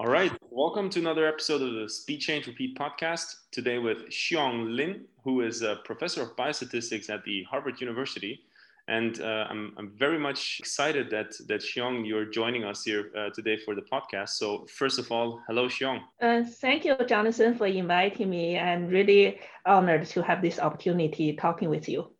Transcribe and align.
All 0.00 0.06
right, 0.06 0.32
welcome 0.48 0.88
to 0.88 0.98
another 0.98 1.28
episode 1.28 1.60
of 1.60 1.74
the 1.74 1.86
Speed 1.86 2.20
Change 2.20 2.46
Repeat 2.46 2.74
podcast. 2.74 3.34
Today 3.50 3.76
with 3.76 4.08
Xihong 4.08 4.74
Lin, 4.74 5.04
who 5.24 5.42
is 5.42 5.60
a 5.60 5.76
professor 5.84 6.22
of 6.22 6.34
biostatistics 6.36 7.10
at 7.10 7.22
the 7.24 7.42
Harvard 7.42 7.82
University. 7.82 8.40
And 8.88 9.20
uh, 9.20 9.44
I'm, 9.50 9.74
I'm 9.76 9.90
very 9.90 10.18
much 10.18 10.56
excited 10.58 11.10
that, 11.10 11.36
that 11.48 11.60
Xihong, 11.60 12.08
you're 12.08 12.24
joining 12.24 12.64
us 12.64 12.82
here 12.82 13.10
uh, 13.14 13.28
today 13.34 13.58
for 13.58 13.74
the 13.74 13.82
podcast. 13.82 14.30
So 14.30 14.64
first 14.74 14.98
of 14.98 15.12
all, 15.12 15.42
hello, 15.46 15.68
Xihong. 15.68 16.00
Uh, 16.18 16.44
thank 16.44 16.86
you, 16.86 16.96
Jonathan, 17.06 17.54
for 17.58 17.66
inviting 17.66 18.30
me. 18.30 18.58
I'm 18.58 18.88
really 18.88 19.38
honored 19.66 20.06
to 20.06 20.22
have 20.22 20.40
this 20.40 20.58
opportunity 20.58 21.36
talking 21.36 21.68
with 21.68 21.90
you. 21.90 22.10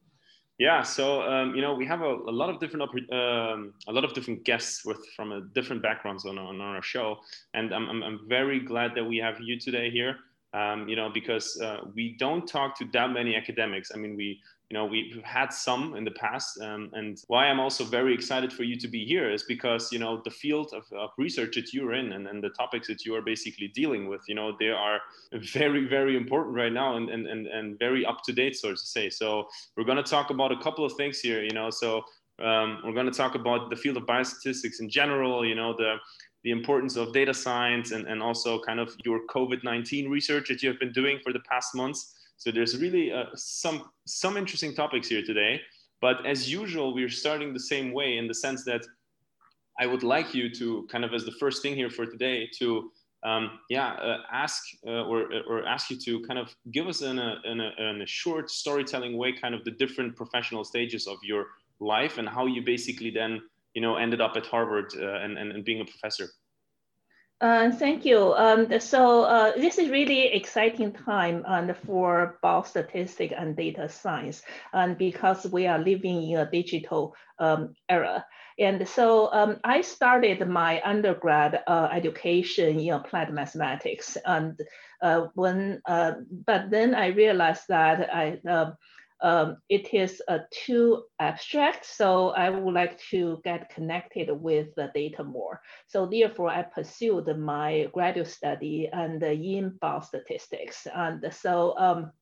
Yeah, 0.61 0.83
so 0.83 1.23
um, 1.23 1.55
you 1.55 1.63
know 1.63 1.73
we 1.73 1.87
have 1.87 2.03
a, 2.03 2.15
a 2.29 2.35
lot 2.41 2.51
of 2.51 2.61
different 2.61 2.83
um, 3.11 3.73
a 3.89 3.93
lot 3.93 4.05
of 4.05 4.13
different 4.13 4.45
guests 4.45 4.85
with 4.85 4.99
from 5.17 5.33
a 5.33 5.41
different 5.55 5.83
backgrounds 5.83 6.27
on, 6.27 6.37
on 6.37 6.61
our 6.61 6.83
show, 6.83 7.17
and 7.55 7.73
I'm, 7.75 7.89
I'm, 7.89 8.03
I'm 8.03 8.21
very 8.29 8.61
glad 8.61 8.91
that 8.95 9.05
we 9.05 9.17
have 9.17 9.41
you 9.41 9.59
today 9.59 9.91
here. 9.91 10.17
Um, 10.53 10.87
you 10.87 10.97
know 10.97 11.09
because 11.09 11.59
uh, 11.63 11.79
we 11.95 12.15
don't 12.19 12.47
talk 12.47 12.77
to 12.79 12.85
that 12.93 13.11
many 13.11 13.37
academics. 13.37 13.91
I 13.95 13.97
mean 13.97 14.17
we 14.17 14.39
you 14.71 14.79
know 14.79 14.85
we've 14.85 15.21
had 15.25 15.53
some 15.53 15.97
in 15.97 16.05
the 16.05 16.13
past 16.13 16.61
um, 16.61 16.91
and 16.93 17.23
why 17.27 17.47
i'm 17.47 17.59
also 17.59 17.85
very 17.85 18.15
excited 18.15 18.53
for 18.53 18.63
you 18.63 18.77
to 18.79 18.87
be 18.87 19.05
here 19.05 19.29
is 19.31 19.43
because 19.43 19.91
you 19.91 19.99
know 19.99 20.23
the 20.25 20.31
field 20.31 20.73
of, 20.73 20.85
of, 20.97 21.11
research 21.19 21.57
that 21.57 21.75
you're 21.75 21.93
in 21.95 22.13
and, 22.13 22.29
and 22.29 22.43
the 22.43 22.51
topics 22.51 22.87
that 22.87 23.05
you 23.05 23.15
are 23.15 23.23
basically 23.23 23.69
dealing 23.69 24.09
with 24.09 24.21
you 24.29 24.35
know 24.35 24.57
they 24.61 24.69
are 24.69 25.01
very 25.53 25.87
very 25.87 26.17
important 26.17 26.55
right 26.55 26.73
now 26.73 26.97
and 26.97 27.11
and, 27.11 27.27
and, 27.27 27.47
and 27.49 27.79
very 27.79 28.07
up 28.07 28.23
to 28.25 28.33
date 28.33 28.57
so 28.57 28.71
to 28.71 28.77
say. 28.77 29.11
So 29.11 29.49
we're 29.77 29.85
going 29.85 30.03
to 30.03 30.11
talk 30.17 30.31
about 30.31 30.53
a 30.53 30.59
couple 30.59 30.85
of 30.85 30.93
things 30.95 31.21
here 31.21 31.43
you 31.43 31.53
know. 31.53 31.71
So 31.71 32.05
um, 32.43 32.81
we're 32.85 32.95
going 32.95 33.11
to 33.11 33.13
talk 33.13 33.35
about 33.35 33.71
the 33.71 33.77
field 33.77 33.97
of 33.97 34.05
biostatistics 34.05 34.81
in 34.81 34.89
general 34.89 35.45
you 35.45 35.55
know 35.55 35.75
the 35.77 35.97
the 36.43 36.51
importance 36.51 36.97
of 36.97 37.13
data 37.13 37.35
science 37.35 37.91
and, 37.91 38.07
and 38.07 38.23
also 38.23 38.61
kind 38.63 38.81
of 38.81 38.97
your 39.05 39.21
covid-19 39.29 40.09
research 40.09 40.49
that 40.49 40.63
you 40.63 40.69
have 40.71 40.79
been 40.79 40.93
doing 40.93 41.19
for 41.23 41.33
the 41.35 41.41
past 41.41 41.75
months 41.75 42.15
so 42.41 42.51
there's 42.51 42.75
really 42.81 43.13
uh, 43.13 43.27
some 43.35 43.91
some 44.07 44.39
interesting 44.39 44.75
topics 44.75 45.09
here 45.09 45.23
today. 45.23 45.61
But 46.01 46.25
as 46.25 46.51
usual, 46.51 46.95
we're 46.95 47.11
starting 47.11 47.53
the 47.53 47.67
same 47.75 47.93
way 47.93 48.17
in 48.17 48.27
the 48.27 48.35
sense 48.35 48.65
that 48.65 48.81
I 49.79 49.85
would 49.85 50.03
like 50.03 50.35
you 50.35 50.49
to 50.55 50.89
kind 50.91 51.05
of 51.05 51.13
as 51.13 51.27
the 51.27 51.37
first 51.43 51.61
thing 51.61 51.75
here 51.75 51.91
for 51.91 52.07
today 52.07 52.49
to 52.59 52.91
um, 53.27 53.59
yeah 53.69 53.91
uh, 53.93 54.23
ask 54.33 54.63
uh, 54.87 55.05
or 55.11 55.29
or 55.47 55.67
ask 55.67 55.91
you 55.91 55.99
to 56.07 56.23
kind 56.23 56.39
of 56.39 56.49
give 56.73 56.87
us 56.89 57.03
in 57.03 57.19
a, 57.19 57.37
in 57.45 57.61
a 57.61 57.71
in 57.79 58.01
a 58.01 58.07
short 58.07 58.51
storytelling 58.51 59.19
way 59.19 59.33
kind 59.33 59.55
of 59.55 59.63
the 59.65 59.73
different 59.73 60.17
professional 60.17 60.65
stages 60.65 61.07
of 61.07 61.19
your 61.23 61.45
life 61.79 62.17
and 62.17 62.27
how 62.27 62.47
you 62.47 62.63
basically 62.63 63.11
then 63.11 63.43
you 63.75 63.83
know 63.83 63.97
ended 63.97 64.23
up 64.23 64.35
at 64.39 64.47
Harvard 64.47 64.95
uh, 64.97 65.25
and, 65.25 65.37
and 65.37 65.53
and 65.53 65.63
being 65.63 65.83
a 65.83 65.85
professor. 65.85 66.31
Uh, 67.41 67.71
thank 67.71 68.05
you. 68.05 68.35
Um, 68.35 68.79
so 68.81 69.23
uh, 69.23 69.53
this 69.57 69.79
is 69.79 69.89
really 69.89 70.27
exciting 70.27 70.93
time 70.93 71.43
um, 71.47 71.73
for 71.87 72.39
biostatistics 72.45 73.33
and 73.41 73.57
data 73.57 73.89
science, 73.89 74.43
and 74.75 74.99
because 74.99 75.47
we 75.47 75.67
are 75.67 75.79
living 75.79 76.23
in 76.31 76.37
a 76.39 76.51
digital 76.51 77.15
um, 77.39 77.75
era. 77.89 78.27
And 78.59 78.87
so 78.87 79.33
um, 79.33 79.57
I 79.65 79.81
started 79.81 80.47
my 80.47 80.83
undergrad 80.85 81.63
uh, 81.67 81.89
education 81.91 82.79
in 82.79 82.93
applied 82.93 83.33
mathematics, 83.33 84.19
and 84.27 84.61
uh, 85.01 85.29
when, 85.35 85.81
uh, 85.89 86.13
but 86.47 86.71
then 86.71 86.95
I 86.95 87.07
realized 87.07 87.63
that 87.69 88.15
I 88.15 88.39
uh, 88.47 88.73
um, 89.23 89.59
it 89.69 89.93
is 89.93 90.23
uh, 90.29 90.39
too 90.51 91.05
abstract, 91.19 91.85
so 91.85 92.31
I 92.31 92.51
would 92.51 92.75
like 92.75 92.99
to 93.11 93.41
get 93.45 93.71
connected 93.71 94.31
with 94.31 94.75
the 94.77 94.91
data 94.95 95.25
more. 95.25 95.61
So 95.87 96.07
therefore, 96.07 96.51
I 96.51 96.63
pursued 96.63 97.27
my 97.39 97.89
graduate 97.93 98.29
study 98.29 98.89
and 98.93 99.23
in 99.23 99.79
biostatistics. 99.83 100.87
And 100.95 101.33
so 101.33 101.75
um, 101.79 102.13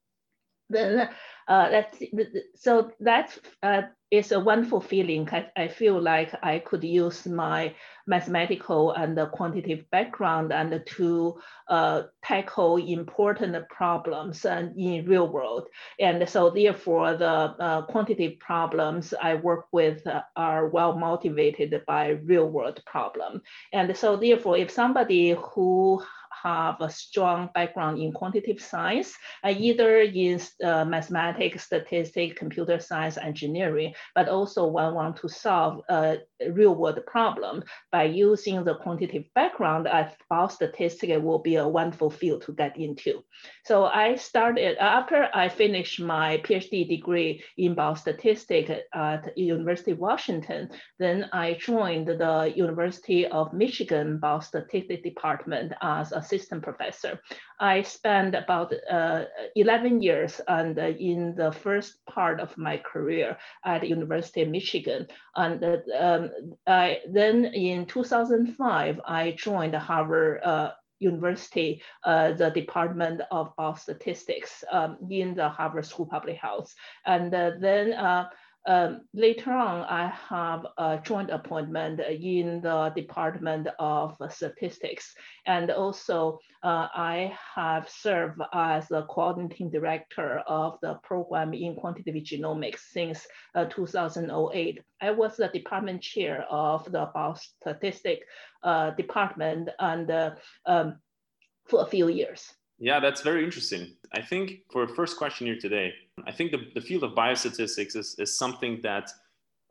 then 0.70 1.08
uh, 1.48 1.70
that's 1.70 2.02
so 2.54 2.92
that 3.00 3.36
uh, 3.62 3.82
is 4.10 4.32
a 4.32 4.40
wonderful 4.40 4.80
feeling. 4.80 5.28
I, 5.32 5.46
I 5.56 5.68
feel 5.68 6.00
like 6.00 6.34
I 6.42 6.58
could 6.58 6.84
use 6.84 7.26
my 7.26 7.74
mathematical 8.06 8.92
and 8.92 9.18
quantitative 9.32 9.84
background 9.90 10.52
and 10.52 10.82
to 10.86 11.38
uh, 11.68 12.02
tackle 12.24 12.76
important 12.76 13.56
problems 13.68 14.44
and 14.44 14.76
in 14.78 15.06
real 15.06 15.28
world. 15.28 15.68
And 16.00 16.26
so 16.28 16.50
therefore 16.50 17.16
the 17.16 17.26
uh, 17.26 17.82
quantitative 17.82 18.38
problems 18.40 19.12
I 19.20 19.34
work 19.34 19.66
with 19.72 20.06
are 20.36 20.68
well 20.68 20.98
motivated 20.98 21.82
by 21.86 22.18
real 22.24 22.48
world 22.48 22.80
problem. 22.86 23.42
And 23.72 23.94
so 23.96 24.16
therefore 24.16 24.56
if 24.56 24.70
somebody 24.70 25.36
who 25.54 26.02
have 26.42 26.76
a 26.80 26.90
strong 26.90 27.48
background 27.54 28.00
in 28.00 28.12
quantitative 28.12 28.62
science, 28.62 29.14
uh, 29.44 29.54
either 29.56 30.00
in 30.00 30.40
uh, 30.64 30.84
mathematics, 30.84 31.64
statistics, 31.64 32.38
computer 32.38 32.78
science, 32.78 33.16
engineering, 33.18 33.94
but 34.14 34.28
also 34.28 34.66
one 34.66 34.94
want 34.94 35.16
to 35.16 35.28
solve 35.28 35.80
a 35.88 36.18
real 36.50 36.74
world 36.74 37.00
problem 37.06 37.62
by 37.92 38.04
using 38.04 38.64
the 38.64 38.74
quantitative 38.76 39.24
background, 39.34 39.88
I 39.88 40.12
thought 40.28 40.52
statistics 40.52 41.22
will 41.22 41.38
be 41.38 41.56
a 41.56 41.68
wonderful 41.68 42.10
field 42.10 42.42
to 42.42 42.52
get 42.52 42.76
into. 42.76 43.24
So 43.64 43.84
I 43.84 44.16
started, 44.16 44.76
after 44.78 45.28
I 45.34 45.48
finished 45.48 46.00
my 46.00 46.38
PhD 46.38 46.88
degree 46.88 47.42
in 47.56 47.74
biostatistics 47.74 48.80
at 48.94 49.36
University 49.36 49.92
of 49.92 49.98
Washington, 49.98 50.70
then 50.98 51.28
I 51.32 51.54
joined 51.54 52.08
the 52.08 52.52
University 52.54 53.26
of 53.26 53.52
Michigan 53.52 54.18
Biostatistics 54.22 55.02
Department 55.02 55.72
as 55.82 56.12
a 56.12 56.22
assistant 56.28 56.62
professor. 56.62 57.20
I 57.58 57.82
spent 57.82 58.34
about 58.34 58.72
uh, 58.90 59.24
11 59.56 60.02
years 60.02 60.40
and 60.46 60.78
uh, 60.78 60.88
in 60.88 61.34
the 61.34 61.52
first 61.52 62.04
part 62.06 62.40
of 62.40 62.56
my 62.58 62.76
career 62.76 63.36
at 63.64 63.88
University 63.88 64.42
of 64.42 64.48
Michigan. 64.48 65.06
And 65.34 65.64
um, 65.98 66.30
I, 66.66 66.98
then 67.10 67.46
in 67.46 67.86
2005, 67.86 69.00
I 69.06 69.34
joined 69.38 69.74
Harvard 69.74 70.42
uh, 70.44 70.72
University, 71.00 71.80
uh, 72.04 72.32
the 72.32 72.50
Department 72.50 73.22
of 73.30 73.54
Biostatistics 73.56 74.64
um, 74.70 74.98
in 75.10 75.34
the 75.34 75.48
Harvard 75.48 75.86
School 75.86 76.06
of 76.06 76.10
Public 76.10 76.36
Health. 76.36 76.74
And 77.06 77.34
uh, 77.34 77.52
then 77.60 77.92
uh, 77.92 78.28
um, 78.66 79.02
later 79.14 79.52
on, 79.52 79.84
I 79.84 80.12
have 80.28 80.66
a 80.76 81.00
joint 81.02 81.30
appointment 81.30 82.00
in 82.00 82.60
the 82.60 82.92
Department 82.94 83.68
of 83.78 84.16
Statistics. 84.28 85.14
And 85.46 85.70
also, 85.70 86.38
uh, 86.62 86.88
I 86.94 87.36
have 87.54 87.88
served 87.88 88.40
as 88.52 88.88
the 88.88 89.02
coordinating 89.04 89.70
director 89.70 90.40
of 90.46 90.78
the 90.82 90.94
program 91.02 91.54
in 91.54 91.76
quantitative 91.76 92.22
genomics 92.24 92.80
since 92.90 93.26
uh, 93.54 93.66
2008. 93.66 94.80
I 95.00 95.10
was 95.12 95.36
the 95.36 95.48
department 95.48 96.02
chair 96.02 96.44
of 96.50 96.84
the 96.90 97.10
biostatistics 97.14 98.20
uh, 98.62 98.90
department 98.90 99.70
and 99.78 100.10
uh, 100.10 100.34
um, 100.66 100.98
for 101.68 101.82
a 101.82 101.86
few 101.86 102.08
years. 102.08 102.52
Yeah, 102.78 103.00
that's 103.00 103.22
very 103.22 103.44
interesting. 103.44 103.94
I 104.12 104.22
think 104.22 104.62
for 104.70 104.84
a 104.84 104.88
first 104.88 105.16
question 105.16 105.46
here 105.46 105.58
today, 105.58 105.92
I 106.26 106.32
think 106.32 106.52
the, 106.52 106.60
the 106.74 106.80
field 106.80 107.02
of 107.02 107.12
biostatistics 107.12 107.96
is, 107.96 108.14
is 108.18 108.38
something 108.38 108.80
that 108.82 109.10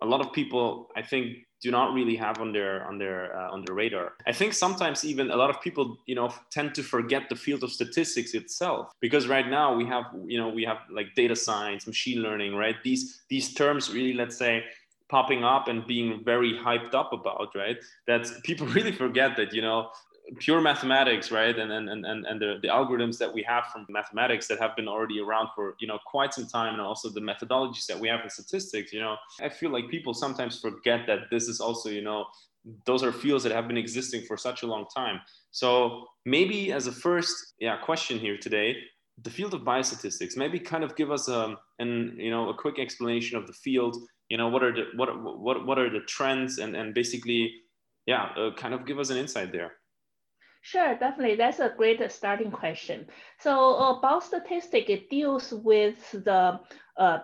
a 0.01 0.05
lot 0.05 0.21
of 0.21 0.33
people, 0.33 0.89
I 0.95 1.01
think, 1.01 1.37
do 1.59 1.71
not 1.71 1.93
really 1.93 2.15
have 2.15 2.39
on 2.39 2.51
their 2.51 2.85
on 2.85 2.99
their 2.99 3.35
uh, 3.35 3.49
on 3.49 3.63
their 3.65 3.73
radar. 3.73 4.13
I 4.27 4.31
think 4.31 4.53
sometimes 4.53 5.03
even 5.03 5.31
a 5.31 5.35
lot 5.35 5.49
of 5.49 5.59
people, 5.59 5.97
you 6.05 6.13
know, 6.13 6.31
tend 6.51 6.75
to 6.75 6.83
forget 6.83 7.29
the 7.29 7.35
field 7.35 7.63
of 7.63 7.71
statistics 7.71 8.35
itself 8.35 8.91
because 8.99 9.27
right 9.27 9.47
now 9.49 9.75
we 9.75 9.85
have, 9.85 10.05
you 10.27 10.37
know, 10.37 10.49
we 10.49 10.63
have 10.65 10.77
like 10.91 11.07
data 11.15 11.35
science, 11.35 11.87
machine 11.87 12.21
learning, 12.21 12.53
right? 12.55 12.75
These 12.83 13.23
these 13.29 13.55
terms 13.55 13.91
really, 13.91 14.13
let's 14.13 14.37
say, 14.37 14.65
popping 15.09 15.43
up 15.43 15.67
and 15.67 15.85
being 15.87 16.23
very 16.23 16.53
hyped 16.53 16.93
up 16.93 17.13
about, 17.13 17.55
right? 17.55 17.77
That 18.05 18.27
people 18.43 18.67
really 18.77 18.91
forget 18.91 19.35
that, 19.37 19.53
you 19.53 19.61
know, 19.61 19.89
pure 20.39 20.61
mathematics, 20.61 21.31
right? 21.31 21.57
And, 21.57 21.71
and, 21.71 21.89
and, 21.89 22.25
and 22.25 22.41
the, 22.41 22.59
the 22.61 22.67
algorithms 22.67 23.17
that 23.17 23.33
we 23.33 23.43
have 23.43 23.65
from 23.67 23.85
mathematics 23.89 24.47
that 24.47 24.59
have 24.59 24.75
been 24.75 24.87
already 24.87 25.19
around 25.19 25.49
for, 25.55 25.75
you 25.79 25.87
know, 25.87 25.99
quite 26.05 26.33
some 26.33 26.47
time. 26.47 26.73
And 26.73 26.81
also 26.81 27.09
the 27.09 27.21
methodologies 27.21 27.85
that 27.87 27.99
we 27.99 28.07
have 28.09 28.21
in 28.21 28.29
statistics, 28.29 28.91
you 28.91 28.99
know, 28.99 29.15
I 29.41 29.49
feel 29.49 29.71
like 29.71 29.89
people 29.89 30.13
sometimes 30.13 30.59
forget 30.59 31.07
that 31.07 31.29
this 31.31 31.47
is 31.47 31.59
also, 31.59 31.89
you 31.89 32.01
know, 32.01 32.25
those 32.85 33.03
are 33.03 33.13
fields 33.13 33.43
that 33.43 33.53
have 33.53 33.67
been 33.67 33.77
existing 33.77 34.23
for 34.23 34.35
such 34.35 34.63
a 34.63 34.67
long 34.67 34.85
time. 34.93 35.21
So 35.51 36.05
maybe 36.25 36.73
as 36.73 36.87
a 36.87 36.91
first 36.91 37.53
yeah, 37.59 37.77
question 37.77 38.19
here 38.19 38.37
today, 38.37 38.75
the 39.23 39.29
field 39.29 39.53
of 39.53 39.61
biostatistics, 39.61 40.35
maybe 40.35 40.59
kind 40.59 40.83
of 40.83 40.95
give 40.95 41.09
us 41.09 41.27
a, 41.29 41.45
um, 41.45 41.57
an, 41.79 42.15
you 42.19 42.29
know, 42.29 42.49
a 42.49 42.53
quick 42.53 42.77
explanation 42.77 43.37
of 43.37 43.47
the 43.47 43.53
field, 43.53 43.95
you 44.29 44.37
know, 44.37 44.49
what 44.49 44.61
are 44.61 44.73
the, 44.73 44.85
what, 44.95 45.09
what, 45.23 45.65
what 45.65 45.79
are 45.79 45.89
the 45.89 46.01
trends 46.01 46.57
and, 46.59 46.75
and 46.75 46.93
basically, 46.93 47.51
yeah, 48.05 48.29
uh, 48.37 48.51
kind 48.55 48.73
of 48.73 48.85
give 48.85 48.99
us 48.99 49.09
an 49.09 49.17
insight 49.17 49.51
there. 49.51 49.73
Sure, 50.61 50.95
definitely. 50.95 51.35
That's 51.35 51.59
a 51.59 51.73
great 51.75 52.11
starting 52.11 52.51
question. 52.51 53.07
So 53.39 53.75
uh, 53.75 53.99
it 54.89 55.09
deals 55.09 55.51
with 55.51 56.11
the 56.11 56.59
uh, 56.97 57.19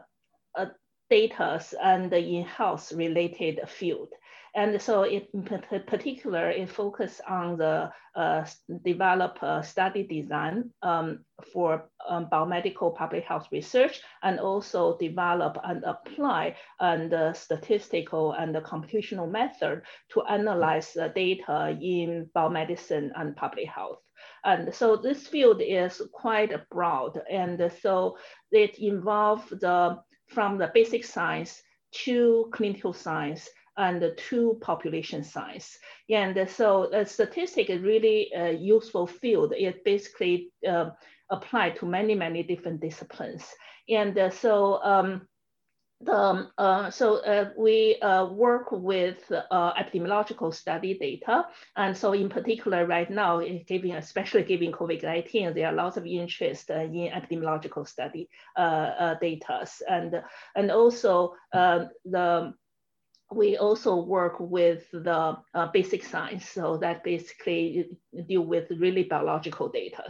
uh, 0.55 0.65
data 1.09 1.61
and 1.81 2.09
the 2.11 2.19
in-house 2.19 2.91
related 2.93 3.59
field. 3.67 4.09
And 4.55 4.79
so 4.79 5.01
it, 5.01 5.29
in 5.33 5.43
particular, 5.43 6.51
it 6.51 6.69
focused 6.69 7.21
on 7.27 7.57
the 7.57 7.91
uh, 8.15 8.45
develop 8.85 9.41
a 9.41 9.63
study 9.63 10.03
design 10.03 10.69
um, 10.83 11.25
for 11.51 11.89
um, 12.07 12.27
biomedical 12.31 12.95
public 12.95 13.23
health 13.23 13.47
research 13.51 14.01
and 14.21 14.39
also 14.39 14.95
develop 14.99 15.57
and 15.63 15.83
apply 15.83 16.55
and 16.79 17.11
the 17.11 17.33
statistical 17.33 18.33
and 18.33 18.53
the 18.53 18.61
computational 18.61 19.29
method 19.29 19.81
to 20.09 20.21
analyze 20.29 20.93
the 20.93 21.11
data 21.15 21.75
in 21.81 22.29
biomedicine 22.35 23.09
and 23.15 23.35
public 23.35 23.67
health. 23.67 23.97
And 24.45 24.73
so 24.73 24.95
this 24.95 25.25
field 25.25 25.61
is 25.65 25.99
quite 26.11 26.53
broad. 26.69 27.19
And 27.31 27.71
so 27.81 28.17
it 28.51 28.77
involves 28.77 29.49
the, 29.49 29.97
from 30.27 30.59
the 30.59 30.69
basic 30.71 31.05
science 31.05 31.59
to 32.05 32.49
clinical 32.53 32.93
science 32.93 33.49
and 33.77 34.11
two 34.17 34.57
population 34.61 35.23
size. 35.23 35.77
And 36.09 36.49
so 36.49 36.91
a 36.93 37.05
statistic 37.05 37.69
is 37.69 37.81
really 37.81 38.31
a 38.35 38.51
useful 38.51 39.07
field. 39.07 39.53
It 39.57 39.83
basically 39.83 40.51
uh, 40.67 40.91
applied 41.29 41.77
to 41.77 41.85
many, 41.85 42.15
many 42.15 42.43
different 42.43 42.81
disciplines. 42.81 43.43
And 43.89 44.17
uh, 44.17 44.29
so 44.29 44.81
um, 44.83 45.27
the, 46.05 46.15
um, 46.15 46.51
uh, 46.57 46.89
so 46.89 47.17
uh, 47.17 47.49
we 47.57 47.99
uh, 48.01 48.25
work 48.25 48.71
with 48.71 49.31
uh, 49.31 49.73
epidemiological 49.73 50.53
study 50.53 50.97
data. 50.97 51.45
And 51.75 51.95
so 51.95 52.13
in 52.13 52.29
particular 52.29 52.85
right 52.85 53.09
now, 53.09 53.41
giving, 53.67 53.93
especially 53.93 54.43
given 54.43 54.71
COVID-19, 54.71 55.53
there 55.55 55.67
are 55.67 55.73
lots 55.73 55.97
of 55.97 56.05
interest 56.05 56.71
uh, 56.71 56.79
in 56.79 57.11
epidemiological 57.11 57.87
study 57.87 58.29
uh, 58.55 59.15
data. 59.15 59.65
And, 59.89 60.21
and 60.55 60.71
also 60.71 61.35
um, 61.53 61.89
the 62.05 62.53
we 63.35 63.57
also 63.57 63.95
work 63.95 64.35
with 64.39 64.83
the 64.91 65.37
uh, 65.53 65.67
basic 65.73 66.03
science, 66.03 66.49
so 66.49 66.77
that 66.77 67.03
basically 67.03 67.89
deal 68.27 68.41
with 68.41 68.69
really 68.77 69.03
biological 69.03 69.69
data. 69.69 70.03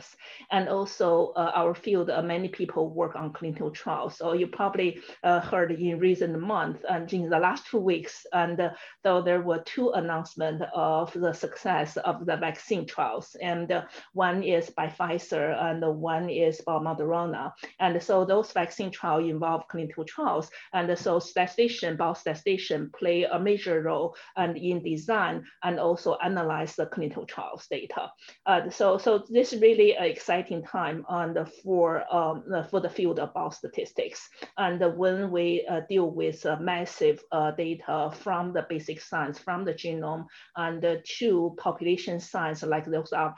And 0.52 0.68
also 0.68 1.34
uh, 1.36 1.52
our 1.56 1.76
field, 1.76 2.10
uh, 2.10 2.22
many 2.22 2.50
people 2.50 2.90
work 2.90 3.16
on 3.16 3.34
clinical 3.34 3.72
trials. 3.72 4.18
So 4.18 4.34
you 4.34 4.48
probably 4.48 5.00
uh, 5.24 5.40
heard 5.40 5.72
in 5.72 6.00
recent 6.00 6.40
months 6.40 6.84
and 6.90 7.12
in 7.14 7.30
the 7.30 7.40
last 7.40 7.68
two 7.68 7.80
weeks, 7.80 8.26
and 8.34 8.60
uh, 8.60 8.70
so 9.04 9.22
there 9.22 9.42
were 9.42 9.64
two 9.66 9.92
announcements 9.92 10.64
of 10.74 11.14
the 11.14 11.34
success 11.34 11.98
of 11.98 12.26
the 12.26 12.38
vaccine 12.38 12.86
trials. 12.86 13.36
And 13.42 13.72
uh, 13.72 13.84
one 14.14 14.44
is 14.44 14.70
by 14.70 14.88
Pfizer 14.88 15.56
and 15.64 15.82
one 16.02 16.30
is 16.30 16.62
by 16.62 16.74
Moderna. 16.74 17.54
And 17.80 18.02
so 18.02 18.26
those 18.26 18.52
vaccine 18.52 18.92
trials 18.92 19.30
involve 19.30 19.68
clinical 19.68 20.04
trials. 20.06 20.50
And 20.74 20.98
so 20.98 21.20
statistician, 21.20 21.98
biostatistician 21.98 22.92
play 22.94 23.13
play 23.14 23.24
a 23.24 23.40
major 23.40 23.82
role 23.82 24.16
and 24.38 24.58
in 24.58 24.84
design 24.84 25.44
and 25.64 25.80
also 25.80 26.18
analyze 26.24 26.76
the 26.76 26.86
clinical 26.86 27.26
trials 27.26 27.68
data. 27.70 28.12
Uh, 28.46 28.70
so, 28.70 28.98
so 28.98 29.24
this 29.30 29.54
is 29.54 29.62
really 29.62 29.96
an 29.96 30.06
exciting 30.06 30.64
time 30.64 31.06
on 31.08 31.34
the, 31.34 31.46
for, 31.46 32.04
um, 32.14 32.44
for 32.70 32.80
the 32.80 32.90
field 32.90 33.20
of 33.20 33.34
biostatistics. 33.34 34.20
And 34.58 34.82
when 34.98 35.32
we 35.32 35.66
uh, 35.70 35.82
deal 35.90 36.10
with 36.10 36.46
uh, 36.46 36.58
massive 36.60 37.22
uh, 37.32 37.52
data 37.52 38.12
from 38.14 38.54
the 38.54 38.66
basic 38.70 39.02
science, 39.02 39.40
from 39.40 39.66
the 39.66 39.74
genome, 39.74 40.26
and 40.56 40.84
to 41.20 41.56
population 41.58 42.20
science, 42.20 42.64
like 42.64 42.86
those 42.86 43.14
are 43.14 43.36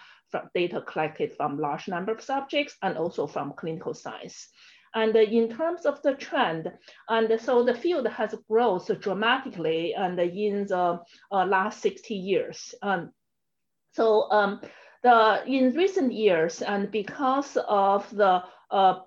data 0.53 0.81
collected 0.81 1.33
from 1.35 1.57
large 1.59 1.87
number 1.87 2.11
of 2.11 2.21
subjects 2.21 2.75
and 2.81 2.97
also 2.97 3.27
from 3.27 3.53
clinical 3.57 3.93
science. 3.93 4.49
And 4.95 5.15
in 5.15 5.49
terms 5.49 5.85
of 5.85 6.01
the 6.01 6.15
trend, 6.15 6.71
and 7.09 7.39
so 7.41 7.63
the 7.63 7.75
field 7.75 8.07
has 8.07 8.33
grown 8.49 8.79
dramatically 8.99 9.93
and 9.93 10.17
in 10.19 10.65
the 10.67 10.99
uh, 11.31 11.45
last 11.45 11.81
60 11.81 12.15
years. 12.15 12.73
Um, 12.81 13.11
so 13.91 14.31
um, 14.31 14.61
the, 15.03 15.43
in 15.45 15.75
recent 15.75 16.13
years, 16.13 16.61
and 16.61 16.89
because 16.91 17.57
of 17.67 18.09
the 18.15 18.43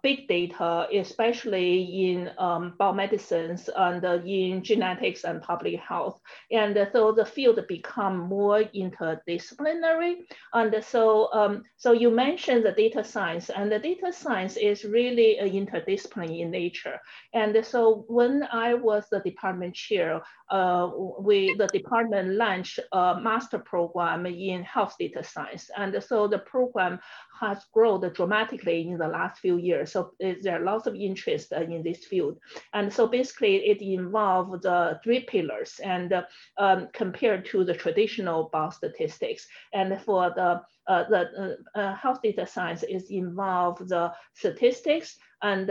big 0.03 0.27
data, 0.29 0.89
especially 0.95 1.73
in 2.09 2.31
um, 2.39 2.75
biomedicines 2.81 3.69
and 3.77 4.03
uh, 4.05 4.19
in 4.25 4.63
genetics 4.63 5.25
and 5.25 5.43
public 5.43 5.77
health. 5.81 6.21
And 6.51 6.75
so 6.93 7.13
the 7.13 7.27
field 7.27 7.61
become 7.69 8.17
more 8.17 8.61
interdisciplinary. 8.75 10.13
And 10.55 10.73
so, 10.83 11.33
um, 11.35 11.65
so 11.77 11.93
you 11.93 12.11
mentioned 12.11 12.65
the 12.65 12.73
data 12.73 13.05
science, 13.05 13.51
and 13.51 13.71
the 13.71 13.79
data 13.79 14.11
science 14.13 14.57
is 14.57 14.85
really 14.85 15.39
an 15.39 15.51
interdisciplinary 15.51 16.41
in 16.41 16.51
nature. 16.51 16.99
And 17.35 17.53
so 17.65 18.05
when 18.09 18.35
I 18.51 18.75
was 18.75 19.05
the 19.11 19.21
department 19.21 19.75
chair, 19.75 20.23
uh, 20.51 20.89
we 21.21 21.55
the 21.59 21.67
department 21.67 22.29
launched 22.45 22.81
a 22.93 23.21
master 23.21 23.59
program 23.59 24.25
in 24.25 24.63
health 24.63 24.95
data 24.99 25.23
science. 25.23 25.71
And 25.77 26.03
so 26.03 26.27
the 26.27 26.39
program 26.39 26.99
has 27.41 27.59
grown 27.75 28.01
dramatically 28.13 28.89
in 28.89 28.99
the 28.99 29.09
last 29.09 29.41
few 29.41 29.58
years. 29.59 29.93
So 29.93 30.13
there 30.21 30.61
are 30.61 30.65
lots 30.65 30.87
of 30.87 30.95
interest 30.95 31.53
uh, 31.53 31.63
in 31.63 31.83
this 31.83 32.05
field. 32.05 32.39
And 32.73 32.93
so 32.93 33.07
basically 33.07 33.57
it 33.57 33.83
involves 33.83 34.65
uh, 34.65 34.99
three 35.03 35.21
pillars 35.21 35.81
and 35.85 36.13
uh, 36.13 36.23
um, 36.59 36.89
compared 36.93 37.45
to 37.47 37.65
the 37.65 37.75
traditional 37.75 38.51
biostatistics. 38.53 39.43
And 39.73 40.01
for 40.03 40.33
the, 40.35 40.63
uh, 40.87 41.05
the 41.09 41.57
uh, 41.77 41.79
uh, 41.79 41.95
health 41.95 42.21
data 42.23 42.47
science 42.47 42.83
is 42.83 43.11
involved 43.11 43.89
the 43.89 44.13
statistics 44.35 45.19
and 45.43 45.71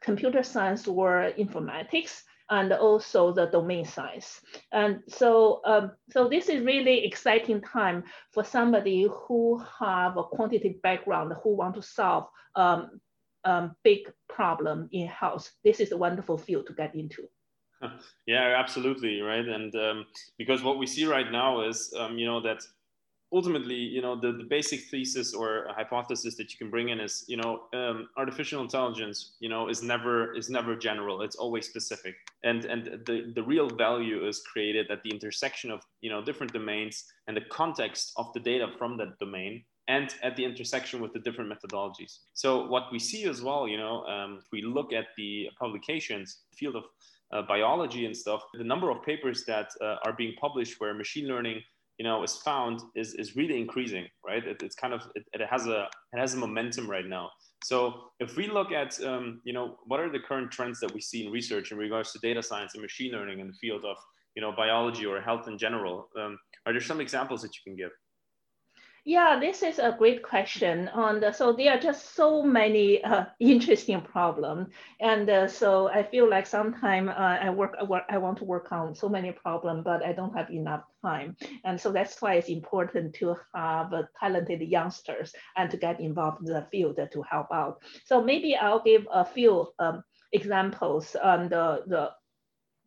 computer 0.00 0.42
science 0.42 0.86
or 0.86 1.32
informatics 1.38 2.22
and 2.50 2.72
also 2.72 3.32
the 3.32 3.46
domain 3.46 3.84
size. 3.84 4.40
And 4.72 5.00
so, 5.08 5.60
um, 5.64 5.92
so 6.10 6.28
this 6.28 6.48
is 6.48 6.64
really 6.64 7.04
exciting 7.04 7.60
time 7.60 8.04
for 8.32 8.44
somebody 8.44 9.08
who 9.10 9.62
have 9.80 10.16
a 10.16 10.24
quantitative 10.24 10.82
background, 10.82 11.32
who 11.42 11.56
want 11.56 11.74
to 11.76 11.82
solve 11.82 12.26
um, 12.56 13.00
um, 13.44 13.74
big 13.82 14.10
problem 14.28 14.88
in 14.92 15.06
health. 15.06 15.50
This 15.64 15.80
is 15.80 15.92
a 15.92 15.96
wonderful 15.96 16.38
field 16.38 16.66
to 16.66 16.72
get 16.74 16.94
into. 16.94 17.28
Yeah, 18.26 18.54
absolutely, 18.56 19.20
right. 19.20 19.46
And 19.46 19.74
um, 19.74 20.06
because 20.38 20.62
what 20.62 20.78
we 20.78 20.86
see 20.86 21.04
right 21.04 21.30
now 21.30 21.68
is, 21.68 21.92
um, 21.98 22.16
you 22.16 22.24
know, 22.24 22.40
that 22.40 22.62
ultimately, 23.34 23.74
you 23.74 24.00
know, 24.00 24.14
the, 24.14 24.32
the 24.32 24.44
basic 24.44 24.80
thesis 24.84 25.34
or 25.34 25.66
hypothesis 25.70 26.36
that 26.36 26.52
you 26.52 26.56
can 26.56 26.70
bring 26.70 26.90
in 26.90 27.00
is, 27.00 27.24
you 27.26 27.36
know, 27.36 27.62
um, 27.74 28.08
artificial 28.16 28.62
intelligence, 28.62 29.34
you 29.40 29.48
know, 29.48 29.68
is 29.68 29.82
never 29.82 30.34
is 30.34 30.48
never 30.48 30.76
general. 30.76 31.22
It's 31.22 31.36
always 31.36 31.66
specific, 31.66 32.14
and 32.44 32.64
and 32.64 32.84
the 33.06 33.32
the 33.34 33.42
real 33.42 33.68
value 33.68 34.26
is 34.26 34.40
created 34.52 34.90
at 34.90 35.02
the 35.02 35.10
intersection 35.10 35.70
of 35.72 35.80
you 36.00 36.10
know 36.10 36.24
different 36.24 36.52
domains 36.52 37.04
and 37.26 37.36
the 37.36 37.46
context 37.50 38.12
of 38.16 38.32
the 38.34 38.40
data 38.40 38.68
from 38.78 38.96
that 38.98 39.18
domain 39.18 39.64
and 39.88 40.14
at 40.22 40.34
the 40.36 40.44
intersection 40.44 41.02
with 41.02 41.12
the 41.12 41.18
different 41.18 41.52
methodologies. 41.52 42.20
So 42.32 42.66
what 42.68 42.84
we 42.90 42.98
see 42.98 43.24
as 43.24 43.42
well, 43.42 43.68
you 43.68 43.76
know, 43.76 44.04
um, 44.06 44.38
if 44.40 44.46
we 44.50 44.62
look 44.62 44.94
at 44.94 45.08
the 45.18 45.50
publications, 45.60 46.38
field 46.56 46.76
of 46.76 46.84
uh, 47.34 47.42
biology 47.42 48.06
and 48.06 48.16
stuff, 48.16 48.42
the 48.54 48.64
number 48.64 48.90
of 48.90 49.02
papers 49.02 49.44
that 49.44 49.68
uh, 49.82 49.96
are 50.06 50.14
being 50.14 50.34
published 50.40 50.80
where 50.80 50.94
machine 50.94 51.26
learning 51.28 51.60
you 51.98 52.04
know 52.04 52.22
is 52.22 52.36
found 52.36 52.80
is 52.94 53.14
is 53.14 53.36
really 53.36 53.60
increasing 53.60 54.06
right? 54.26 54.44
It, 54.46 54.62
it's 54.62 54.74
kind 54.74 54.94
of 54.94 55.02
it, 55.14 55.24
it, 55.32 55.40
has 55.48 55.66
a 55.66 55.88
it 56.12 56.18
has 56.18 56.34
a 56.34 56.36
momentum 56.36 56.88
right 56.90 57.06
now. 57.06 57.30
So 57.62 58.10
if 58.20 58.36
we 58.36 58.48
look 58.48 58.72
at 58.72 59.02
um, 59.04 59.40
you 59.44 59.52
know 59.52 59.76
what 59.86 60.00
are 60.00 60.10
the 60.10 60.18
current 60.18 60.50
trends 60.50 60.80
that 60.80 60.92
we 60.92 61.00
see 61.00 61.26
in 61.26 61.32
research 61.32 61.72
in 61.72 61.78
regards 61.78 62.12
to 62.12 62.18
data 62.20 62.42
science 62.42 62.74
and 62.74 62.82
machine 62.82 63.12
learning 63.12 63.40
in 63.40 63.46
the 63.46 63.54
field 63.60 63.84
of 63.84 63.96
you 64.34 64.42
know 64.42 64.52
biology 64.56 65.06
or 65.06 65.20
health 65.20 65.46
in 65.48 65.58
general 65.58 66.08
um, 66.20 66.38
are 66.66 66.72
there 66.72 66.80
some 66.80 67.00
examples 67.00 67.42
that 67.42 67.52
you 67.54 67.60
can 67.64 67.76
give 67.76 67.90
yeah, 69.06 69.38
this 69.38 69.62
is 69.62 69.78
a 69.78 69.94
great 69.98 70.22
question. 70.22 70.90
And 70.94 71.34
so 71.34 71.52
there 71.52 71.74
are 71.74 71.78
just 71.78 72.14
so 72.14 72.42
many 72.42 73.04
uh, 73.04 73.26
interesting 73.40 74.00
problems. 74.00 74.68
And 74.98 75.28
uh, 75.28 75.46
so 75.46 75.88
I 75.88 76.02
feel 76.02 76.28
like 76.28 76.46
sometimes 76.46 77.10
uh, 77.10 77.38
I 77.42 77.50
work, 77.50 77.76
I 78.08 78.16
want 78.16 78.38
to 78.38 78.44
work 78.44 78.72
on 78.72 78.94
so 78.94 79.10
many 79.10 79.30
problems, 79.32 79.84
but 79.84 80.02
I 80.02 80.12
don't 80.12 80.34
have 80.34 80.50
enough 80.50 80.84
time. 81.02 81.36
And 81.64 81.78
so 81.78 81.92
that's 81.92 82.20
why 82.22 82.34
it's 82.34 82.48
important 82.48 83.14
to 83.16 83.36
have 83.54 83.92
uh, 83.92 84.04
talented 84.18 84.62
youngsters 84.62 85.34
and 85.56 85.70
to 85.70 85.76
get 85.76 86.00
involved 86.00 86.48
in 86.48 86.54
the 86.54 86.66
field 86.70 86.96
to 86.96 87.22
help 87.30 87.48
out. 87.52 87.82
So 88.06 88.22
maybe 88.22 88.56
I'll 88.56 88.82
give 88.82 89.06
a 89.12 89.24
few 89.24 89.68
um, 89.78 90.02
examples 90.32 91.14
on 91.14 91.50
the, 91.50 91.82
the 91.86 92.10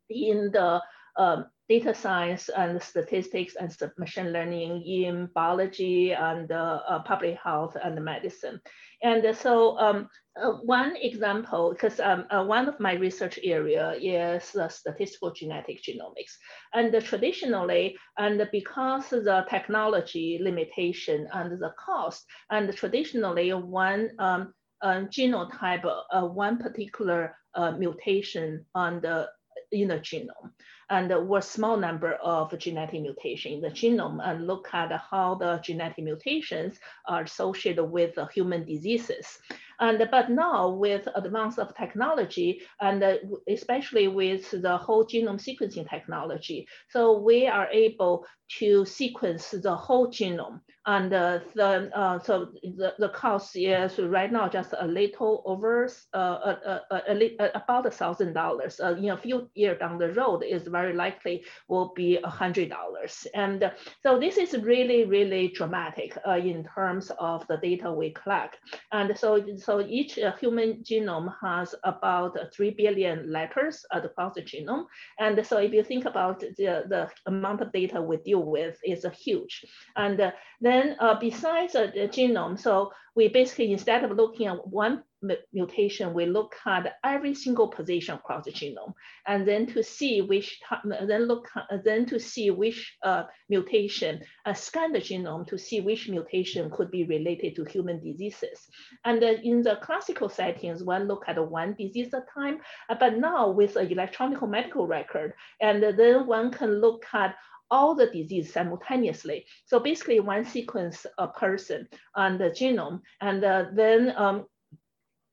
in 0.09 0.49
the 0.51 0.81
um, 1.17 1.45
data 1.69 1.93
science 1.93 2.49
and 2.49 2.81
statistics 2.81 3.55
and 3.55 3.75
machine 3.97 4.31
learning 4.31 4.83
in 4.85 5.29
biology 5.35 6.13
and 6.13 6.51
uh, 6.51 6.79
uh, 6.87 7.03
public 7.03 7.37
health 7.43 7.75
and 7.83 8.03
medicine. 8.03 8.59
And 9.03 9.35
so 9.35 9.77
um, 9.77 10.09
uh, 10.41 10.53
one 10.63 10.95
example, 10.95 11.71
because 11.71 11.99
um, 11.99 12.25
uh, 12.31 12.43
one 12.43 12.67
of 12.67 12.79
my 12.79 12.93
research 12.93 13.37
area 13.43 13.93
is 14.01 14.55
statistical 14.73 15.31
genetic 15.31 15.83
genomics. 15.83 16.33
And 16.73 16.93
traditionally, 17.03 17.97
and 18.17 18.47
because 18.51 19.09
the 19.09 19.45
technology 19.49 20.39
limitation 20.41 21.27
and 21.33 21.51
the 21.59 21.73
cost, 21.77 22.25
and 22.49 22.73
traditionally 22.75 23.53
one 23.53 24.11
um, 24.19 24.53
um 24.83 25.07
genotype, 25.07 25.85
uh, 26.11 26.21
one 26.21 26.57
particular 26.57 27.35
uh, 27.55 27.71
mutation 27.71 28.65
on 28.73 29.01
the 29.01 29.27
in 29.71 29.89
the 29.89 29.99
genome. 29.99 30.51
And 30.89 31.27
were 31.27 31.41
small 31.41 31.77
number 31.77 32.13
of 32.15 32.57
genetic 32.57 33.01
mutation 33.01 33.53
in 33.53 33.61
the 33.61 33.69
genome 33.69 34.19
and 34.23 34.47
look 34.47 34.67
at 34.73 34.91
how 35.11 35.35
the 35.35 35.59
genetic 35.63 36.03
mutations 36.03 36.79
are 37.07 37.23
associated 37.23 37.85
with 37.85 38.17
human 38.33 38.65
diseases. 38.65 39.39
And 39.79 40.07
but 40.09 40.31
now 40.31 40.69
with 40.69 41.07
advance 41.15 41.59
of 41.59 41.75
technology 41.75 42.61
and 42.81 43.03
uh, 43.03 43.17
especially 43.47 44.07
with 44.07 44.49
the 44.49 44.77
whole 44.77 45.05
genome 45.05 45.39
sequencing 45.39 45.87
technology, 45.87 46.67
so 46.89 47.19
we 47.19 47.47
are 47.47 47.67
able 47.71 48.25
to 48.59 48.85
sequence 48.85 49.51
the 49.51 49.75
whole 49.75 50.07
genome. 50.07 50.61
And 50.85 51.13
uh, 51.13 51.39
the, 51.53 51.91
uh, 51.93 52.17
so 52.19 52.53
the, 52.63 52.93
the 52.97 53.09
cost 53.09 53.57
is 53.57 53.99
right 53.99 54.31
now 54.31 54.47
just 54.47 54.73
a 54.79 54.87
little 54.87 55.43
over 55.45 55.89
uh, 56.13 56.17
a, 56.17 56.81
a, 56.89 57.33
a, 57.39 57.51
about 57.55 57.85
a 57.85 57.91
thousand 57.91 58.33
dollars. 58.33 58.79
Uh, 58.79 58.95
in 58.95 59.09
a 59.09 59.17
few 59.17 59.49
years 59.53 59.79
down 59.79 59.97
the 59.97 60.13
road, 60.13 60.43
is 60.43 60.69
very 60.77 60.93
likely 60.93 61.35
will 61.67 61.89
be 61.95 62.09
a 62.29 62.31
hundred 62.41 62.69
dollars. 62.77 63.15
And 63.43 63.59
so 64.03 64.19
this 64.19 64.35
is 64.37 64.51
really 64.73 65.01
really 65.15 65.43
dramatic 65.59 66.09
uh, 66.27 66.39
in 66.51 66.59
terms 66.75 67.05
of 67.19 67.37
the 67.49 67.57
data 67.69 67.87
we 68.01 68.09
collect. 68.21 68.53
And 68.91 69.07
so 69.21 69.29
so 69.67 69.73
each 69.97 70.13
uh, 70.19 70.33
human 70.41 70.69
genome 70.89 71.29
has 71.41 71.75
about 71.83 72.33
three 72.55 72.73
billion 72.83 73.17
letters 73.37 73.75
across 73.91 74.33
the 74.35 74.43
genome. 74.51 74.83
And 75.19 75.35
so 75.49 75.55
if 75.57 75.71
you 75.77 75.83
think 75.83 76.05
about 76.05 76.39
the 76.59 76.67
the 76.93 77.01
amount 77.31 77.61
of 77.61 77.71
data 77.71 77.97
we 78.09 78.17
deal 78.29 78.43
with 78.57 78.75
is 78.93 79.05
huge. 79.25 79.55
And 79.95 80.17
uh, 80.19 80.31
then 80.61 80.95
uh, 80.99 81.15
besides 81.19 81.75
uh, 81.75 81.91
the 81.97 82.07
genome, 82.17 82.57
so 82.57 82.91
we 83.17 83.27
basically, 83.27 83.71
instead 83.73 84.03
of 84.03 84.11
looking 84.11 84.45
at 84.45 84.67
one 84.67 85.03
mutation, 85.51 86.13
we 86.13 86.27
look 86.27 86.53
at 86.67 86.93
every 87.03 87.33
single 87.33 87.67
position 87.67 88.13
across 88.13 88.45
the 88.45 88.51
genome, 88.51 88.93
and 89.25 89.47
then 89.47 89.65
to 89.65 89.81
see 89.81 90.21
which, 90.21 90.59
then 90.85 91.27
look, 91.27 91.49
then 91.83 92.05
to 92.05 92.19
see 92.19 92.51
which 92.51 92.95
uh, 93.03 93.23
mutation, 93.49 94.21
uh, 94.45 94.53
scan 94.53 94.93
the 94.93 94.99
genome 94.99 95.47
to 95.47 95.57
see 95.57 95.81
which 95.81 96.07
mutation 96.07 96.69
could 96.69 96.91
be 96.91 97.05
related 97.05 97.55
to 97.55 97.65
human 97.65 97.99
diseases. 97.99 98.67
And 99.03 99.23
in 99.23 99.63
the 99.63 99.77
classical 99.81 100.29
settings, 100.29 100.83
one 100.83 101.07
look 101.07 101.23
at 101.27 101.43
one 101.49 101.73
disease 101.73 102.13
at 102.13 102.21
a 102.21 102.39
time, 102.39 102.59
uh, 102.87 102.95
but 102.99 103.17
now 103.17 103.49
with 103.49 103.77
an 103.77 103.91
electronic 103.91 104.47
medical 104.47 104.85
record, 104.85 105.33
and 105.59 105.81
then 105.81 106.27
one 106.27 106.51
can 106.51 106.79
look 106.79 107.03
at 107.13 107.35
all 107.69 107.95
the 107.95 108.07
disease 108.07 108.53
simultaneously. 108.53 109.45
So 109.65 109.79
basically 109.79 110.19
one 110.19 110.45
sequence 110.45 111.05
a 111.17 111.27
person 111.27 111.87
on 112.15 112.37
the 112.37 112.49
genome 112.49 113.01
and 113.21 113.43
uh, 113.43 113.65
then 113.73 114.13
um, 114.15 114.45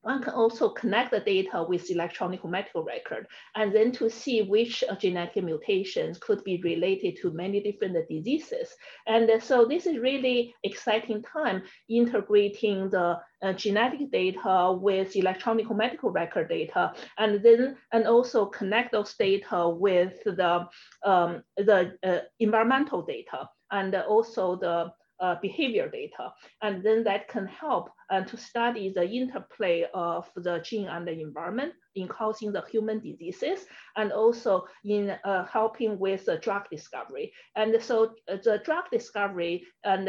one 0.04 0.22
can 0.22 0.34
also 0.34 0.68
connect 0.68 1.10
the 1.10 1.20
data 1.20 1.64
with 1.66 1.90
electronic 1.90 2.44
medical 2.44 2.84
record 2.84 3.26
and 3.56 3.74
then 3.74 3.90
to 3.92 4.10
see 4.10 4.42
which 4.42 4.84
uh, 4.88 4.94
genetic 4.96 5.42
mutations 5.42 6.18
could 6.18 6.44
be 6.44 6.60
related 6.62 7.16
to 7.16 7.30
many 7.30 7.60
different 7.60 7.96
diseases. 8.08 8.68
And 9.06 9.30
uh, 9.30 9.40
so 9.40 9.64
this 9.64 9.86
is 9.86 9.98
really 9.98 10.54
exciting 10.62 11.22
time 11.22 11.62
integrating 11.88 12.90
the 12.90 13.18
uh, 13.42 13.52
genetic 13.54 14.10
data 14.10 14.76
with 14.78 15.16
electronic 15.16 15.70
medical 15.74 16.10
record 16.10 16.48
data, 16.48 16.92
and 17.18 17.42
then 17.42 17.76
and 17.92 18.06
also 18.06 18.46
connect 18.46 18.92
those 18.92 19.14
data 19.14 19.68
with 19.68 20.22
the 20.24 20.66
um, 21.04 21.42
the 21.56 21.96
uh, 22.02 22.18
environmental 22.40 23.02
data 23.02 23.48
and 23.70 23.94
also 23.94 24.56
the 24.56 24.92
uh, 25.24 25.36
behavior 25.40 25.88
data. 25.88 26.32
And 26.62 26.84
then 26.84 27.04
that 27.04 27.28
can 27.28 27.46
help 27.46 27.84
uh, 28.10 28.22
to 28.30 28.36
study 28.36 28.92
the 28.94 29.06
interplay 29.20 29.86
of 29.94 30.30
the 30.36 30.58
gene 30.58 30.88
and 30.88 31.06
the 31.06 31.18
environment 31.28 31.72
in 31.94 32.08
causing 32.08 32.52
the 32.52 32.64
human 32.70 32.98
diseases 33.00 33.60
and 33.96 34.12
also 34.12 34.66
in 34.84 35.04
uh, 35.24 35.44
helping 35.46 35.98
with 35.98 36.26
the 36.26 36.36
drug 36.46 36.64
discovery. 36.70 37.32
And 37.56 37.70
so 37.80 38.14
uh, 38.28 38.36
the 38.44 38.60
drug 38.64 38.84
discovery 38.92 39.64
and 39.84 40.08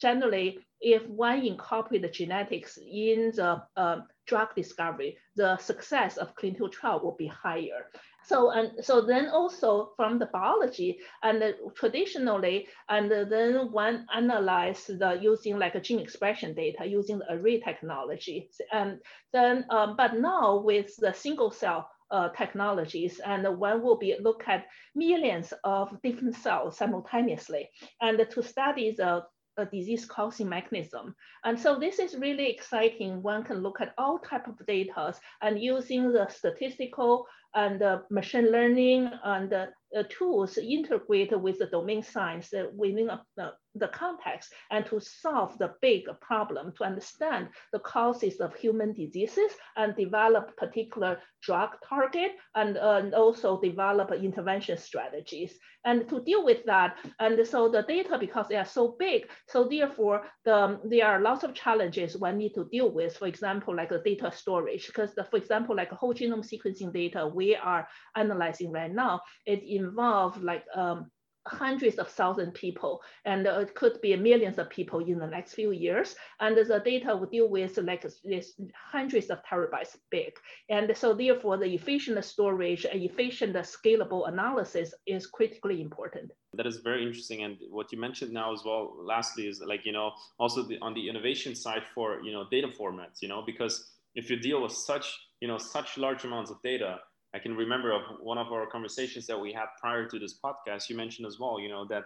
generally, 0.00 0.58
if 0.80 1.06
one 1.08 1.40
incorporate 1.44 2.02
the 2.02 2.08
genetics 2.08 2.78
in 2.78 3.32
the 3.34 3.62
uh, 3.76 3.98
drug 4.26 4.48
discovery, 4.54 5.18
the 5.36 5.56
success 5.58 6.16
of 6.16 6.34
clinical 6.34 6.68
trial 6.68 7.00
will 7.02 7.16
be 7.16 7.26
higher. 7.26 7.82
So 8.28 8.50
and 8.50 8.84
so 8.84 9.00
then 9.00 9.28
also 9.28 9.92
from 9.96 10.18
the 10.18 10.26
biology 10.26 10.98
and 11.22 11.42
traditionally 11.74 12.68
and 12.90 13.10
then 13.10 13.72
one 13.72 14.06
analyze 14.14 14.84
the 14.84 15.18
using 15.22 15.58
like 15.58 15.74
a 15.74 15.80
gene 15.80 15.98
expression 15.98 16.52
data 16.52 16.84
using 16.84 17.20
the 17.20 17.32
array 17.32 17.58
technology 17.58 18.50
and 18.70 18.98
then 19.32 19.64
um, 19.70 19.96
but 19.96 20.12
now 20.16 20.58
with 20.58 20.94
the 20.96 21.14
single 21.14 21.50
cell 21.50 21.88
uh, 22.10 22.28
technologies 22.36 23.18
and 23.24 23.48
one 23.58 23.82
will 23.82 23.96
be 23.96 24.14
look 24.20 24.42
at 24.46 24.66
millions 24.94 25.54
of 25.64 25.96
different 26.02 26.34
cells 26.36 26.76
simultaneously 26.76 27.70
and 28.02 28.26
to 28.30 28.42
study 28.42 28.94
the 28.98 29.22
a 29.58 29.66
disease 29.66 30.06
causing 30.06 30.48
mechanism. 30.48 31.14
And 31.44 31.58
so 31.58 31.78
this 31.78 31.98
is 31.98 32.16
really 32.16 32.48
exciting. 32.48 33.22
One 33.22 33.42
can 33.44 33.58
look 33.58 33.80
at 33.80 33.92
all 33.98 34.18
type 34.20 34.46
of 34.46 34.64
data 34.66 35.14
and 35.42 35.60
using 35.60 36.12
the 36.12 36.28
statistical 36.28 37.26
and 37.54 37.82
machine 38.10 38.50
learning 38.52 39.10
and 39.24 39.54
uh, 39.96 40.02
tools 40.10 40.58
integrate 40.58 41.38
with 41.40 41.58
the 41.58 41.66
domain 41.66 42.02
science 42.02 42.52
within 42.76 43.10
the, 43.36 43.52
the 43.74 43.88
context 43.88 44.52
and 44.70 44.84
to 44.86 45.00
solve 45.00 45.56
the 45.58 45.74
big 45.80 46.04
problem, 46.20 46.72
to 46.76 46.84
understand 46.84 47.48
the 47.72 47.78
causes 47.78 48.40
of 48.40 48.54
human 48.54 48.92
diseases 48.92 49.52
and 49.76 49.94
develop 49.96 50.56
particular 50.56 51.18
drug 51.42 51.70
target 51.88 52.32
and, 52.54 52.76
uh, 52.76 53.00
and 53.02 53.14
also 53.14 53.60
develop 53.60 54.10
intervention 54.12 54.76
strategies. 54.76 55.54
And 55.84 56.08
to 56.08 56.20
deal 56.24 56.44
with 56.44 56.64
that, 56.66 56.96
and 57.20 57.46
so 57.46 57.68
the 57.68 57.82
data, 57.82 58.18
because 58.18 58.48
they 58.48 58.56
are 58.56 58.64
so 58.64 58.96
big, 58.98 59.30
so 59.46 59.68
therefore 59.68 60.26
the, 60.44 60.80
there 60.84 61.06
are 61.06 61.20
lots 61.20 61.44
of 61.44 61.54
challenges 61.54 62.16
one 62.16 62.36
need 62.36 62.54
to 62.54 62.68
deal 62.70 62.90
with, 62.90 63.16
for 63.16 63.26
example, 63.26 63.74
like 63.74 63.90
the 63.90 64.02
data 64.04 64.30
storage, 64.34 64.86
because 64.86 65.12
for 65.30 65.36
example, 65.36 65.76
like 65.76 65.90
whole 65.92 66.12
genome 66.12 66.44
sequencing 66.44 66.92
data 66.92 67.30
we 67.32 67.54
are 67.54 67.86
analyzing 68.16 68.72
right 68.72 68.92
now, 68.92 69.20
it 69.46 69.62
involves 69.78 70.38
like 70.38 70.64
um, 70.74 71.10
hundreds 71.48 71.96
of 71.96 72.08
thousand 72.08 72.52
people 72.52 73.00
and 73.24 73.46
uh, 73.46 73.58
it 73.58 73.74
could 73.74 74.00
be 74.00 74.14
millions 74.16 74.58
of 74.58 74.68
people 74.70 75.00
in 75.00 75.18
the 75.18 75.26
next 75.26 75.54
few 75.54 75.72
years. 75.72 76.14
And 76.40 76.56
the 76.56 76.80
data 76.84 77.16
will 77.16 77.26
deal 77.26 77.48
with 77.48 77.78
like 77.78 78.06
this 78.24 78.60
hundreds 78.92 79.30
of 79.30 79.38
terabytes 79.44 79.96
big. 80.10 80.32
And 80.68 80.94
so 80.96 81.14
therefore 81.14 81.56
the 81.56 81.74
efficient 81.74 82.22
storage 82.24 82.84
and 82.84 83.02
efficient 83.02 83.56
scalable 83.56 84.28
analysis 84.28 84.94
is 85.06 85.26
critically 85.26 85.80
important. 85.80 86.30
That 86.54 86.66
is 86.66 86.78
very 86.78 87.04
interesting. 87.06 87.42
And 87.42 87.56
what 87.70 87.92
you 87.92 87.98
mentioned 87.98 88.32
now 88.32 88.52
as 88.52 88.62
well 88.64 88.94
lastly 89.00 89.46
is 89.46 89.60
like 89.64 89.84
you 89.84 89.92
know 89.92 90.12
also 90.38 90.62
the, 90.62 90.78
on 90.80 90.94
the 90.94 91.08
innovation 91.08 91.54
side 91.54 91.82
for 91.94 92.20
you 92.22 92.32
know 92.32 92.44
data 92.50 92.68
formats 92.68 93.20
you 93.22 93.28
know 93.28 93.42
because 93.44 93.90
if 94.14 94.30
you 94.30 94.36
deal 94.36 94.62
with 94.62 94.72
such 94.72 95.06
you 95.40 95.48
know 95.48 95.58
such 95.58 95.98
large 95.98 96.24
amounts 96.24 96.50
of 96.50 96.60
data 96.62 96.98
I 97.34 97.38
can 97.38 97.54
remember 97.54 97.92
of 97.92 98.02
one 98.20 98.38
of 98.38 98.52
our 98.52 98.66
conversations 98.66 99.26
that 99.26 99.38
we 99.38 99.52
had 99.52 99.66
prior 99.80 100.06
to 100.08 100.18
this 100.18 100.38
podcast. 100.42 100.88
You 100.88 100.96
mentioned 100.96 101.26
as 101.26 101.38
well, 101.38 101.60
you 101.60 101.68
know, 101.68 101.86
that 101.86 102.04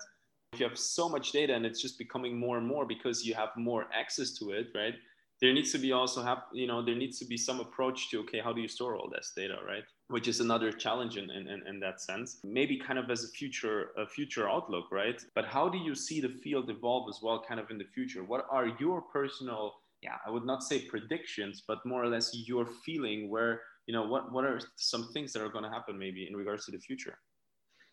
if 0.53 0.61
you 0.61 0.69
have 0.69 0.79
so 0.79 1.09
much 1.09 1.33
data 1.33 1.55
and 1.55 1.65
it's 1.65 1.81
just 1.81 1.99
becoming 1.99 2.39
more 2.39 2.59
and 2.59 2.67
more 2.67 2.85
because 2.85 3.25
you 3.25 3.35
have 3.35 3.51
more 3.57 3.87
access 3.95 4.33
to 4.39 4.51
it, 4.51 4.69
right? 4.75 4.95
There 5.41 5.53
needs 5.53 5.73
to 5.73 5.79
be 5.79 5.93
also 5.93 6.23
have, 6.23 6.43
you 6.53 6.67
know, 6.67 6.85
there 6.85 6.95
needs 6.95 7.19
to 7.19 7.25
be 7.25 7.37
some 7.37 7.59
approach 7.59 8.11
to 8.11 8.21
okay, 8.21 8.41
how 8.41 8.53
do 8.53 8.61
you 8.61 8.69
store 8.69 8.97
all 8.97 9.11
this 9.11 9.33
data, 9.35 9.57
right? 9.67 9.83
Which 10.09 10.29
is 10.29 10.41
another 10.41 10.71
challenge 10.71 11.17
in, 11.17 11.31
in, 11.31 11.49
in 11.67 11.81
that 11.81 12.01
sense. 12.01 12.39
Maybe 12.45 12.79
kind 12.79 12.99
of 12.99 13.11
as 13.11 13.25
a 13.25 13.29
future 13.29 13.91
a 13.97 14.07
future 14.07 14.49
outlook, 14.49 14.93
right? 14.93 15.21
But 15.35 15.47
how 15.47 15.69
do 15.69 15.79
you 15.79 15.95
see 15.95 16.21
the 16.21 16.29
field 16.29 16.71
evolve 16.71 17.09
as 17.09 17.21
well, 17.23 17.43
kind 17.49 17.59
of 17.59 17.71
in 17.71 17.79
the 17.79 17.89
future? 17.95 18.23
What 18.23 18.47
are 18.51 18.69
your 18.79 19.01
personal 19.01 19.75
yeah, 20.03 20.17
I 20.27 20.31
would 20.31 20.45
not 20.45 20.65
say 20.65 20.81
predictions, 20.81 21.63
but 21.67 21.87
more 21.87 22.03
or 22.03 22.09
less 22.09 22.35
your 22.35 22.67
feeling 22.85 23.31
where 23.31 23.61
you 23.87 23.95
know 23.95 24.05
what 24.05 24.33
what 24.33 24.45
are 24.45 24.61
some 24.77 25.09
things 25.13 25.33
that 25.33 25.43
are 25.43 25.49
going 25.49 25.65
to 25.65 25.71
happen 25.71 25.99
maybe 25.99 26.27
in 26.29 26.37
regards 26.37 26.65
to 26.65 26.73
the 26.73 26.79
future 26.79 27.19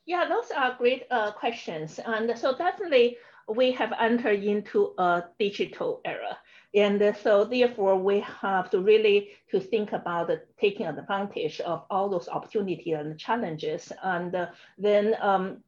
yeah 0.05 0.27
those 0.27 0.51
are 0.55 0.75
great 0.77 1.03
uh, 1.11 1.31
questions 1.31 1.99
and 2.05 2.37
so 2.37 2.55
definitely 2.55 3.17
we 3.47 3.71
have 3.71 3.93
entered 3.99 4.43
into 4.43 4.93
a 4.99 5.23
digital 5.39 6.01
era 6.05 6.37
and 6.75 7.15
so 7.21 7.43
therefore 7.43 7.95
we 7.97 8.19
have 8.19 8.69
to 8.69 8.79
really 8.79 9.29
to 9.49 9.59
think 9.59 9.91
about 9.91 10.29
taking 10.59 10.85
advantage 10.85 11.59
of 11.61 11.83
all 11.89 12.07
those 12.09 12.29
opportunities 12.29 12.95
and 12.95 13.19
challenges 13.19 13.91
and 14.03 14.35
uh, 14.35 14.47
then 14.77 15.15
um, 15.19 15.63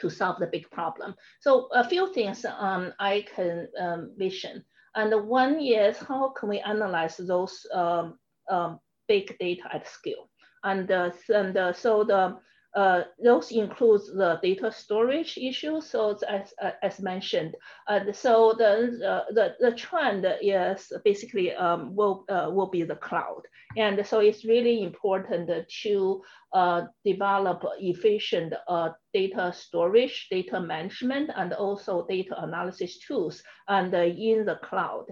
to 0.00 0.10
solve 0.10 0.38
the 0.38 0.46
big 0.46 0.68
problem. 0.70 1.14
So 1.40 1.68
a 1.72 1.88
few 1.88 2.12
things 2.12 2.44
um, 2.44 2.92
I 2.98 3.26
can 3.34 3.68
um, 3.78 4.12
vision. 4.16 4.64
And 4.94 5.28
one 5.28 5.60
is 5.60 5.98
how 5.98 6.30
can 6.30 6.48
we 6.48 6.58
analyze 6.60 7.16
those 7.16 7.66
um, 7.72 8.18
um, 8.48 8.80
big 9.10 9.26
data 9.38 9.66
at 9.76 9.84
scale. 9.98 10.24
And, 10.62 10.88
uh, 10.90 11.10
and 11.40 11.56
uh, 11.56 11.72
so 11.72 12.04
the, 12.04 12.20
uh, 12.76 13.02
those 13.22 13.50
includes 13.50 14.06
the 14.12 14.38
data 14.42 14.70
storage 14.70 15.36
issue. 15.36 15.80
So 15.80 16.16
as, 16.28 16.54
as 16.82 17.00
mentioned, 17.00 17.56
uh, 17.88 18.12
so 18.12 18.54
the, 18.56 19.00
uh, 19.04 19.32
the, 19.32 19.56
the 19.58 19.72
trend 19.72 20.26
is 20.40 20.92
basically 21.04 21.52
um, 21.52 21.96
will, 21.96 22.24
uh, 22.28 22.50
will 22.52 22.70
be 22.70 22.84
the 22.84 22.96
cloud. 22.96 23.42
And 23.76 24.04
so 24.06 24.20
it's 24.20 24.44
really 24.44 24.82
important 24.82 25.50
to 25.82 26.22
uh, 26.52 26.82
develop 27.04 27.64
efficient 27.78 28.54
uh, 28.68 28.90
data 29.12 29.52
storage, 29.54 30.28
data 30.30 30.60
management, 30.60 31.30
and 31.36 31.52
also 31.52 32.06
data 32.08 32.34
analysis 32.42 32.98
tools 32.98 33.42
and 33.68 33.92
in 33.94 34.44
the 34.44 34.56
cloud. 34.62 35.06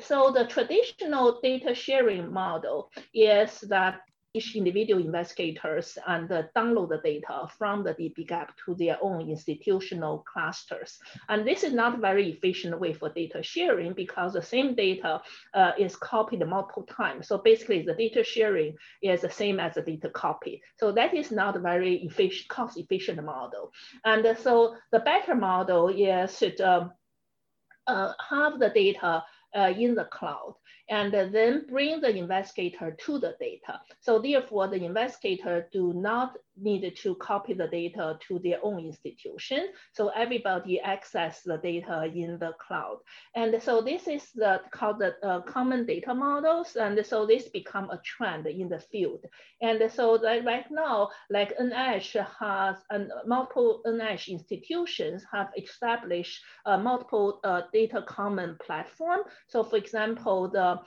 so 0.00 0.32
the 0.32 0.46
traditional 0.46 1.40
data 1.42 1.74
sharing 1.74 2.32
model 2.32 2.90
is 3.14 3.60
that 3.68 4.00
each 4.34 4.56
individual 4.56 5.02
investigators 5.02 5.96
and 6.06 6.28
download 6.54 6.90
the 6.90 7.00
data 7.02 7.48
from 7.56 7.82
the 7.82 7.94
dbGaP 7.94 8.48
to 8.64 8.74
their 8.74 8.98
own 9.02 9.28
institutional 9.28 10.24
clusters. 10.30 10.98
And 11.28 11.46
this 11.46 11.64
is 11.64 11.72
not 11.72 11.98
a 11.98 12.00
very 12.00 12.30
efficient 12.30 12.78
way 12.78 12.92
for 12.92 13.08
data 13.08 13.42
sharing 13.42 13.94
because 13.94 14.34
the 14.34 14.42
same 14.42 14.74
data 14.74 15.22
uh, 15.54 15.72
is 15.78 15.96
copied 15.96 16.46
multiple 16.46 16.84
times. 16.84 17.28
So 17.28 17.38
basically 17.38 17.82
the 17.82 17.94
data 17.94 18.22
sharing 18.22 18.74
is 19.02 19.22
the 19.22 19.30
same 19.30 19.58
as 19.60 19.74
the 19.74 19.82
data 19.82 20.10
copy. 20.10 20.62
So 20.76 20.92
that 20.92 21.14
is 21.14 21.30
not 21.30 21.56
a 21.56 21.60
very 21.60 21.96
efficient, 22.04 22.48
cost 22.48 22.78
efficient 22.78 23.22
model. 23.24 23.72
And 24.04 24.36
so 24.38 24.76
the 24.92 25.00
better 25.00 25.34
model 25.34 25.88
is 25.88 26.38
to 26.38 26.54
um, 26.60 26.92
uh, 27.86 28.12
have 28.28 28.58
the 28.58 28.68
data 28.68 29.24
uh, 29.56 29.72
in 29.76 29.94
the 29.94 30.04
cloud 30.04 30.54
and 30.90 31.12
then 31.12 31.66
bring 31.68 32.00
the 32.00 32.14
investigator 32.16 32.96
to 33.04 33.18
the 33.18 33.34
data. 33.40 33.80
So 34.00 34.18
therefore, 34.18 34.68
the 34.68 34.84
investigator 34.84 35.68
do 35.72 35.92
not 35.92 36.36
need 36.60 36.96
to 36.96 37.14
copy 37.16 37.54
the 37.54 37.68
data 37.68 38.18
to 38.26 38.38
their 38.40 38.58
own 38.62 38.80
institution. 38.80 39.68
So 39.92 40.08
everybody 40.08 40.80
access 40.80 41.42
the 41.42 41.58
data 41.58 42.10
in 42.14 42.38
the 42.38 42.52
cloud. 42.58 42.98
And 43.34 43.62
so 43.62 43.80
this 43.80 44.08
is 44.08 44.30
the 44.34 44.60
called 44.72 44.98
the 44.98 45.14
uh, 45.24 45.42
common 45.42 45.86
data 45.86 46.14
models. 46.14 46.76
And 46.76 47.04
so 47.04 47.26
this 47.26 47.48
become 47.48 47.90
a 47.90 48.00
trend 48.04 48.46
in 48.46 48.68
the 48.68 48.80
field. 48.80 49.24
And 49.60 49.90
so 49.92 50.18
that 50.18 50.44
right 50.44 50.66
now, 50.70 51.10
like 51.30 51.56
NIH 51.58 52.26
has 52.40 52.76
multiple 53.26 53.82
NIH 53.86 54.28
institutions 54.28 55.24
have 55.32 55.48
established 55.56 56.40
uh, 56.66 56.78
multiple 56.78 57.40
uh, 57.44 57.62
data 57.72 58.02
common 58.06 58.56
platform. 58.64 59.20
So 59.48 59.62
for 59.62 59.76
example, 59.76 60.48
the 60.48 60.77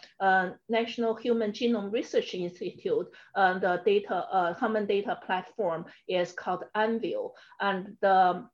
National 0.70 1.16
Human 1.16 1.52
Genome 1.52 1.92
Research 1.92 2.34
Institute, 2.34 3.08
uh, 3.36 3.60
the 3.60 3.82
data 3.86 4.16
uh, 4.16 4.54
common 4.56 4.86
data 4.86 5.20
platform 5.26 5.86
is 6.08 6.32
called 6.34 6.64
Anvil. 6.76 7.34
And 7.60 7.98
the 8.02 8.48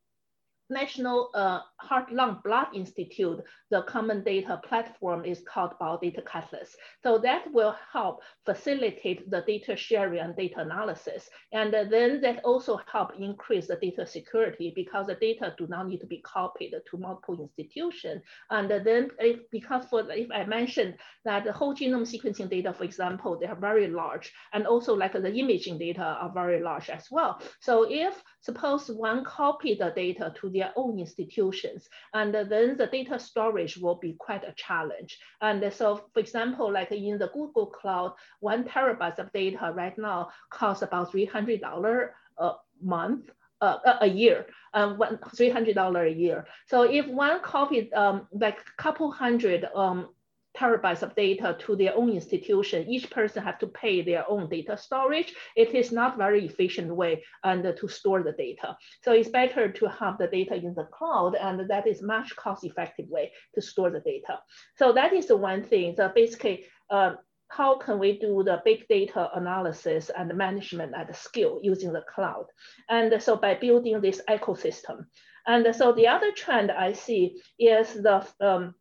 National 0.69 1.29
uh, 1.33 1.59
Heart 1.77 2.11
Lung 2.11 2.39
Blood 2.43 2.67
Institute, 2.73 3.39
the 3.71 3.83
common 3.83 4.23
data 4.23 4.59
platform 4.67 5.23
is 5.25 5.41
called 5.47 5.71
Biodata 5.79 6.25
Catalyst. 6.25 6.75
So 7.03 7.17
that 7.19 7.51
will 7.53 7.75
help 7.91 8.21
facilitate 8.45 9.29
the 9.29 9.41
data 9.47 9.75
sharing 9.75 10.19
and 10.19 10.35
data 10.35 10.59
analysis. 10.59 11.29
And 11.53 11.73
then 11.73 12.21
that 12.21 12.43
also 12.43 12.79
help 12.91 13.11
increase 13.17 13.67
the 13.67 13.77
data 13.77 14.05
security 14.05 14.73
because 14.75 15.07
the 15.07 15.15
data 15.15 15.53
do 15.57 15.67
not 15.67 15.87
need 15.87 15.99
to 15.99 16.07
be 16.07 16.21
copied 16.21 16.73
to 16.89 16.97
multiple 16.97 17.39
institutions. 17.41 18.21
And 18.49 18.69
then 18.69 19.09
if, 19.19 19.39
because 19.51 19.85
for, 19.85 20.09
if 20.11 20.29
I 20.31 20.45
mentioned 20.45 20.95
that 21.25 21.45
the 21.45 21.53
whole 21.53 21.75
genome 21.75 22.07
sequencing 22.07 22.49
data, 22.49 22.73
for 22.73 22.83
example, 22.83 23.37
they 23.39 23.47
are 23.47 23.55
very 23.55 23.87
large. 23.87 24.33
And 24.53 24.67
also 24.67 24.93
like 24.93 25.13
the 25.13 25.33
imaging 25.33 25.77
data 25.77 26.03
are 26.03 26.31
very 26.33 26.61
large 26.61 26.89
as 26.89 27.07
well. 27.09 27.41
So 27.61 27.85
if 27.89 28.21
suppose 28.47 28.89
one 28.89 29.25
copy 29.25 29.75
the 29.75 29.91
data 30.03 30.33
to 30.39 30.49
their 30.49 30.71
own 30.77 30.99
institutions, 30.99 31.89
and 32.13 32.33
then 32.33 32.77
the 32.77 32.87
data 32.97 33.19
storage 33.19 33.75
will 33.77 33.99
be 34.05 34.13
quite 34.25 34.45
a 34.45 34.53
challenge. 34.65 35.19
And 35.41 35.59
so, 35.73 35.87
for 36.13 36.19
example, 36.25 36.71
like 36.71 36.91
in 36.91 37.17
the 37.17 37.29
Google 37.37 37.67
Cloud, 37.67 38.13
one 38.39 38.63
terabyte 38.63 39.19
of 39.19 39.33
data 39.33 39.73
right 39.75 39.97
now 39.97 40.29
costs 40.49 40.83
about 40.83 41.11
$300 41.11 42.09
a 42.37 42.51
month. 42.81 43.29
Uh, 43.59 43.79
a 44.01 44.05
year, 44.05 44.45
um, 44.75 44.99
one, 44.99 45.17
$300 45.17 46.11
a 46.11 46.13
year. 46.13 46.45
So 46.67 46.83
if 46.83 47.07
one 47.07 47.41
copied 47.41 47.91
um, 47.93 48.27
like 48.31 48.59
a 48.59 48.81
couple 48.83 49.09
hundred 49.09 49.65
um, 49.73 50.09
terabytes 50.57 51.03
of 51.03 51.15
data 51.15 51.55
to 51.59 51.75
their 51.75 51.95
own 51.95 52.09
institution. 52.09 52.89
Each 52.89 53.09
person 53.09 53.43
have 53.43 53.59
to 53.59 53.67
pay 53.67 54.01
their 54.01 54.29
own 54.29 54.49
data 54.49 54.77
storage. 54.77 55.33
It 55.55 55.75
is 55.75 55.91
not 55.91 56.17
very 56.17 56.45
efficient 56.45 56.95
way 56.95 57.23
and 57.43 57.63
to 57.63 57.87
store 57.87 58.23
the 58.23 58.33
data. 58.33 58.77
So 59.03 59.11
it's 59.11 59.29
better 59.29 59.71
to 59.71 59.89
have 59.89 60.17
the 60.17 60.27
data 60.27 60.55
in 60.55 60.73
the 60.73 60.85
cloud 60.85 61.35
and 61.35 61.69
that 61.69 61.87
is 61.87 62.01
much 62.01 62.35
cost 62.35 62.63
effective 62.63 63.07
way 63.09 63.31
to 63.55 63.61
store 63.61 63.91
the 63.91 63.99
data. 63.99 64.39
So 64.77 64.91
that 64.93 65.13
is 65.13 65.27
the 65.27 65.37
one 65.37 65.63
thing. 65.63 65.95
So 65.95 66.11
basically, 66.13 66.65
uh, 66.89 67.13
how 67.49 67.77
can 67.77 67.97
we 67.97 68.19
do 68.19 68.43
the 68.43 68.61
big 68.65 68.87
data 68.89 69.29
analysis 69.33 70.11
and 70.17 70.35
management 70.35 70.93
at 70.95 71.15
scale 71.15 71.59
using 71.63 71.93
the 71.93 72.03
cloud? 72.13 72.45
And 72.89 73.21
so 73.21 73.37
by 73.37 73.55
building 73.55 74.01
this 74.01 74.21
ecosystem. 74.29 75.05
And 75.45 75.73
so 75.73 75.93
the 75.93 76.07
other 76.07 76.31
trend 76.33 76.71
I 76.71 76.91
see 76.91 77.41
is 77.57 77.93
the 77.93 78.27
um, 78.41 78.75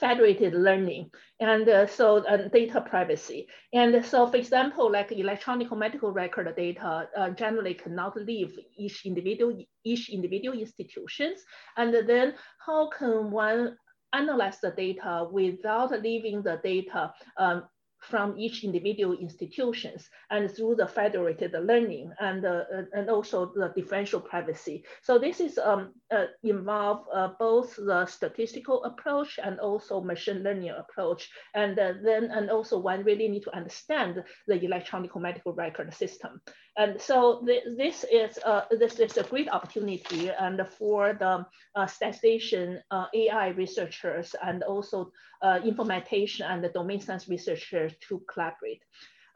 federated 0.00 0.54
learning 0.54 1.10
and 1.40 1.68
uh, 1.68 1.86
so 1.86 2.18
uh, 2.26 2.48
data 2.48 2.80
privacy. 2.80 3.46
And 3.72 4.04
so 4.04 4.26
for 4.26 4.36
example, 4.36 4.90
like 4.90 5.12
electronic 5.12 5.70
medical 5.72 6.12
record 6.12 6.54
data 6.56 7.08
uh, 7.16 7.30
generally 7.30 7.74
cannot 7.74 8.16
leave 8.16 8.58
each 8.76 9.06
individual, 9.06 9.56
each 9.84 10.10
individual 10.10 10.58
institutions. 10.58 11.40
And 11.76 11.94
then 12.08 12.34
how 12.64 12.90
can 12.90 13.30
one 13.30 13.76
analyze 14.14 14.60
the 14.60 14.70
data 14.70 15.28
without 15.30 15.90
leaving 16.02 16.42
the 16.42 16.60
data 16.62 17.12
um, 17.36 17.64
from 18.08 18.38
each 18.38 18.64
individual 18.64 19.16
institutions 19.16 20.08
and 20.30 20.50
through 20.50 20.74
the 20.76 20.86
federated 20.86 21.52
learning 21.52 22.12
and, 22.20 22.44
uh, 22.44 22.62
and 22.92 23.08
also 23.08 23.52
the 23.54 23.72
differential 23.74 24.20
privacy. 24.20 24.84
So 25.02 25.18
this 25.18 25.40
is 25.40 25.58
um, 25.58 25.92
uh, 26.10 26.26
involve 26.42 27.06
uh, 27.12 27.30
both 27.38 27.76
the 27.76 28.06
statistical 28.06 28.84
approach 28.84 29.38
and 29.42 29.58
also 29.60 30.00
machine 30.00 30.42
learning 30.42 30.70
approach. 30.70 31.30
And 31.54 31.78
uh, 31.78 31.94
then, 32.02 32.30
and 32.30 32.50
also 32.50 32.78
one 32.78 33.04
really 33.04 33.28
need 33.28 33.42
to 33.44 33.56
understand 33.56 34.22
the 34.46 34.62
electronic 34.62 35.16
medical 35.16 35.52
record 35.52 35.92
system. 35.94 36.40
And 36.76 37.00
so 37.00 37.44
th 37.46 37.62
this 37.76 38.04
is 38.10 38.38
uh, 38.44 38.64
this 38.70 38.98
is 38.98 39.16
a 39.16 39.22
great 39.22 39.48
opportunity 39.48 40.30
and 40.30 40.58
for 40.78 41.14
the 41.14 41.46
uh, 41.76 41.86
statistician, 41.86 42.82
uh, 42.90 43.06
AI 43.14 43.48
researchers, 43.48 44.34
and 44.42 44.62
also 44.64 45.12
uh, 45.42 45.60
information 45.64 46.46
and 46.50 46.64
the 46.64 46.70
domain 46.70 47.00
science 47.00 47.28
researchers 47.28 47.92
to 48.08 48.20
collaborate. 48.32 48.82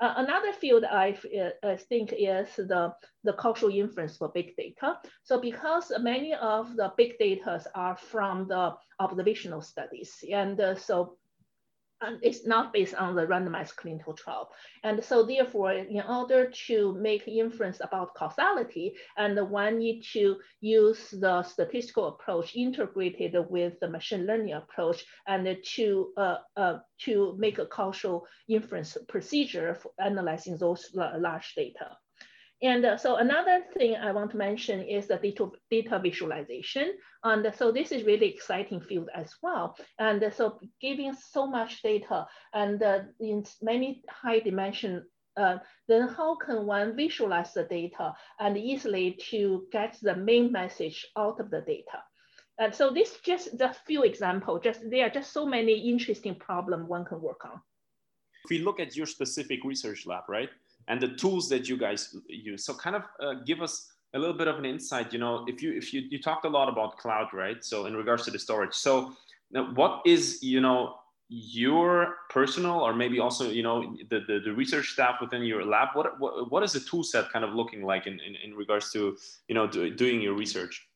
Uh, 0.01 0.15
another 0.17 0.53
field 0.53 0.85
I 0.85 1.19
uh, 1.65 1.77
think 1.89 2.13
is 2.13 2.55
the, 2.55 2.95
the 3.25 3.33
causal 3.33 3.69
inference 3.69 4.17
for 4.17 4.29
big 4.29 4.55
data. 4.57 4.97
So 5.25 5.41
because 5.41 5.91
many 5.99 6.35
of 6.35 6.77
the 6.77 6.93
big 6.97 7.19
data 7.19 7.61
are 7.75 7.97
from 7.97 8.47
the 8.47 8.75
observational 9.01 9.61
studies, 9.61 10.25
and 10.33 10.61
uh, 10.61 10.77
so 10.77 11.19
and 12.01 12.19
it's 12.23 12.47
not 12.47 12.73
based 12.73 12.95
on 12.95 13.15
the 13.15 13.27
randomized 13.27 13.77
clinical 13.77 14.13
trial. 14.13 14.51
And 14.85 15.03
so 15.03 15.25
therefore, 15.25 15.73
in 15.73 16.03
order 16.03 16.51
to 16.67 16.95
make 16.95 17.27
inference 17.27 17.81
about 17.81 18.15
causality, 18.15 18.95
and 19.17 19.39
one 19.51 19.79
need 19.79 20.03
to 20.13 20.37
use 20.61 21.11
the 21.11 21.43
statistical 21.43 22.09
approach 22.09 22.55
integrated 22.55 23.37
with 23.51 23.79
the 23.81 23.89
machine 23.89 24.27
learning 24.27 24.55
approach 24.55 25.05
and 25.27 25.57
to, 25.75 26.13
uh, 26.17 26.37
uh, 26.57 26.79
to 27.01 27.37
make 27.39 27.59
a 27.59 27.67
causal 27.67 28.27
inference 28.49 28.97
procedure 29.09 29.75
for 29.75 29.91
analyzing 29.99 30.57
those 30.57 30.91
large 30.95 31.55
data. 31.55 31.97
And 32.61 32.85
uh, 32.85 32.97
so 32.97 33.17
another 33.17 33.63
thing 33.77 33.95
I 33.97 34.11
want 34.11 34.33
to 34.33 34.37
mention 34.37 34.83
is 34.83 35.07
the 35.07 35.17
data, 35.17 35.51
data 35.71 36.01
visualization. 36.03 36.95
And 37.23 37.53
so 37.57 37.71
this 37.71 37.93
is 37.93 38.05
really 38.05 38.27
exciting 38.27 38.81
field 38.81 39.09
as 39.15 39.33
well. 39.43 39.77
And 39.99 40.33
so 40.35 40.59
giving 40.81 41.15
so 41.15 41.47
much 41.47 41.83
data 41.83 42.27
and 42.53 42.83
uh, 42.83 43.01
in 43.21 43.45
many 43.63 44.03
high 44.09 44.41
dimension, 44.41 45.07
uh, 45.37 45.59
then 45.87 46.09
how 46.09 46.35
can 46.37 46.67
one 46.67 46.97
visualize 46.97 47.55
the 47.55 47.63
data 47.63 48.13
and 48.41 48.59
easily 48.59 49.17
to 49.31 49.67
get 49.71 49.97
the 50.03 50.17
main 50.17 50.51
message 50.51 51.07
out 51.17 51.39
of 51.39 51.51
the 51.51 51.61
data? 51.61 52.03
And 52.59 52.75
so 52.75 52.91
this 52.91 53.19
just 53.25 53.57
the 53.57 53.73
few 53.87 54.03
example, 54.03 54.59
just 54.59 54.81
there 54.91 55.07
are 55.07 55.11
just 55.11 55.33
so 55.33 55.47
many 55.47 55.89
interesting 55.89 56.35
problem 56.35 56.89
one 56.89 57.05
can 57.05 57.21
work 57.21 57.45
on. 57.45 57.61
If 58.45 58.51
we 58.51 58.59
look 58.59 58.81
at 58.81 58.97
your 58.97 59.07
specific 59.07 59.61
research 59.65 60.07
lab, 60.07 60.25
right? 60.29 60.51
And 60.89 61.01
the 61.01 61.09
tools 61.09 61.49
that 61.51 61.69
you 61.69 61.77
guys 61.77 62.17
use. 62.29 62.65
So 62.65 62.75
kind 62.75 62.97
of 62.97 63.03
uh, 63.21 63.35
give 63.47 63.63
us 63.63 63.93
a 64.15 64.19
little 64.19 64.37
bit 64.37 64.49
of 64.49 64.59
an 64.59 64.65
insight. 64.65 65.13
You 65.13 65.19
know, 65.19 65.45
if 65.47 65.63
you 65.63 65.77
if 65.77 65.93
you 65.93 66.03
you 66.11 66.21
talked 66.21 66.45
a 66.45 66.49
lot 66.49 66.69
about 66.69 66.99
cloud, 66.99 67.29
right? 67.33 67.63
So 67.65 67.87
in 67.87 67.95
regards 67.95 68.25
to 68.25 68.31
the 68.31 68.39
storage, 68.39 68.75
so 68.75 69.13
what 69.75 70.03
is 70.05 70.43
you 70.43 70.61
know 70.61 70.97
your 71.31 72.17
personal 72.31 72.81
or 72.81 72.95
maybe 72.95 73.21
also 73.21 73.51
you 73.51 73.63
know 73.63 73.95
the, 74.09 74.21
the, 74.27 74.41
the, 74.47 74.53
research 74.53 74.93
staff 74.93 75.17
within 75.21 75.43
your 75.43 75.63
lab 75.63 75.89
what, 75.93 76.19
what 76.19 76.51
what 76.51 76.63
is 76.63 76.73
the 76.73 76.81
tool 76.81 77.05
set 77.05 77.31
kind 77.31 77.45
of 77.45 77.53
looking 77.53 77.83
like 77.83 78.07
in, 78.07 78.15
in, 78.15 78.35
in 78.43 78.55
regards 78.55 78.91
to 78.91 79.15
you 79.47 79.55
know 79.55 79.67
do, 79.67 79.95
doing 79.95 80.23
your 80.23 80.33
research 80.33 80.89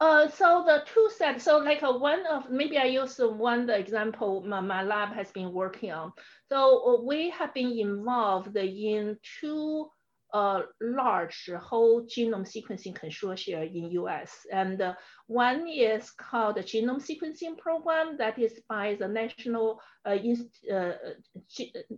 uh, 0.00 0.28
so 0.28 0.64
the 0.66 0.82
two 0.92 1.08
sets, 1.16 1.44
so 1.44 1.58
like 1.58 1.82
a 1.82 1.96
one 1.96 2.26
of, 2.26 2.50
maybe 2.50 2.78
I 2.78 2.84
use 2.84 3.18
one 3.18 3.66
the 3.66 3.78
example 3.78 4.42
my, 4.46 4.60
my 4.60 4.82
lab 4.82 5.12
has 5.14 5.30
been 5.30 5.52
working 5.52 5.92
on. 5.92 6.12
So 6.50 6.98
uh, 6.98 7.02
we 7.02 7.30
have 7.30 7.54
been 7.54 7.78
involved 7.78 8.56
in 8.56 9.16
two 9.40 9.88
uh, 10.34 10.62
large 10.80 11.48
whole 11.60 12.02
genome 12.02 12.44
sequencing 12.44 12.98
consortia 12.98 13.72
in 13.72 13.92
US. 14.02 14.32
And 14.52 14.82
uh, 14.82 14.94
one 15.28 15.68
is 15.68 16.10
called 16.10 16.56
the 16.56 16.62
Genome 16.62 17.00
Sequencing 17.00 17.56
Program 17.56 18.16
that 18.18 18.36
is 18.36 18.60
by 18.68 18.96
the 18.98 19.06
National 19.06 19.80
uh, 20.04 20.16
Inst 20.16 20.48
uh, 20.70 20.94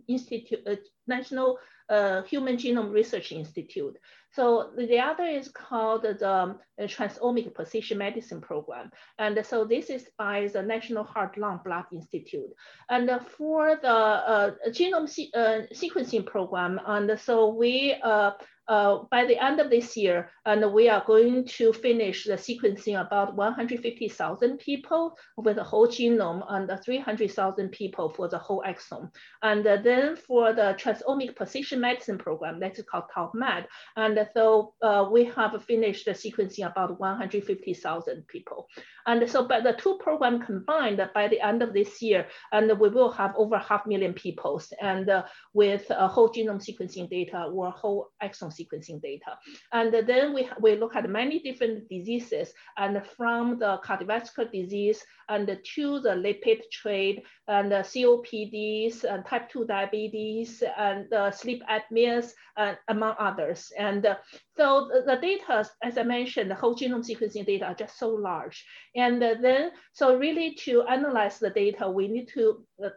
Institute, 0.07 0.59
uh, 0.67 0.75
National 1.07 1.57
uh, 1.89 2.21
Human 2.23 2.57
Genome 2.57 2.93
Research 2.93 3.31
Institute. 3.31 3.97
So 4.31 4.71
the 4.77 4.99
other 4.99 5.25
is 5.25 5.49
called 5.49 6.03
the 6.03 6.29
um, 6.29 6.59
Transomic 6.81 7.53
Precision 7.53 7.97
Medicine 7.97 8.41
Program. 8.41 8.91
And 9.17 9.43
so 9.45 9.65
this 9.65 9.89
is 9.89 10.07
by 10.17 10.47
the 10.51 10.61
National 10.61 11.03
Heart 11.03 11.37
Lung 11.37 11.59
Blood 11.63 11.85
Institute. 11.91 12.51
And 12.89 13.09
for 13.37 13.77
the 13.81 13.87
uh, 13.87 14.51
genome 14.69 15.09
se 15.09 15.31
uh, 15.33 15.61
sequencing 15.73 16.25
program, 16.25 16.79
and 16.85 17.19
so 17.19 17.49
we 17.49 17.95
uh, 18.03 18.31
uh, 18.67 19.03
by 19.09 19.25
the 19.25 19.41
end 19.41 19.59
of 19.59 19.69
this 19.69 19.95
year, 19.95 20.29
and 20.45 20.73
we 20.73 20.89
are 20.89 21.03
going 21.07 21.45
to 21.45 21.71
finish 21.71 22.25
the 22.25 22.33
sequencing 22.33 22.99
about 22.99 23.35
150,000 23.35 24.57
people 24.57 25.17
with 25.37 25.55
the 25.55 25.63
whole 25.63 25.87
genome 25.87 26.43
and 26.49 26.69
300,000 26.83 27.69
people 27.69 28.09
for 28.09 28.27
the 28.27 28.37
whole 28.37 28.63
exome. 28.67 29.09
And 29.41 29.65
then 29.65 30.15
for 30.15 30.53
the 30.53 30.75
transomic 30.77 31.35
precision 31.35 31.79
medicine 31.79 32.17
program, 32.17 32.59
that's 32.59 32.81
called 32.83 33.05
TopMed. 33.15 33.65
And 33.95 34.16
so 34.33 34.73
uh, 34.81 35.07
we 35.11 35.25
have 35.25 35.63
finished 35.63 36.05
the 36.05 36.11
sequencing 36.11 36.69
about 36.69 36.99
150,000 36.99 38.27
people. 38.27 38.67
And 39.05 39.29
so 39.29 39.47
by 39.47 39.61
the 39.61 39.73
two 39.73 39.97
programs 39.99 40.45
combined 40.45 41.01
by 41.13 41.27
the 41.29 41.39
end 41.39 41.63
of 41.63 41.73
this 41.73 42.01
year, 42.01 42.27
and 42.51 42.77
we 42.79 42.89
will 42.89 43.11
have 43.11 43.33
over 43.37 43.57
half 43.57 43.85
million 43.85 44.13
people 44.13 44.61
and 44.81 45.09
uh, 45.09 45.23
with 45.53 45.89
a 45.89 46.07
whole 46.07 46.29
genome 46.29 46.61
sequencing 46.61 47.09
data 47.09 47.43
or 47.43 47.71
whole 47.71 48.09
exome 48.21 48.53
sequencing 48.53 49.01
data. 49.01 49.37
And 49.71 49.93
then 50.07 50.33
we, 50.33 50.49
we 50.59 50.75
look 50.75 50.95
at 50.95 51.09
many 51.09 51.39
different 51.39 51.87
diseases 51.89 52.53
and 52.77 53.01
from 53.15 53.59
the 53.59 53.79
cardiovascular 53.85 54.51
disease 54.51 55.03
and 55.29 55.47
to 55.47 55.99
the 55.99 56.09
lipid 56.09 56.61
trait 56.71 57.23
and 57.47 57.71
the 57.71 57.77
COPDs 57.77 59.03
and 59.03 59.25
type 59.25 59.49
2 59.49 59.65
diabetes 59.65 60.63
and 60.77 61.07
sleep 61.33 61.63
apneas, 61.69 62.33
uh, 62.57 62.73
among 62.87 63.15
others. 63.19 63.71
And 63.77 64.05
uh, 64.05 64.06
so 64.55 64.89
the, 64.91 65.03
the, 65.05 65.21
data, 65.21 65.69
as 65.83 65.97
I 65.97 66.03
mentioned, 66.03 66.51
the 66.51 66.55
whole 66.55 66.75
genome 66.75 67.05
sequencing 67.05 67.45
data 67.45 67.65
are 67.65 67.73
just 67.73 67.97
so 67.97 68.09
large. 68.09 68.65
And 68.95 69.23
uh, 69.23 69.35
then, 69.41 69.71
so 69.93 70.17
really 70.17 70.55
to 70.65 70.83
analyze 70.83 71.39
the 71.39 71.49
data, 71.49 71.89
we 71.89 72.07
need 72.07 72.27
to 72.29 72.63
uh, 72.83 72.89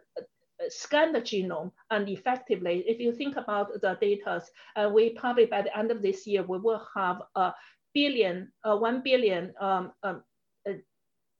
scan 0.69 1.11
the 1.11 1.21
genome 1.21 1.71
and 1.89 2.07
effectively, 2.09 2.83
if 2.87 2.99
you 2.99 3.11
think 3.13 3.37
about 3.37 3.81
the 3.81 3.97
data, 3.99 4.41
uh, 4.75 4.89
we 4.93 5.11
probably 5.11 5.45
by 5.45 5.61
the 5.61 5.77
end 5.77 5.91
of 5.91 6.01
this 6.01 6.27
year, 6.27 6.43
we 6.43 6.59
will 6.59 6.85
have 6.95 7.21
a 7.35 7.53
billion, 7.93 8.51
uh, 8.63 8.75
1 8.75 9.01
billion 9.03 9.53
um, 9.59 9.91
um, 10.03 10.23
uh, 10.67 10.73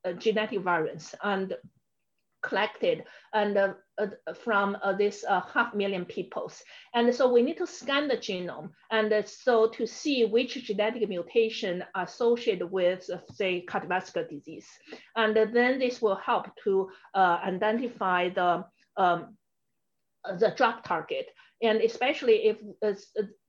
uh 0.03 0.13
genetic 0.13 0.61
variants 0.61 1.13
and 1.23 1.55
collected 2.41 3.03
and 3.33 3.57
uh, 3.57 3.73
uh, 3.97 4.07
from 4.43 4.77
uh, 4.83 4.93
this 4.93 5.23
uh, 5.27 5.41
half 5.53 5.73
million 5.73 6.05
peoples. 6.05 6.61
And 6.93 7.13
so 7.13 7.31
we 7.31 7.41
need 7.41 7.57
to 7.57 7.67
scan 7.67 8.07
the 8.07 8.17
genome 8.17 8.69
and 8.91 9.11
uh, 9.13 9.23
so 9.23 9.67
to 9.69 9.85
see 9.85 10.25
which 10.25 10.53
genetic 10.63 11.07
mutation 11.07 11.83
associated 11.95 12.71
with 12.71 13.09
say 13.33 13.65
cardiovascular 13.67 14.29
disease. 14.29 14.67
And 15.15 15.35
then 15.35 15.79
this 15.79 16.01
will 16.01 16.15
help 16.15 16.47
to 16.63 16.89
identify 17.15 18.29
the 18.29 18.65
um, 18.97 19.37
the 20.39 20.53
drug 20.55 20.83
target. 20.83 21.27
And 21.61 21.81
especially 21.81 22.47
if 22.47 22.57
uh, 22.81 22.93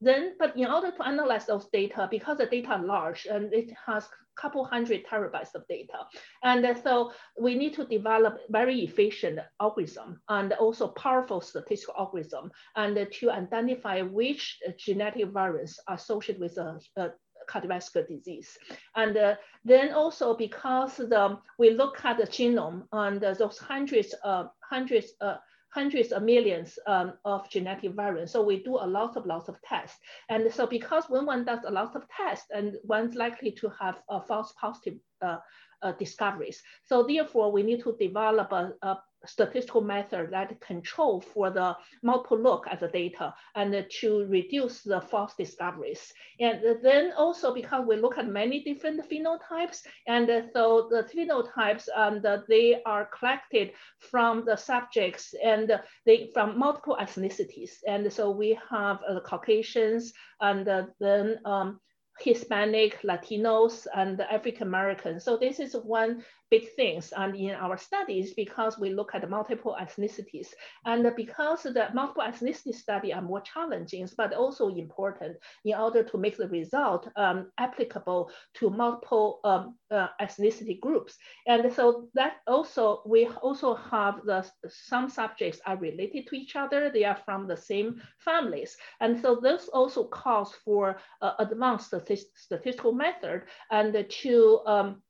then, 0.01 0.35
but 0.39 0.57
in 0.57 0.67
order 0.67 0.91
to 0.91 1.07
analyze 1.07 1.47
those 1.47 1.69
data, 1.73 2.09
because 2.11 2.39
the 2.39 2.47
data 2.47 2.73
are 2.73 2.85
large 2.85 3.27
and 3.27 3.53
it 3.53 3.73
has 3.87 4.07
couple 4.37 4.65
hundred 4.65 5.05
terabytes 5.07 5.55
of 5.55 5.67
data. 5.69 6.07
And 6.43 6.67
so 6.83 7.13
we 7.39 7.55
need 7.55 7.75
to 7.75 7.85
develop 7.85 8.39
very 8.51 8.81
efficient 8.81 9.41
algorithm 9.61 10.21
and 10.29 10.53
also 10.55 10.89
powerful 10.89 11.41
statistical 11.41 11.95
algorithm 11.99 12.51
and 12.77 13.07
to 13.21 13.31
identify 13.31 14.03
which 14.03 14.59
genetic 14.79 15.29
variants 15.29 15.79
are 15.87 15.97
associated 15.97 16.41
with 16.41 16.57
a, 16.59 16.81
a 16.97 17.11
cardiovascular 17.49 18.07
disease. 18.09 18.57
And 18.97 19.17
uh, 19.17 19.35
then 19.65 19.93
also 19.93 20.37
because 20.37 20.97
the, 20.97 21.39
we 21.59 21.71
look 21.71 22.05
at 22.05 22.19
the 22.19 22.25
genome 22.25 22.85
and 22.93 23.21
those 23.21 23.59
hundreds, 23.59 24.15
uh, 24.25 24.45
hundreds, 24.61 25.13
uh, 25.21 25.37
hundreds 25.73 26.13
of 26.13 26.23
millions 26.23 26.79
um, 26.87 27.15
of 27.25 27.49
genetic 27.49 27.93
variants. 27.93 28.33
So 28.33 28.43
we 28.43 28.63
do 28.63 28.77
a 28.77 28.87
lot 28.87 29.17
of 29.17 29.27
lots 29.27 29.49
of 29.49 29.57
tests. 29.63 29.99
And 30.29 30.53
so 30.53 30.67
because 30.67 31.05
when 31.09 31.25
one 31.25 31.45
does 31.45 31.61
a 31.67 31.71
lot 31.71 31.97
of 31.97 32.07
tests 32.09 32.47
and 32.55 32.77
one's 32.85 33.15
likely 33.15 33.53
to 33.53 33.73
have 33.81 33.97
a 34.11 34.21
false 34.21 34.53
positive 34.61 34.99
uh, 35.23 35.39
uh, 35.83 35.93
discoveries. 35.93 36.63
So 36.85 37.03
therefore 37.03 37.51
we 37.51 37.63
need 37.63 37.83
to 37.85 37.97
develop 37.99 38.53
a, 38.53 38.73
a 38.83 38.99
statistical 39.27 39.81
method 39.81 40.31
that 40.31 40.61
control 40.61 41.21
for 41.21 41.51
the 41.51 41.77
multiple 42.03 42.39
look 42.39 42.67
at 42.71 42.81
the 42.81 42.89
data 42.89 43.35
and 43.55 43.87
to 44.01 44.27
reduce 44.27 44.83
the 44.83 45.01
false 45.01 45.35
discoveries. 45.37 46.13
And 46.41 46.61
then 46.83 47.13
also 47.17 47.55
because 47.55 47.87
we 47.87 47.97
look 47.97 48.19
at 48.19 48.27
many 48.27 48.63
different 48.63 49.01
phenotypes, 49.09 49.81
and 50.07 50.29
so 50.53 50.89
the 50.91 51.05
phenotypes 51.15 51.89
and 51.97 52.25
um, 52.25 52.45
they 52.49 52.83
are 52.85 53.09
collected 53.19 53.73
from 53.99 54.45
the 54.45 54.57
subjects 54.57 55.35
and 55.43 55.81
they 56.07 56.31
from 56.35 56.59
multiple 56.59 56.97
ethnicities. 57.01 57.71
And 57.87 58.13
so 58.13 58.31
we 58.31 58.59
have 58.71 59.01
uh, 59.09 59.21
Caucasians 59.21 60.13
and 60.41 60.67
then 61.01 61.39
um, 61.45 61.81
Hispanic, 62.21 63.01
Latinos, 63.03 63.87
and 63.95 64.21
African 64.21 64.69
Americans. 64.69 65.25
So 65.25 65.37
this 65.37 65.61
is 65.61 65.75
one 65.75 66.23
big 66.53 66.69
things 66.77 67.15
and 67.17 67.35
in 67.35 67.55
our 67.55 67.79
studies 67.79 68.35
because 68.35 68.79
we 68.79 68.91
look 68.91 69.15
at 69.15 69.31
multiple 69.31 69.75
ethnicities. 69.81 70.49
And 70.85 71.11
because 71.17 71.63
the 71.63 71.89
multiple 71.95 72.23
ethnicity 72.23 72.75
study 72.75 73.11
are 73.15 73.23
more 73.23 73.41
challenging 73.41 74.07
but 74.19 74.35
also 74.35 74.69
important 74.69 75.39
in 75.65 75.75
order 75.75 76.03
to 76.03 76.19
make 76.19 76.37
the 76.37 76.49
result 76.49 77.09
um, 77.17 77.51
applicable 77.57 78.31
to 78.59 78.69
multiple 78.69 79.41
um, 79.45 79.79
uh, 79.91 80.09
ethnicity 80.21 80.79
groups. 80.79 81.17
And 81.47 81.73
so 81.73 82.09
that 82.13 82.35
also 82.47 83.03
we 83.07 83.29
also 83.47 83.75
have 83.75 84.15
the 84.27 84.45
some 84.69 85.09
subjects 85.09 85.61
are 85.65 85.79
related 85.79 86.27
to 86.27 86.37
each 86.37 86.55
other. 86.55 86.91
They 86.91 87.05
are 87.05 87.21
from 87.25 87.47
the 87.47 87.57
same 87.57 88.03
families. 88.19 88.77
And 89.01 89.19
so 89.23 89.37
this 89.37 89.69
also 89.73 90.05
calls 90.05 90.53
for 90.65 90.99
uh, 91.23 91.33
advanced 91.39 91.95
statistical 92.35 92.93
method 92.93 93.43
and 93.71 94.07
to 94.23 94.61
um, 94.67 95.03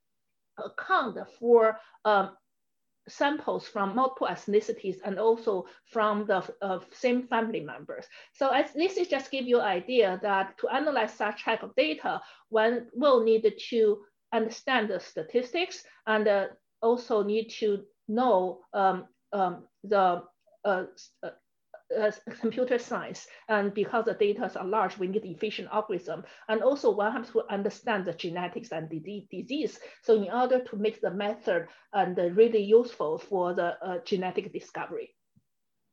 account 0.58 1.18
for 1.38 1.78
um, 2.04 2.30
samples 3.08 3.66
from 3.66 3.94
multiple 3.94 4.28
ethnicities 4.28 4.96
and 5.04 5.18
also 5.18 5.66
from 5.86 6.26
the 6.26 6.42
uh, 6.62 6.78
same 6.92 7.26
family 7.26 7.60
members. 7.60 8.06
So 8.32 8.50
as 8.50 8.72
this 8.72 8.96
is 8.96 9.08
just 9.08 9.30
give 9.30 9.46
you 9.46 9.58
an 9.58 9.66
idea 9.66 10.20
that 10.22 10.58
to 10.58 10.68
analyze 10.68 11.12
such 11.12 11.44
type 11.44 11.62
of 11.62 11.74
data, 11.74 12.20
one 12.48 12.86
will 12.94 13.24
need 13.24 13.52
to 13.70 13.98
understand 14.32 14.88
the 14.88 15.00
statistics 15.00 15.84
and 16.06 16.28
uh, 16.28 16.46
also 16.80 17.22
need 17.22 17.48
to 17.60 17.82
know 18.08 18.60
um, 18.72 19.06
um, 19.32 19.64
the 19.84 20.22
uh, 20.64 20.84
uh 21.98 22.10
computer 22.40 22.78
science. 22.78 23.26
And 23.48 23.74
because 23.74 24.04
the 24.04 24.14
data 24.14 24.50
are 24.58 24.66
large, 24.66 24.98
we 24.98 25.08
need 25.08 25.24
efficient 25.24 25.68
algorithm. 25.72 26.24
And 26.48 26.62
also 26.62 26.90
one 26.90 27.12
has 27.12 27.30
to 27.30 27.42
understand 27.50 28.04
the 28.04 28.12
genetics 28.12 28.72
and 28.72 28.88
the 28.88 29.26
disease. 29.30 29.78
So 30.02 30.22
in 30.22 30.30
order 30.30 30.62
to 30.64 30.76
make 30.76 31.00
the 31.00 31.10
method 31.10 31.68
and 31.92 32.16
really 32.36 32.62
useful 32.62 33.18
for 33.18 33.54
the 33.54 33.76
uh, 33.84 33.98
genetic 34.04 34.52
discovery. 34.52 35.14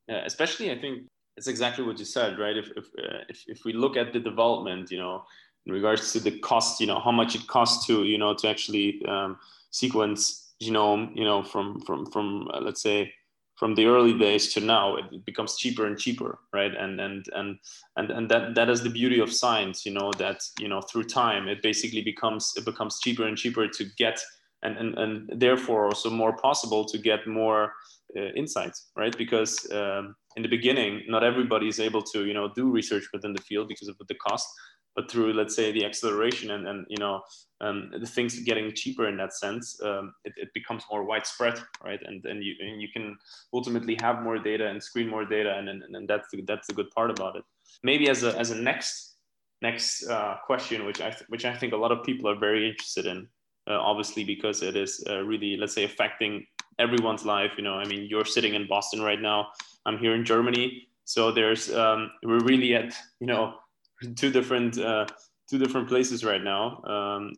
Yeah, 0.08 0.24
especially 0.26 0.72
I 0.72 0.80
think 0.80 1.08
it's 1.38 1.48
exactly 1.48 1.86
what 1.86 2.00
you 2.00 2.06
said, 2.06 2.40
right? 2.40 2.58
If, 2.58 2.70
if, 2.76 2.86
uh, 2.98 3.24
if, 3.30 3.44
if 3.48 3.66
we 3.66 3.74
look 3.74 3.96
at 3.96 4.12
the 4.12 4.20
development, 4.20 4.92
you 4.92 4.98
know, 4.98 5.24
in 5.66 5.74
regards 5.74 6.12
to 6.14 6.20
the 6.20 6.40
cost, 6.40 6.82
you 6.82 6.88
know, 6.88 7.00
how 7.00 7.12
much 7.12 7.36
it 7.36 7.48
costs 7.48 7.86
to, 7.88 8.04
you 8.04 8.18
know, 8.18 8.34
to 8.34 8.48
actually 8.50 9.02
um, 9.08 9.38
sequence 9.72 10.54
genome, 10.62 11.16
you 11.16 11.24
know, 11.24 11.44
from, 11.44 11.80
from, 11.82 12.06
from 12.12 12.48
uh, 12.54 12.60
let's 12.60 12.82
say, 12.82 13.14
from 13.60 13.76
the 13.76 13.86
early 13.86 14.18
days 14.18 14.54
to 14.54 14.60
now 14.62 14.96
it 14.96 15.26
becomes 15.26 15.58
cheaper 15.58 15.86
and 15.86 16.00
cheaper 16.00 16.40
right 16.54 16.74
and 16.76 17.00
and 17.00 17.26
and 17.36 17.58
and, 17.98 18.10
and 18.12 18.30
that 18.32 18.56
that 18.56 18.70
is 18.70 18.82
the 18.82 18.90
beauty 18.90 19.20
of 19.20 19.32
science 19.32 19.86
you 19.86 19.94
know 19.94 20.12
that 20.18 20.42
you 20.60 20.68
know 20.68 20.82
through 20.82 21.04
time 21.04 21.48
it 21.48 21.62
basically 21.62 22.02
becomes 22.02 22.54
it 22.56 22.66
becomes 22.66 23.00
cheaper 23.00 23.28
and 23.28 23.38
cheaper 23.38 23.68
to 23.68 23.86
get 23.98 24.20
and 24.64 24.78
and, 24.78 24.98
and 24.98 25.42
therefore 25.42 25.86
also 25.86 26.10
more 26.10 26.36
possible 26.38 26.86
to 26.86 26.98
get 26.98 27.28
more 27.28 27.74
uh, 28.18 28.32
insights, 28.36 28.88
right? 28.96 29.16
Because 29.18 29.72
um, 29.72 30.16
in 30.36 30.42
the 30.42 30.50
beginning, 30.50 31.04
not 31.08 31.24
everybody 31.24 31.68
is 31.68 31.80
able 31.80 32.02
to, 32.02 32.26
you 32.26 32.34
know, 32.34 32.52
do 32.56 32.72
research 32.72 33.04
within 33.14 33.34
the 33.34 33.42
field 33.42 33.68
because 33.68 33.88
of 33.88 33.96
the 34.08 34.16
cost. 34.16 34.48
But 34.96 35.12
through, 35.12 35.34
let's 35.34 35.56
say, 35.56 35.72
the 35.72 35.86
acceleration 35.86 36.50
and, 36.52 36.68
and 36.68 36.88
you 36.90 36.98
know, 36.98 37.22
um, 37.62 37.92
the 38.00 38.06
things 38.06 38.40
getting 38.40 38.74
cheaper 38.74 39.08
in 39.08 39.18
that 39.18 39.34
sense, 39.34 39.82
um, 39.84 40.14
it, 40.24 40.34
it, 40.38 40.50
becomes 40.54 40.84
more 40.90 41.04
widespread, 41.04 41.62
right? 41.84 42.00
And 42.06 42.24
and 42.26 42.42
you 42.44 42.56
and 42.62 42.82
you 42.82 42.88
can 42.88 43.18
ultimately 43.54 43.98
have 44.02 44.24
more 44.24 44.38
data 44.38 44.68
and 44.68 44.82
screen 44.82 45.10
more 45.10 45.26
data, 45.26 45.58
and 45.58 45.68
and, 45.68 45.84
and 45.84 46.08
that's 46.08 46.30
the, 46.32 46.42
that's 46.44 46.68
the 46.68 46.74
good 46.74 46.90
part 46.92 47.12
about 47.12 47.36
it. 47.36 47.44
Maybe 47.84 48.10
as 48.10 48.24
a 48.24 48.38
as 48.40 48.52
a 48.52 48.56
next 48.56 49.18
next 49.62 50.08
uh, 50.08 50.38
question, 50.46 50.86
which 50.86 51.02
I 51.02 51.14
which 51.28 51.44
I 51.44 51.54
think 51.54 51.74
a 51.74 51.78
lot 51.78 51.92
of 51.92 52.04
people 52.04 52.30
are 52.30 52.40
very 52.40 52.70
interested 52.70 53.06
in, 53.06 53.28
uh, 53.70 53.80
obviously 53.80 54.24
because 54.24 54.62
it 54.62 54.78
is 54.78 55.04
uh, 55.10 55.22
really 55.22 55.58
let's 55.58 55.74
say 55.74 55.84
affecting 55.84 56.46
everyone's 56.78 57.26
life. 57.26 57.52
You 57.58 57.64
know, 57.64 57.76
I 57.76 57.86
mean, 57.86 58.08
you're 58.10 58.26
sitting 58.26 58.54
in 58.56 58.68
Boston 58.68 59.02
right 59.02 59.22
now. 59.22 59.50
I'm 59.86 59.98
here 59.98 60.16
in 60.16 60.24
Germany, 60.24 60.88
so 61.04 61.32
there's 61.32 61.74
um, 61.74 62.12
we're 62.24 62.40
really 62.40 62.74
at 62.74 62.94
you 63.20 63.28
know 63.28 63.56
two 64.16 64.32
different 64.32 64.80
uh, 64.80 65.08
two 65.50 65.58
different 65.58 65.90
places 65.90 66.24
right 66.24 66.44
now. 66.44 66.82
Um, 66.84 67.34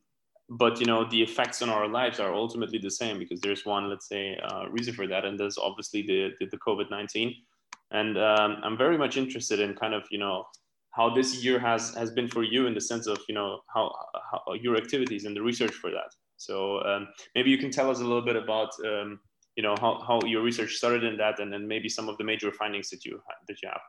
but 0.51 0.79
you 0.79 0.85
know 0.85 1.07
the 1.09 1.21
effects 1.21 1.61
on 1.61 1.69
our 1.69 1.87
lives 1.87 2.19
are 2.19 2.33
ultimately 2.33 2.77
the 2.77 2.91
same 2.91 3.17
because 3.17 3.39
there's 3.41 3.65
one 3.65 3.89
let's 3.89 4.07
say 4.07 4.37
uh, 4.49 4.67
reason 4.69 4.93
for 4.93 5.07
that 5.07 5.25
and 5.25 5.39
there's 5.39 5.57
obviously 5.57 6.01
the 6.01 6.31
the, 6.39 6.45
the 6.47 6.57
covid-19 6.57 7.35
and 7.91 8.17
um, 8.17 8.57
i'm 8.63 8.77
very 8.77 8.97
much 8.97 9.17
interested 9.17 9.59
in 9.59 9.73
kind 9.75 9.93
of 9.93 10.03
you 10.11 10.19
know 10.19 10.45
how 10.91 11.09
this 11.09 11.43
year 11.43 11.59
has 11.59 11.95
has 11.95 12.11
been 12.11 12.27
for 12.27 12.43
you 12.43 12.67
in 12.67 12.73
the 12.73 12.81
sense 12.81 13.07
of 13.07 13.17
you 13.27 13.35
know 13.35 13.61
how, 13.73 13.91
how 14.13 14.53
your 14.53 14.75
activities 14.77 15.25
and 15.25 15.35
the 15.35 15.41
research 15.41 15.73
for 15.73 15.89
that. 15.89 16.13
So 16.37 16.81
um, 16.83 17.07
maybe 17.35 17.49
you 17.49 17.57
can 17.57 17.71
tell 17.71 17.89
us 17.89 17.99
a 17.99 18.03
little 18.03 18.21
bit 18.21 18.35
about 18.35 18.69
um, 18.85 19.19
you 19.55 19.63
know 19.63 19.75
how, 19.79 20.03
how 20.05 20.19
your 20.25 20.41
research 20.41 20.75
started 20.75 21.03
in 21.03 21.17
that 21.17 21.39
and 21.39 21.51
then 21.51 21.67
maybe 21.67 21.89
some 21.89 22.09
of 22.09 22.17
the 22.17 22.23
major 22.23 22.51
findings 22.51 22.89
that 22.89 23.05
you 23.05 23.21
that 23.47 23.57
you 23.61 23.69
have. 23.69 23.81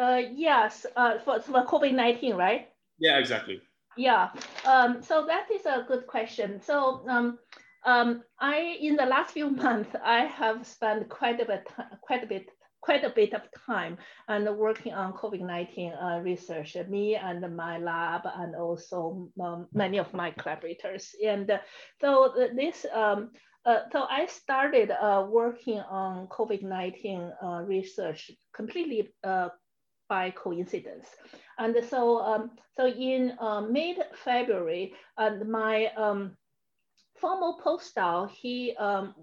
Uh, 0.00 0.22
yes 0.32 0.86
uh, 0.94 1.18
for, 1.18 1.40
for 1.40 1.64
covid-19 1.64 2.36
right? 2.36 2.68
Yeah 3.00 3.18
exactly 3.18 3.60
yeah. 3.98 4.28
Um, 4.64 5.02
so 5.02 5.26
that 5.26 5.50
is 5.50 5.66
a 5.66 5.84
good 5.86 6.06
question. 6.06 6.60
So 6.62 7.04
um, 7.08 7.38
um, 7.84 8.22
I 8.40 8.78
in 8.80 8.96
the 8.96 9.06
last 9.06 9.32
few 9.32 9.50
months 9.64 9.90
I 10.04 10.24
have 10.24 10.66
spent 10.66 11.08
quite 11.08 11.40
a 11.40 11.44
bit 11.44 11.68
quite 12.00 12.24
a 12.24 12.26
bit 12.26 12.48
quite 12.80 13.04
a 13.04 13.10
bit 13.10 13.34
of 13.34 13.42
time 13.66 13.98
and 14.28 14.48
working 14.56 14.92
on 14.94 15.12
COVID-19 15.12 15.92
uh, 16.00 16.20
research, 16.20 16.76
me 16.88 17.16
and 17.16 17.44
my 17.56 17.76
lab 17.78 18.22
and 18.24 18.54
also 18.54 19.28
um, 19.40 19.66
many 19.74 19.98
of 19.98 20.14
my 20.14 20.30
collaborators. 20.30 21.14
And 21.24 21.50
uh, 21.50 21.58
so 22.00 22.32
this, 22.54 22.86
um, 22.94 23.32
uh, 23.66 23.80
so 23.92 24.04
I 24.08 24.26
started 24.26 24.92
uh, 24.92 25.26
working 25.28 25.80
on 25.80 26.28
COVID-19 26.28 27.32
uh, 27.42 27.62
research 27.64 28.30
completely 28.54 29.12
uh, 29.24 29.48
by 30.08 30.30
coincidence. 30.30 31.08
And 31.58 31.76
so, 31.88 32.20
um, 32.20 32.50
so 32.76 32.86
in 32.86 33.36
mid-February, 33.70 34.94
and 35.16 35.48
my 35.48 35.86
um, 35.96 36.36
formal 37.20 37.60
postdoc, 37.64 38.30
he 38.30 38.74
um, 38.76 39.14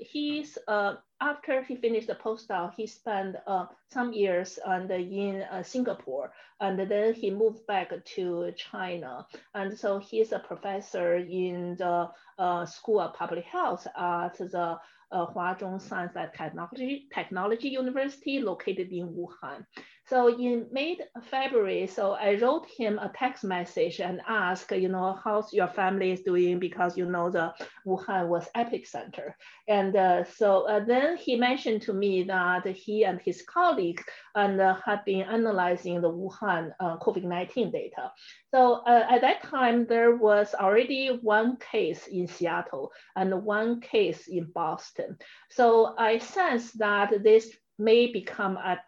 he's 0.00 0.58
uh, 0.68 0.94
after 1.20 1.62
he 1.62 1.76
finished 1.76 2.08
the 2.08 2.14
postdoc, 2.14 2.74
he 2.76 2.86
spent 2.86 3.36
uh, 3.46 3.66
some 3.90 4.12
years 4.12 4.58
and 4.66 4.90
in 4.90 5.42
uh, 5.42 5.62
Singapore, 5.62 6.32
and 6.60 6.78
then 6.90 7.14
he 7.14 7.30
moved 7.30 7.66
back 7.66 7.92
to 8.04 8.52
China. 8.56 9.26
And 9.54 9.78
so 9.78 9.98
he's 9.98 10.32
a 10.32 10.38
professor 10.38 11.16
in 11.16 11.76
the 11.76 12.08
uh, 12.38 12.66
School 12.66 13.00
of 13.00 13.14
Public 13.14 13.44
Health 13.44 13.86
at 13.96 14.36
the 14.38 14.78
uh, 15.12 15.26
Huazhong 15.26 15.80
Science 15.80 16.12
and 16.16 16.30
Technology, 16.36 17.06
Technology 17.14 17.68
University 17.68 18.40
located 18.40 18.90
in 18.90 19.08
Wuhan. 19.08 19.64
So 20.06 20.28
in 20.28 20.66
mid-February, 20.72 21.86
so 21.86 22.12
I 22.12 22.34
wrote 22.34 22.66
him 22.66 22.98
a 22.98 23.10
text 23.14 23.44
message 23.44 24.00
and 24.00 24.20
asked, 24.28 24.72
you 24.72 24.88
know, 24.88 25.18
how's 25.22 25.52
your 25.52 25.68
family 25.68 26.10
is 26.10 26.22
doing 26.22 26.58
because 26.58 26.98
you 26.98 27.06
know 27.06 27.30
the 27.30 27.54
Wuhan 27.86 28.28
was 28.28 28.48
epicenter. 28.56 29.34
And 29.68 29.94
uh, 29.96 30.24
so 30.24 30.68
uh, 30.68 30.84
then 30.84 31.16
he 31.16 31.36
mentioned 31.36 31.82
to 31.82 31.92
me 31.92 32.24
that 32.24 32.66
he 32.66 33.04
and 33.04 33.20
his 33.20 33.42
colleagues 33.42 34.02
and 34.34 34.60
uh, 34.60 34.76
had 34.84 35.04
been 35.04 35.22
analyzing 35.22 36.00
the 36.00 36.10
Wuhan 36.10 36.72
uh, 36.80 36.96
COVID-19 36.98 37.72
data. 37.72 38.12
So 38.52 38.82
uh, 38.86 39.06
at 39.08 39.20
that 39.20 39.42
time, 39.44 39.86
there 39.86 40.16
was 40.16 40.54
already 40.54 41.18
one 41.22 41.56
case 41.58 42.08
in 42.08 42.26
Seattle 42.26 42.90
and 43.16 43.44
one 43.44 43.80
case 43.80 44.26
in 44.26 44.50
Boston. 44.52 45.16
So 45.50 45.94
I 45.96 46.18
sensed 46.18 46.78
that 46.78 47.22
this 47.22 47.50
may 47.78 48.12
become 48.12 48.56
a, 48.56 48.78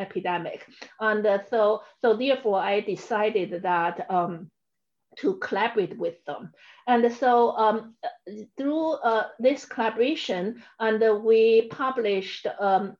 epidemic. 0.00 0.66
And 0.98 1.26
uh, 1.26 1.38
so, 1.50 1.82
so 2.00 2.16
therefore 2.16 2.60
I 2.60 2.80
decided 2.80 3.62
that 3.62 4.06
um, 4.10 4.50
to 5.18 5.36
collaborate 5.36 5.96
with 5.98 6.24
them. 6.24 6.52
And 6.86 7.12
so 7.12 7.50
um, 7.64 7.94
through 8.56 8.92
uh, 9.10 9.28
this 9.38 9.64
collaboration, 9.64 10.62
and 10.78 11.02
uh, 11.02 11.14
we 11.14 11.68
published 11.68 12.46
um, 12.58 12.96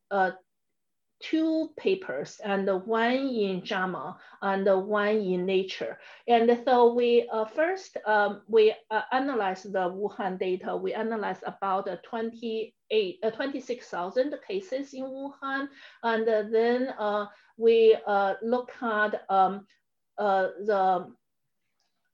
two 1.20 1.70
papers 1.76 2.40
and 2.42 2.66
one 2.86 3.28
in 3.28 3.62
JAMA 3.62 4.16
and 4.42 4.66
one 4.86 5.16
in 5.16 5.44
Nature. 5.46 5.98
And 6.26 6.58
so 6.64 6.94
we 6.94 7.28
uh, 7.32 7.44
first, 7.44 7.96
um, 8.06 8.42
we 8.48 8.74
uh, 8.90 9.02
analyzed 9.12 9.72
the 9.72 9.90
Wuhan 9.90 10.38
data. 10.38 10.76
We 10.76 10.94
analyzed 10.94 11.42
about 11.46 11.88
28, 12.02 13.18
uh, 13.22 13.30
26,000 13.30 14.34
cases 14.46 14.94
in 14.94 15.04
Wuhan. 15.04 15.68
And 16.02 16.26
then 16.26 16.94
uh, 16.98 17.26
we 17.56 17.96
uh, 18.06 18.34
look 18.42 18.70
at 18.82 19.22
um, 19.28 19.66
uh, 20.18 20.48
the 20.64 21.12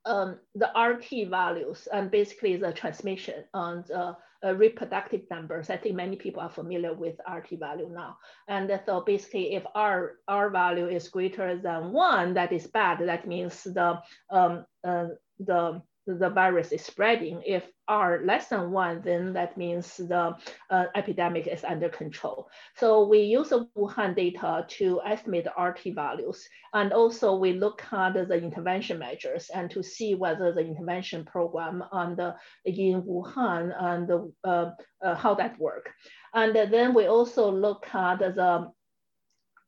um, 0.07 0.38
the 0.55 0.71
RT 0.79 1.29
values 1.29 1.88
and 1.92 2.11
basically 2.11 2.57
the 2.57 2.73
transmission 2.73 3.45
on 3.53 3.85
the 3.88 4.16
uh, 4.45 4.55
reproductive 4.55 5.23
numbers. 5.31 5.71
I 5.71 5.77
think 5.77 5.97
many 5.97 6.16
people 6.16 6.42
are 6.42 6.51
familiar 6.51 6.95
with 6.95 7.16
RT 7.31 7.59
value 7.59 7.90
now. 7.92 8.16
And 8.49 8.81
so 8.87 9.01
basically 9.01 9.55
if 9.55 9.64
R, 9.75 10.12
R 10.29 10.51
value 10.51 10.88
is 10.88 11.09
greater 11.09 11.59
than 11.61 11.92
one, 11.92 12.35
that 12.35 12.53
is 12.53 12.66
bad. 12.66 13.01
That 13.01 13.27
means 13.27 13.64
the, 13.64 14.01
um, 14.31 14.64
uh, 14.87 15.09
the 15.40 15.83
the 16.07 16.31
virus 16.31 16.73
is 16.73 16.83
spreading. 16.83 17.42
If 17.45 17.64
R 17.88 18.21
less 18.25 18.49
than 18.49 18.71
one, 18.71 19.03
then 19.03 19.33
that 19.33 19.57
means 19.57 19.97
the 19.97 20.35
uh, 20.71 20.85
epidemic 20.95 21.47
is 21.47 21.64
under 21.64 21.88
control. 21.88 22.49
So 22.77 23.07
we 23.07 23.21
use 23.21 23.51
the 23.51 23.66
Wuhan 23.77 24.14
data 24.14 24.64
to 24.69 25.01
estimate 25.05 25.45
the 25.45 25.62
RT 25.62 25.95
values. 25.95 26.49
And 26.73 26.92
also 26.92 27.37
we 27.37 27.53
look 27.53 27.83
at 27.92 28.14
the 28.14 28.35
intervention 28.35 28.99
measures 28.99 29.51
and 29.55 29.71
to 29.71 29.83
see 29.83 30.14
whether 30.14 30.53
the 30.53 30.61
intervention 30.61 31.25
program 31.25 31.85
on 31.92 32.16
the, 32.16 32.37
in 32.64 33.03
Wuhan 33.03 33.75
and 33.79 34.09
the, 34.09 34.33
uh, 34.45 34.71
uh, 35.05 35.14
how 35.14 35.35
that 35.35 35.59
work. 35.59 35.90
And 36.35 36.55
then 36.55 36.95
we 36.95 37.07
also 37.07 37.51
look 37.51 37.87
at 37.95 38.19
the 38.19 38.71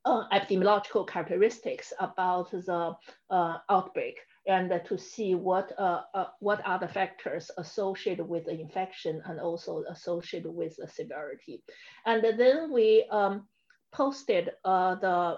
uh, 0.05 0.23
epidemiological 0.29 1.07
characteristics 1.07 1.91
about 1.99 2.51
the 2.51 2.95
uh, 3.29 3.57
outbreak 3.69 4.17
and 4.47 4.81
to 4.85 4.97
see 4.97 5.35
what, 5.35 5.71
uh, 5.77 6.01
uh, 6.13 6.25
what 6.39 6.65
are 6.65 6.79
the 6.79 6.87
factors 6.87 7.51
associated 7.57 8.27
with 8.27 8.45
the 8.45 8.59
infection 8.59 9.21
and 9.25 9.39
also 9.39 9.83
associated 9.89 10.51
with 10.51 10.75
the 10.77 10.87
severity. 10.87 11.61
And 12.05 12.23
then 12.23 12.71
we 12.71 13.05
um, 13.11 13.47
posted 13.91 14.51
uh, 14.63 14.95
the 14.95 15.37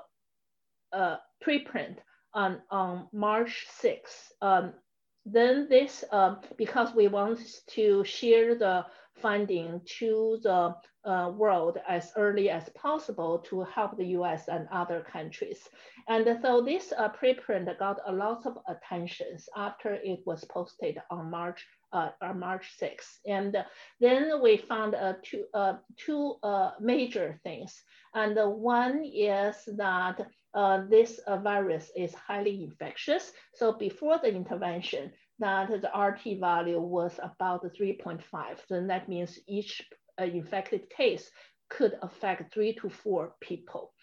uh, 0.93 1.17
preprint 1.45 1.97
on, 2.33 2.61
on 2.69 3.07
March 3.11 3.65
6th. 3.81 4.31
Um, 4.41 4.73
then 5.25 5.67
this, 5.69 6.03
um, 6.11 6.39
because 6.57 6.95
we 6.95 7.07
want 7.07 7.39
to 7.71 8.03
share 8.03 8.55
the 8.55 8.85
funding 9.15 9.81
to 9.99 10.39
the 10.41 10.75
uh, 11.05 11.31
world 11.35 11.77
as 11.87 12.11
early 12.15 12.49
as 12.49 12.69
possible 12.69 13.39
to 13.39 13.61
help 13.63 13.97
the 13.97 14.07
US 14.19 14.47
and 14.47 14.67
other 14.71 15.01
countries. 15.01 15.69
And 16.07 16.37
so 16.41 16.61
this 16.61 16.93
uh, 16.97 17.09
preprint 17.09 17.77
got 17.79 17.99
a 18.05 18.11
lot 18.11 18.45
of 18.45 18.57
attentions 18.67 19.47
after 19.55 19.93
it 19.93 20.19
was 20.25 20.43
posted 20.45 21.01
on 21.09 21.29
March 21.29 21.65
uh, 21.93 22.09
on 22.21 22.39
March 22.39 22.77
6th. 22.79 23.19
And 23.25 23.57
then 23.99 24.41
we 24.41 24.57
found 24.57 24.95
uh, 24.95 25.13
two, 25.23 25.43
uh, 25.53 25.73
two 25.97 26.35
uh, 26.43 26.71
major 26.79 27.39
things. 27.43 27.83
And 28.13 28.37
one 28.37 29.03
is 29.03 29.55
that 29.75 30.25
uh, 30.53 30.81
this 30.89 31.19
uh, 31.27 31.37
virus 31.37 31.91
is 31.95 32.13
highly 32.13 32.63
infectious. 32.63 33.31
So 33.53 33.73
before 33.73 34.19
the 34.19 34.33
intervention, 34.33 35.11
that 35.39 35.69
the 35.69 35.89
RT 35.97 36.39
value 36.39 36.79
was 36.79 37.19
about 37.23 37.63
3.5. 37.63 38.21
Then 38.69 38.87
that 38.87 39.09
means 39.09 39.39
each 39.47 39.81
infected 40.25 40.89
case 40.89 41.29
could 41.69 41.97
affect 42.01 42.53
three 42.53 42.73
to 42.75 42.89
four 42.89 43.33
people. 43.39 43.93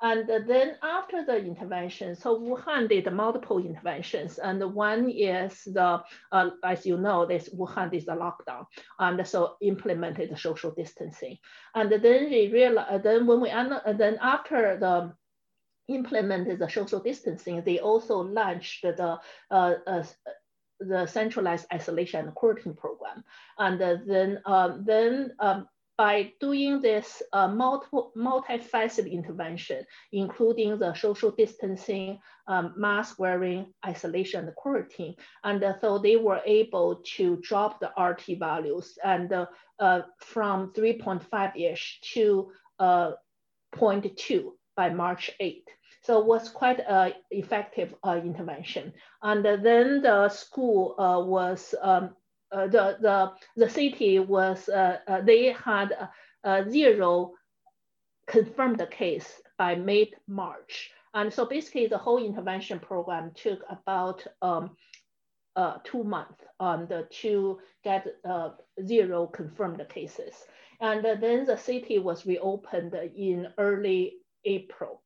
And 0.00 0.28
then 0.28 0.76
after 0.80 1.24
the 1.24 1.36
intervention, 1.38 2.14
so 2.14 2.38
Wuhan 2.38 2.88
did 2.88 3.12
multiple 3.12 3.58
interventions, 3.58 4.38
and 4.38 4.62
one 4.72 5.10
is 5.10 5.64
the, 5.64 6.00
uh, 6.30 6.50
as 6.62 6.86
you 6.86 6.96
know, 6.96 7.26
this 7.26 7.48
Wuhan 7.48 7.92
is 7.92 8.06
a 8.06 8.12
lockdown, 8.12 8.66
and 9.00 9.26
so 9.26 9.56
implemented 9.60 10.30
the 10.30 10.36
social 10.36 10.70
distancing. 10.70 11.36
And 11.74 11.90
then 11.90 12.30
they 12.30 12.48
realized, 12.48 13.02
then 13.02 13.26
when 13.26 13.40
we, 13.40 13.48
then 13.48 14.18
after 14.22 14.78
the 14.78 15.12
implemented 15.88 16.60
the 16.60 16.68
social 16.68 17.00
distancing, 17.00 17.62
they 17.64 17.80
also 17.80 18.18
launched 18.18 18.82
the 18.82 19.18
uh, 19.50 19.74
uh, 19.86 20.04
the 20.80 21.06
centralized 21.06 21.66
isolation 21.72 22.26
and 22.26 22.34
quarantine 22.34 22.74
program. 22.74 23.24
And 23.58 23.80
then, 23.80 24.40
um, 24.46 24.84
then 24.86 25.32
um, 25.40 25.68
by 25.98 26.32
doing 26.40 26.80
this 26.80 27.20
uh, 27.32 27.48
multiple, 27.48 28.12
multifaceted 28.16 29.10
intervention, 29.10 29.84
including 30.12 30.78
the 30.78 30.94
social 30.94 31.32
distancing, 31.32 32.20
um, 32.46 32.72
mask 32.76 33.18
wearing, 33.18 33.66
isolation, 33.84 34.46
and 34.46 34.54
quarantine. 34.54 35.16
And 35.42 35.62
uh, 35.62 35.78
so 35.80 35.98
they 35.98 36.14
were 36.14 36.40
able 36.46 37.02
to 37.16 37.36
drop 37.42 37.80
the 37.80 37.90
RT 38.00 38.38
values 38.38 38.96
and 39.04 39.32
uh, 39.32 39.46
uh 39.80 40.02
from 40.20 40.72
3.5-ish 40.72 42.00
to 42.14 42.50
uh, 42.78 43.12
0.2 43.74 44.52
by 44.76 44.90
March 44.90 45.32
8th. 45.40 45.66
So 46.08 46.20
it 46.20 46.26
was 46.26 46.48
quite 46.48 46.80
an 46.88 47.12
effective 47.30 47.94
uh, 48.02 48.18
intervention. 48.24 48.94
And 49.22 49.44
then 49.44 50.00
the 50.00 50.30
school 50.30 50.94
was 50.96 51.74
um, 51.82 52.16
uh, 52.50 52.66
the, 52.66 52.96
the, 52.98 53.32
the 53.56 53.68
city 53.68 54.18
was, 54.18 54.70
uh, 54.70 55.00
uh, 55.06 55.20
they 55.20 55.52
had 55.52 56.08
zero 56.70 57.32
confirmed 58.26 58.82
case 58.90 59.42
by 59.58 59.74
mid-March. 59.74 60.90
And 61.12 61.30
so 61.30 61.44
basically 61.44 61.88
the 61.88 61.98
whole 61.98 62.24
intervention 62.24 62.80
program 62.80 63.32
took 63.34 63.60
about 63.68 64.26
um, 64.40 64.70
uh, 65.56 65.76
two 65.84 66.04
months 66.04 66.42
um, 66.58 66.86
the, 66.86 67.06
to 67.20 67.58
get 67.84 68.06
uh, 68.24 68.52
zero 68.82 69.26
confirmed 69.26 69.84
cases. 69.90 70.32
And 70.80 71.04
uh, 71.04 71.16
then 71.20 71.44
the 71.44 71.58
city 71.58 71.98
was 71.98 72.24
reopened 72.24 72.94
in 72.94 73.48
early 73.58 74.14
April. 74.46 75.02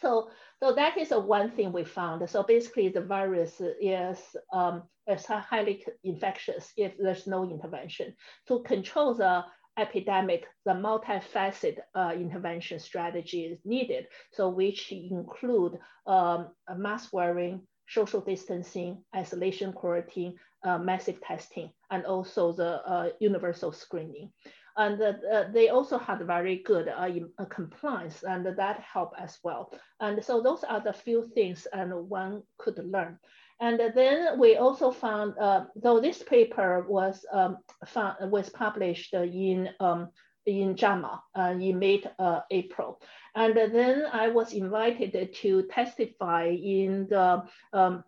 So, 0.00 0.30
so 0.62 0.74
that 0.74 0.98
is 0.98 1.10
one 1.10 1.50
thing 1.50 1.72
we 1.72 1.84
found. 1.84 2.28
So 2.28 2.42
basically 2.42 2.88
the 2.88 3.00
virus 3.00 3.60
is, 3.80 4.18
um, 4.52 4.82
is 5.08 5.26
highly 5.26 5.84
infectious 6.02 6.72
if 6.76 6.92
there's 6.98 7.26
no 7.26 7.44
intervention. 7.44 8.14
To 8.48 8.60
control 8.60 9.14
the 9.14 9.44
epidemic, 9.78 10.46
the 10.64 10.72
multifaceted 10.72 11.78
uh, 11.94 12.12
intervention 12.14 12.78
strategy 12.78 13.44
is 13.44 13.58
needed. 13.64 14.06
So 14.32 14.48
which 14.48 14.92
include 14.92 15.78
um, 16.06 16.48
mask 16.76 17.12
wearing, 17.12 17.62
social 17.88 18.20
distancing, 18.20 19.04
isolation 19.14 19.72
quarantine, 19.72 20.36
uh, 20.64 20.78
massive 20.78 21.20
testing, 21.20 21.70
and 21.90 22.06
also 22.06 22.52
the 22.52 22.82
uh, 22.86 23.10
universal 23.20 23.72
screening. 23.72 24.30
And 24.76 25.00
uh, 25.00 25.44
they 25.52 25.68
also 25.68 25.98
had 25.98 26.26
very 26.26 26.56
good 26.64 26.88
uh, 26.88 27.08
uh, 27.38 27.44
compliance 27.44 28.24
and 28.24 28.44
that 28.44 28.80
helped 28.80 29.20
as 29.20 29.38
well. 29.44 29.72
And 30.00 30.22
so 30.24 30.40
those 30.40 30.64
are 30.64 30.80
the 30.80 30.92
few 30.92 31.30
things 31.34 31.66
and 31.72 32.08
one 32.08 32.42
could 32.58 32.78
learn. 32.78 33.18
And 33.60 33.80
then 33.94 34.38
we 34.38 34.56
also 34.56 34.90
found, 34.90 35.34
uh, 35.38 35.66
though 35.76 36.00
this 36.00 36.22
paper 36.22 36.84
was 36.88 37.24
um, 37.32 37.58
found, 37.86 38.30
was 38.32 38.50
published 38.50 39.14
in 39.14 39.70
um, 39.78 40.08
in 40.46 40.76
JAMA 40.76 41.22
uh, 41.38 41.54
in 41.58 41.78
mid 41.78 42.10
uh, 42.18 42.40
April. 42.50 43.00
And 43.34 43.56
then 43.56 44.06
I 44.12 44.28
was 44.28 44.52
invited 44.52 45.34
to 45.34 45.62
testify 45.70 46.48
in 46.48 47.06
the 47.08 47.44
um, 47.72 48.04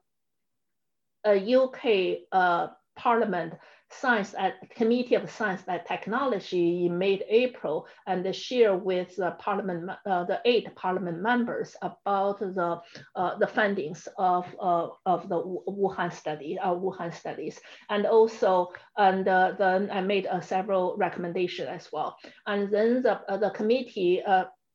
UK 1.24 2.18
uh, 2.32 2.68
Parliament 2.96 3.54
Science 3.90 4.34
at 4.36 4.54
Committee 4.70 5.14
of 5.14 5.30
Science 5.30 5.62
and 5.68 5.80
Technology 5.86 6.86
in 6.86 6.98
mid-April 6.98 7.86
and 8.06 8.34
share 8.34 8.74
with 8.74 9.14
the 9.16 9.30
Parliament, 9.38 9.90
uh, 10.04 10.24
the 10.24 10.40
eight 10.44 10.74
Parliament 10.74 11.20
members 11.22 11.76
about 11.82 12.40
the 12.40 12.80
uh, 13.14 13.38
the 13.38 13.46
findings 13.46 14.08
of 14.18 14.44
uh, 14.60 14.88
of 15.06 15.28
the 15.28 15.40
Wuhan 15.68 16.12
study, 16.12 16.58
uh, 16.58 16.74
Wuhan 16.74 17.14
studies, 17.14 17.60
and 17.88 18.06
also 18.06 18.72
and 18.96 19.28
uh, 19.28 19.52
then 19.58 19.90
I 19.90 20.00
made 20.00 20.26
uh, 20.26 20.40
several 20.40 20.96
recommendations 20.96 21.68
as 21.68 21.88
well. 21.92 22.16
And 22.46 22.70
then 22.70 23.02
the 23.02 23.20
the 23.40 23.50
committee 23.50 24.22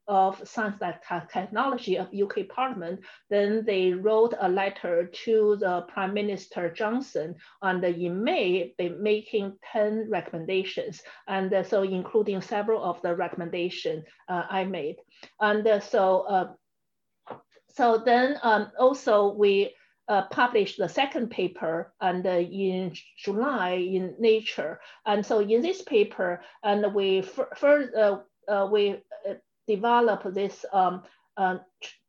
of 0.07 0.45
Science 0.47 0.81
and 0.81 1.29
Technology 1.31 1.97
of 1.97 2.13
UK 2.13 2.47
Parliament, 2.49 2.99
then 3.29 3.63
they 3.65 3.93
wrote 3.93 4.33
a 4.39 4.49
letter 4.49 5.09
to 5.25 5.57
the 5.59 5.81
Prime 5.87 6.13
Minister 6.13 6.71
Johnson 6.71 7.35
and 7.61 7.83
in 7.83 8.23
May, 8.23 8.73
they 8.77 8.89
making 8.89 9.57
10 9.71 10.09
recommendations. 10.09 11.01
And 11.27 11.65
so 11.65 11.83
including 11.83 12.41
several 12.41 12.83
of 12.83 13.01
the 13.01 13.15
recommendations 13.15 14.05
uh, 14.27 14.43
I 14.49 14.65
made. 14.65 14.97
And 15.39 15.65
uh, 15.67 15.79
so, 15.79 16.21
uh, 16.21 17.35
so 17.69 17.97
then 17.97 18.37
um, 18.43 18.71
also 18.77 19.33
we 19.33 19.73
uh, 20.07 20.23
published 20.23 20.77
the 20.77 20.89
second 20.89 21.31
paper 21.31 21.93
and 22.01 22.25
uh, 22.27 22.31
in 22.31 22.93
July 23.17 23.71
in 23.71 24.15
Nature. 24.19 24.81
And 25.05 25.25
so 25.25 25.39
in 25.39 25.61
this 25.61 25.81
paper, 25.83 26.43
and 26.63 26.93
we 26.93 27.21
first 27.21 27.95
uh, 27.95 28.19
uh, 28.47 28.67
we 28.69 28.97
develop 29.67 30.23
this 30.33 30.65
um, 30.73 31.03
uh, 31.37 31.57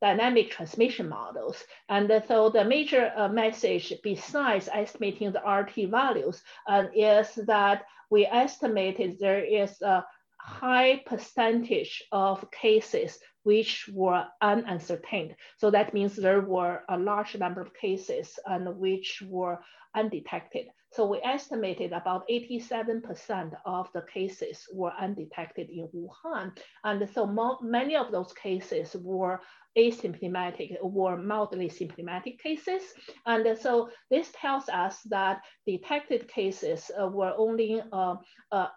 dynamic 0.01 0.51
transmission 0.51 1.07
models. 1.07 1.63
And 1.89 2.11
so 2.27 2.49
the 2.49 2.65
major 2.65 3.11
uh, 3.15 3.29
message 3.29 3.93
besides 4.03 4.69
estimating 4.71 5.31
the 5.31 5.41
RT 5.41 5.89
values 5.89 6.41
uh, 6.67 6.85
is 6.93 7.33
that 7.47 7.85
we 8.09 8.25
estimated 8.25 9.17
there 9.19 9.43
is 9.43 9.81
a 9.81 10.05
high 10.37 11.01
percentage 11.05 12.03
of 12.11 12.51
cases 12.51 13.17
which 13.43 13.89
were 13.93 14.25
unascertained. 14.41 15.35
So 15.57 15.71
that 15.71 15.93
means 15.93 16.15
there 16.15 16.41
were 16.41 16.83
a 16.89 16.97
large 16.97 17.35
number 17.37 17.61
of 17.61 17.73
cases 17.73 18.37
and 18.45 18.77
which 18.77 19.23
were 19.25 19.59
undetected. 19.95 20.67
So 20.93 21.05
we 21.07 21.19
estimated 21.23 21.91
about 21.91 22.27
87% 22.29 23.53
of 23.65 23.89
the 23.93 24.03
cases 24.13 24.67
were 24.71 24.93
undetected 24.99 25.69
in 25.71 25.87
Wuhan. 25.87 26.55
And 26.83 27.09
so 27.09 27.25
many 27.61 27.95
of 27.95 28.11
those 28.11 28.31
cases 28.33 28.95
were 29.01 29.39
asymptomatic 29.75 30.77
or 30.81 31.17
mildly 31.17 31.67
symptomatic 31.67 32.39
cases. 32.39 32.83
And 33.25 33.57
so 33.57 33.89
this 34.11 34.31
tells 34.39 34.69
us 34.69 35.01
that 35.09 35.41
detected 35.65 36.27
cases 36.27 36.91
uh, 37.01 37.07
were 37.07 37.33
only 37.37 37.81
uh, 37.91 38.15
uh, 38.51 38.67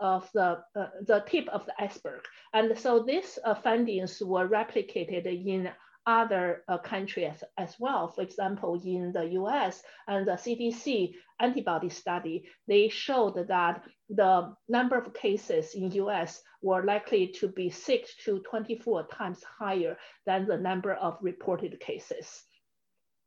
of 0.00 0.30
the, 0.32 0.62
uh, 0.74 0.86
the 1.06 1.24
tip 1.28 1.46
of 1.48 1.66
the 1.66 1.74
iceberg. 1.78 2.22
And 2.54 2.78
so 2.78 3.02
these 3.02 3.38
uh, 3.44 3.54
findings 3.54 4.22
were 4.22 4.48
replicated 4.48 5.26
in 5.26 5.68
other 6.06 6.62
uh, 6.68 6.78
countries 6.78 7.42
as 7.58 7.74
well. 7.78 8.08
For 8.08 8.22
example, 8.22 8.80
in 8.84 9.12
the 9.12 9.24
US 9.40 9.82
and 10.06 10.26
the 10.26 10.32
CDC 10.32 11.14
antibody 11.40 11.88
study, 11.88 12.44
they 12.68 12.88
showed 12.88 13.48
that 13.48 13.82
the 14.08 14.54
number 14.68 14.96
of 14.96 15.12
cases 15.14 15.74
in 15.74 15.90
US 15.92 16.42
were 16.62 16.84
likely 16.84 17.28
to 17.38 17.48
be 17.48 17.70
six 17.70 18.14
to 18.24 18.40
24 18.40 19.08
times 19.08 19.42
higher 19.58 19.98
than 20.26 20.46
the 20.46 20.56
number 20.56 20.94
of 20.94 21.18
reported 21.20 21.78
cases. 21.80 22.44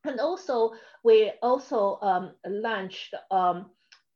And 0.06 0.20
also, 0.20 0.72
we 1.04 1.34
also 1.42 2.00
um, 2.02 2.32
launched 2.46 3.14
um, 3.32 3.72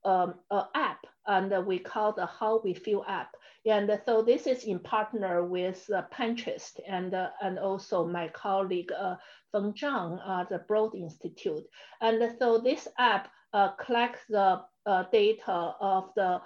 um, 0.05 0.35
app 0.75 1.05
and 1.27 1.65
we 1.65 1.79
call 1.79 2.13
the 2.13 2.25
How 2.25 2.61
We 2.63 2.73
Feel 2.73 3.05
app. 3.07 3.35
And 3.65 3.99
so 4.05 4.21
this 4.21 4.45
is 4.45 4.65
in 4.65 4.79
partner 4.79 5.45
with 5.45 5.89
uh, 5.93 6.03
Pinterest 6.13 6.79
and, 6.87 7.13
uh, 7.13 7.29
and 7.41 7.57
also 7.57 8.05
my 8.05 8.27
colleague 8.29 8.91
uh, 8.91 9.15
Feng 9.53 9.73
Zhang 9.73 10.19
at 10.27 10.49
the 10.49 10.59
Broad 10.67 10.95
Institute. 10.95 11.63
And 12.01 12.35
so 12.39 12.57
this 12.57 12.87
app 12.97 13.29
collects 13.77 14.19
the 14.27 14.61
data 15.11 15.75
of 15.79 16.11
the 16.15 16.41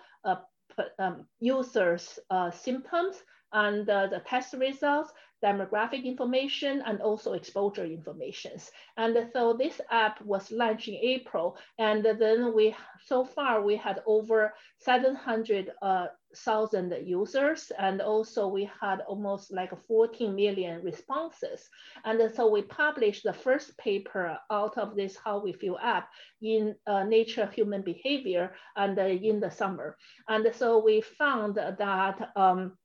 um, 1.00 1.26
users' 1.40 2.20
symptoms 2.52 3.16
and 3.54 3.90
uh, 3.90 4.08
the 4.08 4.20
test 4.20 4.54
results, 4.54 5.12
demographic 5.44 6.04
information, 6.04 6.82
and 6.86 7.02
also 7.02 7.34
exposure 7.34 7.86
informations. 7.86 8.72
And 8.98 9.30
so 9.34 9.54
this 9.54 9.80
app 9.92 10.22
was 10.22 10.52
launched 10.52 10.88
in 10.88 10.96
April, 10.96 11.58
and 11.78 12.04
then 12.04 12.54
we, 12.54 12.76
so 13.06 13.24
far 13.24 13.62
we 13.62 13.76
had 13.76 14.02
over 14.06 14.54
700,000 14.80 16.94
uh, 16.94 16.98
users 16.98 17.72
and 17.80 18.02
also 18.02 18.48
we 18.48 18.70
had 18.80 19.02
almost 19.02 19.52
like 19.52 19.72
14 19.88 20.36
million 20.36 20.84
responses 20.84 21.70
and 22.06 22.32
so 22.34 22.50
we 22.50 22.62
published 22.62 23.24
the 23.24 23.34
first 23.34 23.78
paper 23.78 24.38
out 24.52 24.78
of 24.78 24.96
this 24.96 25.18
how 25.24 25.40
we 25.40 25.54
feel 25.54 25.78
app 25.82 26.10
in 26.42 26.76
uh, 26.86 27.04
nature 27.04 27.50
human 27.54 27.82
behavior 27.82 28.54
and 28.76 29.00
uh, 29.00 29.04
in 29.04 29.40
the 29.40 29.50
summer 29.50 29.98
and 30.28 30.48
so 30.54 30.78
we 30.78 31.02
found 31.02 31.56
that 31.56 32.32
um, 32.36 32.78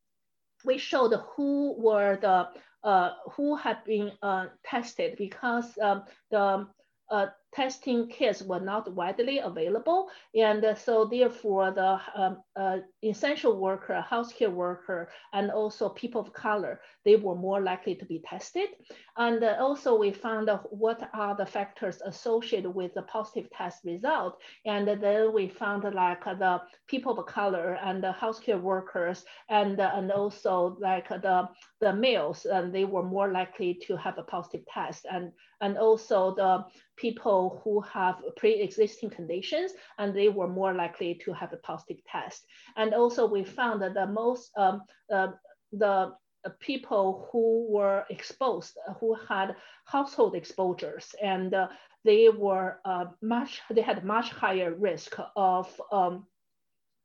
we 0.64 0.78
showed 0.78 1.12
who 1.36 1.74
were 1.78 2.16
the 2.20 2.48
uh, 2.84 3.12
who 3.32 3.54
had 3.54 3.82
been 3.84 4.12
uh, 4.22 4.46
tested 4.64 5.14
because 5.16 5.78
um, 5.78 6.02
the 6.30 6.66
uh, 7.10 7.26
testing 7.55 8.09
kits 8.09 8.42
were 8.42 8.61
not 8.61 8.92
widely 8.94 9.38
available. 9.38 10.09
And 10.34 10.64
so 10.76 11.05
therefore 11.05 11.70
the 11.70 12.00
um, 12.14 12.42
uh, 12.57 12.78
essential 13.03 13.59
worker, 13.59 14.05
healthcare 14.11 14.53
worker, 14.53 15.11
and 15.32 15.50
also 15.50 15.90
people 15.90 16.20
of 16.22 16.32
color, 16.32 16.80
they 17.05 17.16
were 17.16 17.34
more 17.34 17.61
likely 17.61 17.94
to 17.96 18.05
be 18.07 18.22
tested. 18.26 18.68
And 19.16 19.44
also 19.44 19.96
we 19.98 20.12
found 20.12 20.48
what 20.70 21.11
are 21.12 21.36
the 21.36 21.46
factors 21.46 22.00
associated 22.05 22.70
with 22.70 22.94
the 22.94 23.03
positive 23.03 23.50
test 23.50 23.84
result. 23.84 24.38
And 24.64 24.88
then 24.88 25.32
we 25.34 25.48
found 25.48 25.84
like 25.94 26.24
the 26.24 26.61
people 26.88 27.18
of 27.18 27.26
color 27.26 27.78
and 27.84 28.03
the 28.03 28.12
healthcare 28.12 28.61
workers 28.61 29.24
and, 29.50 29.78
and 29.78 30.11
also 30.11 30.76
like 30.80 31.09
the, 31.09 31.48
the 31.80 31.92
males, 31.92 32.46
and 32.46 32.72
they 32.74 32.84
were 32.84 33.03
more 33.03 33.30
likely 33.30 33.74
to 33.86 33.96
have 33.96 34.16
a 34.16 34.22
positive 34.22 34.64
test. 34.72 35.07
And, 35.11 35.32
and 35.61 35.76
also 35.76 36.34
the 36.34 36.64
people 36.96 37.41
who 37.51 37.80
have 37.80 38.16
pre-existing 38.36 39.11
conditions 39.11 39.72
and 39.99 40.14
they 40.14 40.28
were 40.28 40.49
more 40.49 40.74
likely 40.74 41.14
to 41.24 41.32
have 41.32 41.53
a 41.53 41.57
positive 41.59 42.05
test. 42.05 42.45
And 42.76 42.95
also 42.95 43.26
we 43.26 43.45
found 43.45 43.82
that 43.82 43.95
the 43.95 44.07
most, 44.07 44.51
um, 44.57 44.82
uh, 45.12 45.28
the 45.72 46.12
people 46.59 47.28
who 47.30 47.66
were 47.68 48.05
exposed, 48.11 48.76
who 48.99 49.16
had 49.28 49.57
household 49.84 50.34
exposures 50.34 51.14
and 51.22 51.55
uh, 51.55 51.68
they 52.05 52.28
were 52.28 52.80
uh, 52.84 53.07
much, 53.20 53.61
they 53.70 53.80
had 53.80 54.05
much 54.05 54.30
higher 54.30 54.74
risk 54.74 55.16
of 55.36 55.80
um, 55.93 56.26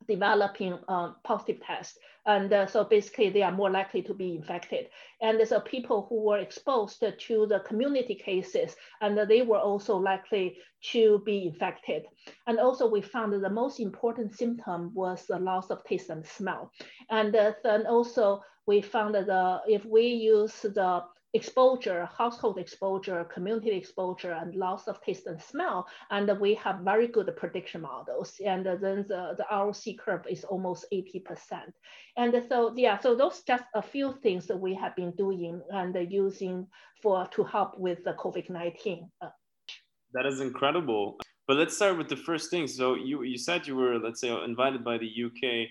developing 0.08 0.78
um, 0.88 1.16
positive 1.24 1.62
tests. 1.62 1.98
And 2.26 2.52
uh, 2.52 2.68
so 2.68 2.84
basically 2.84 3.30
they 3.30 3.42
are 3.42 3.52
more 3.52 3.70
likely 3.70 4.02
to 4.02 4.14
be 4.14 4.36
infected. 4.36 4.88
And 5.22 5.48
so 5.48 5.62
people 5.62 6.08
who 6.10 6.22
were 6.24 6.40
exposed 6.40 7.00
to 7.00 7.48
the 7.48 7.62
community 7.66 8.16
cases, 8.16 8.76
and 9.02 9.18
they 9.30 9.42
were 9.44 9.60
also 9.60 9.96
likely 9.96 10.58
to 10.92 11.22
be 11.26 11.48
infected. 11.48 12.04
And 12.46 12.60
also 12.60 12.86
we 12.86 13.02
found 13.02 13.32
that 13.34 13.42
the 13.42 13.50
most 13.50 13.80
important 13.80 14.36
symptom 14.36 14.92
was 14.94 15.26
the 15.26 15.40
loss 15.40 15.70
of 15.70 15.84
taste 15.86 16.10
and 16.10 16.26
smell. 16.26 16.72
And 17.10 17.34
uh, 17.36 17.54
then 17.64 17.88
also 17.88 18.42
we 18.66 18.82
found 18.82 19.16
that 19.16 19.62
if 19.68 19.86
we 19.86 20.08
use 20.08 20.62
the 20.62 21.04
exposure, 21.34 22.08
household 22.18 22.58
exposure, 22.58 23.24
community 23.26 23.72
exposure, 23.72 24.32
and 24.34 24.56
loss 24.56 24.88
of 24.88 25.02
taste 25.02 25.28
and 25.28 25.42
smell. 25.42 25.88
And 26.10 26.40
we 26.40 26.56
have 26.56 26.80
very 26.80 27.08
good 27.08 27.30
prediction 27.36 27.82
models. 27.82 28.34
And 28.46 28.66
then 28.66 29.06
the, 29.08 29.36
the 29.38 29.46
ROC 29.52 29.98
curve 30.04 30.26
is 30.30 30.44
almost 30.44 30.86
80%. 30.94 31.72
And 32.18 32.44
so, 32.50 32.74
yeah, 32.76 32.98
so 33.00 33.16
those 33.16 33.44
just 33.46 33.66
a 33.76 33.82
few 33.82 34.16
things 34.24 34.48
that 34.48 34.58
we 34.58 34.74
have 34.76 34.96
been 34.96 35.12
doing 35.12 35.62
and 35.72 35.96
using 36.12 36.68
for 37.02 37.28
to 37.32 37.44
help 37.44 37.78
with 37.78 38.04
the 38.04 38.14
COVID-19. 38.14 39.10
That 40.14 40.26
is 40.26 40.40
incredible. 40.40 41.18
But 41.48 41.58
let's 41.58 41.76
start 41.76 41.98
with 41.98 42.10
the 42.10 42.18
first 42.18 42.50
thing. 42.50 42.68
So 42.68 42.96
you, 42.96 43.24
you 43.24 43.38
said 43.38 43.68
you 43.68 43.76
were, 43.76 44.00
let's 44.00 44.22
say, 44.22 44.30
invited 44.44 44.84
by 44.84 44.98
the 44.98 45.08
UK 45.26 45.70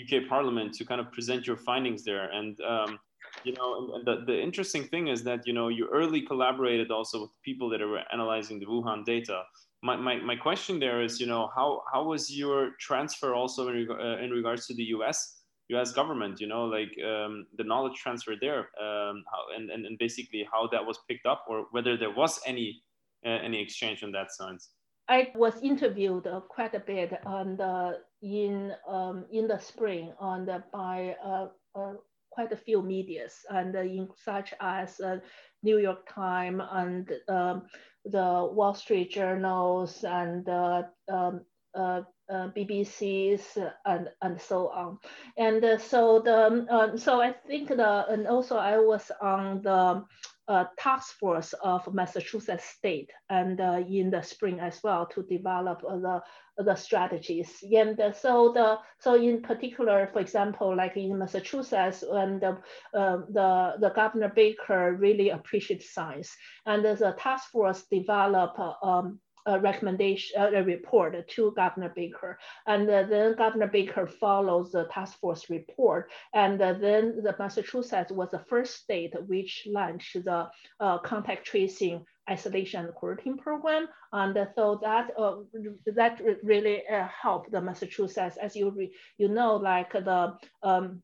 UK 0.00 0.26
Parliament 0.28 0.72
to 0.74 0.84
kind 0.84 1.00
of 1.00 1.12
present 1.12 1.46
your 1.46 1.56
findings 1.56 2.04
there. 2.04 2.30
And 2.30 2.58
um, 2.62 2.98
you 3.44 3.52
know, 3.54 3.94
and 3.94 4.06
the, 4.06 4.24
the 4.26 4.40
interesting 4.40 4.84
thing 4.84 5.08
is 5.08 5.22
that, 5.24 5.46
you 5.46 5.52
know, 5.52 5.68
you 5.68 5.88
early 5.92 6.22
collaborated 6.22 6.90
also 6.90 7.22
with 7.22 7.30
people 7.44 7.68
that 7.70 7.82
are 7.82 7.98
analyzing 8.12 8.58
the 8.58 8.66
Wuhan 8.66 9.04
data. 9.04 9.42
My, 9.82 9.96
my, 9.96 10.16
my 10.16 10.36
question 10.36 10.78
there 10.78 11.02
is, 11.02 11.20
you 11.20 11.26
know, 11.26 11.50
how, 11.54 11.82
how 11.92 12.04
was 12.04 12.30
your 12.30 12.70
transfer 12.78 13.34
also 13.34 13.68
in, 13.68 13.74
reg- 13.74 14.00
uh, 14.00 14.22
in 14.22 14.30
regards 14.30 14.66
to 14.68 14.74
the 14.74 14.84
US, 14.84 15.40
US 15.68 15.92
government, 15.92 16.40
you 16.40 16.46
know, 16.46 16.66
like 16.66 16.92
um, 17.04 17.46
the 17.56 17.64
knowledge 17.64 17.96
transfer 17.98 18.34
there 18.40 18.70
um, 18.80 19.24
how, 19.30 19.56
and, 19.56 19.70
and, 19.70 19.86
and 19.86 19.98
basically 19.98 20.46
how 20.52 20.68
that 20.68 20.84
was 20.84 21.00
picked 21.08 21.26
up 21.26 21.44
or 21.48 21.66
whether 21.72 21.96
there 21.96 22.14
was 22.14 22.40
any, 22.46 22.80
uh, 23.26 23.30
any 23.30 23.60
exchange 23.60 24.04
on 24.04 24.12
that 24.12 24.32
sense? 24.32 24.70
I 25.08 25.32
was 25.34 25.60
interviewed 25.62 26.28
uh, 26.28 26.40
quite 26.40 26.74
a 26.74 26.80
bit 26.80 27.12
on 27.26 27.56
the, 27.56 27.98
in, 28.22 28.72
um, 28.88 29.24
in 29.32 29.48
the 29.48 29.58
spring 29.58 30.12
on 30.20 30.46
the, 30.46 30.62
by 30.72 31.16
uh, 31.24 31.48
uh, 31.74 31.94
quite 32.32 32.52
a 32.52 32.56
few 32.56 32.82
medias 32.82 33.34
and 33.50 33.74
in 33.74 34.08
such 34.24 34.54
as 34.60 35.00
uh, 35.00 35.18
New 35.62 35.78
York 35.78 36.08
Times 36.08 36.62
and 36.70 37.12
um, 37.28 37.62
the 38.04 38.48
Wall 38.52 38.74
Street 38.74 39.12
journals 39.12 40.04
and 40.04 40.48
uh, 40.48 40.82
um, 41.08 41.44
uh, 41.74 42.02
uh 42.30 42.48
BBC's 42.56 43.58
and, 43.86 44.08
and 44.22 44.40
so 44.40 44.68
on. 44.68 44.98
And 45.36 45.64
uh, 45.64 45.78
so 45.78 46.20
the 46.20 46.66
um, 46.70 46.98
so 46.98 47.20
I 47.20 47.32
think 47.32 47.68
the 47.68 48.06
and 48.08 48.26
also 48.26 48.56
I 48.56 48.78
was 48.78 49.10
on 49.20 49.62
the 49.62 50.04
uh, 50.48 50.64
task 50.78 51.18
force 51.18 51.54
of 51.62 51.92
Massachusetts 51.94 52.64
State 52.64 53.10
and 53.30 53.60
uh, 53.60 53.82
in 53.88 54.10
the 54.10 54.22
spring 54.22 54.60
as 54.60 54.80
well 54.82 55.06
to 55.06 55.22
develop 55.24 55.82
uh, 55.88 55.96
the 55.96 56.20
the 56.58 56.74
strategies. 56.74 57.64
And 57.74 57.98
so 58.14 58.52
the 58.52 58.78
so 58.98 59.14
in 59.14 59.40
particular, 59.40 60.08
for 60.12 60.20
example, 60.20 60.76
like 60.76 60.96
in 60.96 61.18
Massachusetts, 61.18 62.02
and 62.02 62.40
the 62.40 62.58
the 62.92 63.76
the 63.80 63.92
Governor 63.94 64.32
Baker 64.34 64.96
really 64.98 65.30
appreciates 65.30 65.94
science, 65.94 66.36
and 66.66 66.84
the 66.84 67.14
task 67.18 67.50
force 67.50 67.84
develop 67.90 68.58
um, 68.82 69.18
a 69.46 69.58
recommendation, 69.60 70.40
a 70.40 70.62
report 70.62 71.28
to 71.28 71.52
Governor 71.52 71.92
Baker. 71.94 72.38
And 72.66 72.88
uh, 72.88 73.04
then 73.04 73.34
Governor 73.36 73.68
Baker 73.68 74.06
follows 74.06 74.72
the 74.72 74.84
task 74.84 75.18
force 75.18 75.50
report. 75.50 76.10
And 76.34 76.60
uh, 76.60 76.74
then 76.74 77.22
the 77.22 77.34
Massachusetts 77.38 78.12
was 78.12 78.30
the 78.30 78.44
first 78.48 78.76
state 78.76 79.14
which 79.26 79.66
launched 79.66 80.14
the 80.24 80.48
uh, 80.80 80.98
contact 80.98 81.46
tracing 81.46 82.04
isolation 82.30 82.84
and 82.84 82.94
quarantine 82.94 83.36
program. 83.36 83.88
And 84.12 84.36
so 84.54 84.78
that 84.82 85.10
uh, 85.18 85.36
that 85.94 86.20
really 86.42 86.82
uh, 86.86 87.08
helped 87.08 87.50
the 87.50 87.60
Massachusetts, 87.60 88.36
as 88.40 88.54
you 88.54 88.88
you 89.18 89.28
know, 89.28 89.56
like 89.56 89.92
the 89.92 90.36
um, 90.62 91.02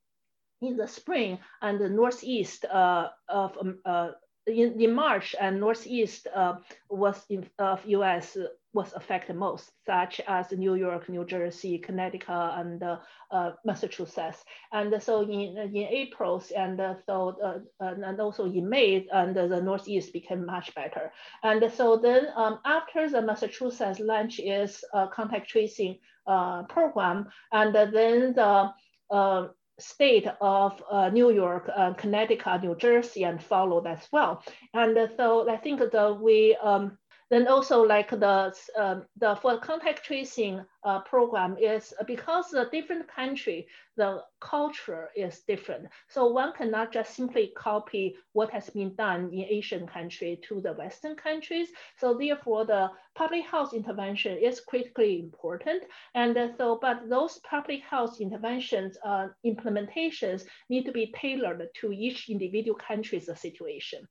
in 0.61 0.76
the 0.76 0.89
spring 0.89 1.39
and 1.62 1.80
the 1.80 1.89
northeast 1.89 2.64
uh, 2.64 3.09
of 3.28 3.57
um, 3.61 3.78
uh, 3.84 4.11
in, 4.49 4.81
in 4.81 4.95
March 4.95 5.35
and 5.41 5.61
Northeast 5.61 6.27
uh, 6.35 6.57
was 6.89 7.25
in, 7.29 7.49
of 7.59 7.85
US 7.87 8.37
was 8.75 8.93
affected 8.95 9.37
most, 9.37 9.71
such 9.87 10.21
as 10.29 10.53
New 10.53 10.75
York, 10.75 11.09
New 11.09 11.25
Jersey, 11.25 11.79
Connecticut, 11.79 12.53
and 12.61 12.83
uh, 12.83 12.99
uh, 13.31 13.53
Massachusetts. 13.65 14.45
And 14.73 15.03
so 15.03 15.23
in, 15.23 15.57
in 15.57 15.77
April, 15.77 16.43
and 16.55 16.81
so 17.07 17.37
uh, 17.43 17.95
and 18.05 18.21
also 18.21 18.45
in 18.45 18.69
May, 18.69 19.07
and 19.13 19.35
the 19.35 19.61
Northeast 19.63 20.13
became 20.13 20.45
much 20.45 20.75
better. 20.75 21.13
And 21.43 21.73
so 21.73 21.97
then 21.97 22.29
um, 22.37 22.61
after 22.65 23.09
the 23.09 23.23
Massachusetts 23.23 24.01
launch 24.01 24.39
is 24.39 24.85
contact 25.13 25.49
tracing 25.49 25.99
uh, 26.27 26.63
program, 26.65 27.27
and 27.53 27.75
then 27.75 28.35
the 28.35 28.71
uh, 29.11 29.49
state 29.79 30.26
of 30.41 30.83
uh, 30.91 31.09
New 31.11 31.31
York, 31.31 31.70
uh, 31.74 31.93
Connecticut, 31.95 32.62
New 32.62 32.76
Jersey, 32.76 33.24
and 33.24 33.43
followed 33.43 33.87
as 33.87 34.07
well. 34.12 34.43
And 34.74 35.11
so 35.16 35.49
I 35.49 35.57
think 35.57 35.81
that 35.81 36.18
we 36.20 36.57
um, 36.62 36.99
then 37.31 37.47
also 37.47 37.83
like 37.83 38.11
the, 38.11 38.55
um, 38.76 39.05
the 39.18 39.37
for 39.37 39.59
contact 39.59 40.05
tracing 40.05 40.64
uh, 40.85 41.01
program 41.01 41.57
is 41.59 41.93
because 42.07 42.51
the 42.51 42.68
different 42.72 43.07
country, 43.09 43.66
the 43.97 44.22
culture 44.41 45.11
is 45.14 45.41
different. 45.41 45.87
So 46.09 46.29
one 46.29 46.53
cannot 46.53 46.93
just 46.93 47.14
simply 47.14 47.53
copy 47.57 48.16
what 48.33 48.51
has 48.51 48.70
been 48.70 48.95
done 48.95 49.31
in 49.33 49.45
Asian 49.45 49.87
country 49.87 50.41
to 50.49 50.61
the 50.61 50.72
Western 50.72 51.16
countries. 51.16 51.68
So 51.99 52.16
therefore 52.16 52.64
the 52.64 52.91
public 53.14 53.45
health 53.45 53.74
intervention 53.74 54.39
is 54.39 54.61
critically 54.61 55.18
important. 55.18 55.83
And 56.14 56.55
so, 56.57 56.79
but 56.81 57.09
those 57.09 57.41
public 57.41 57.83
health 57.83 58.20
interventions 58.20 58.97
uh, 59.05 59.29
implementations 59.45 60.45
need 60.70 60.87
to 60.87 60.93
be 60.93 61.12
tailored 61.20 61.66
to 61.81 61.93
each 61.93 62.31
individual 62.31 62.79
country's 62.79 63.29
situation. 63.39 64.07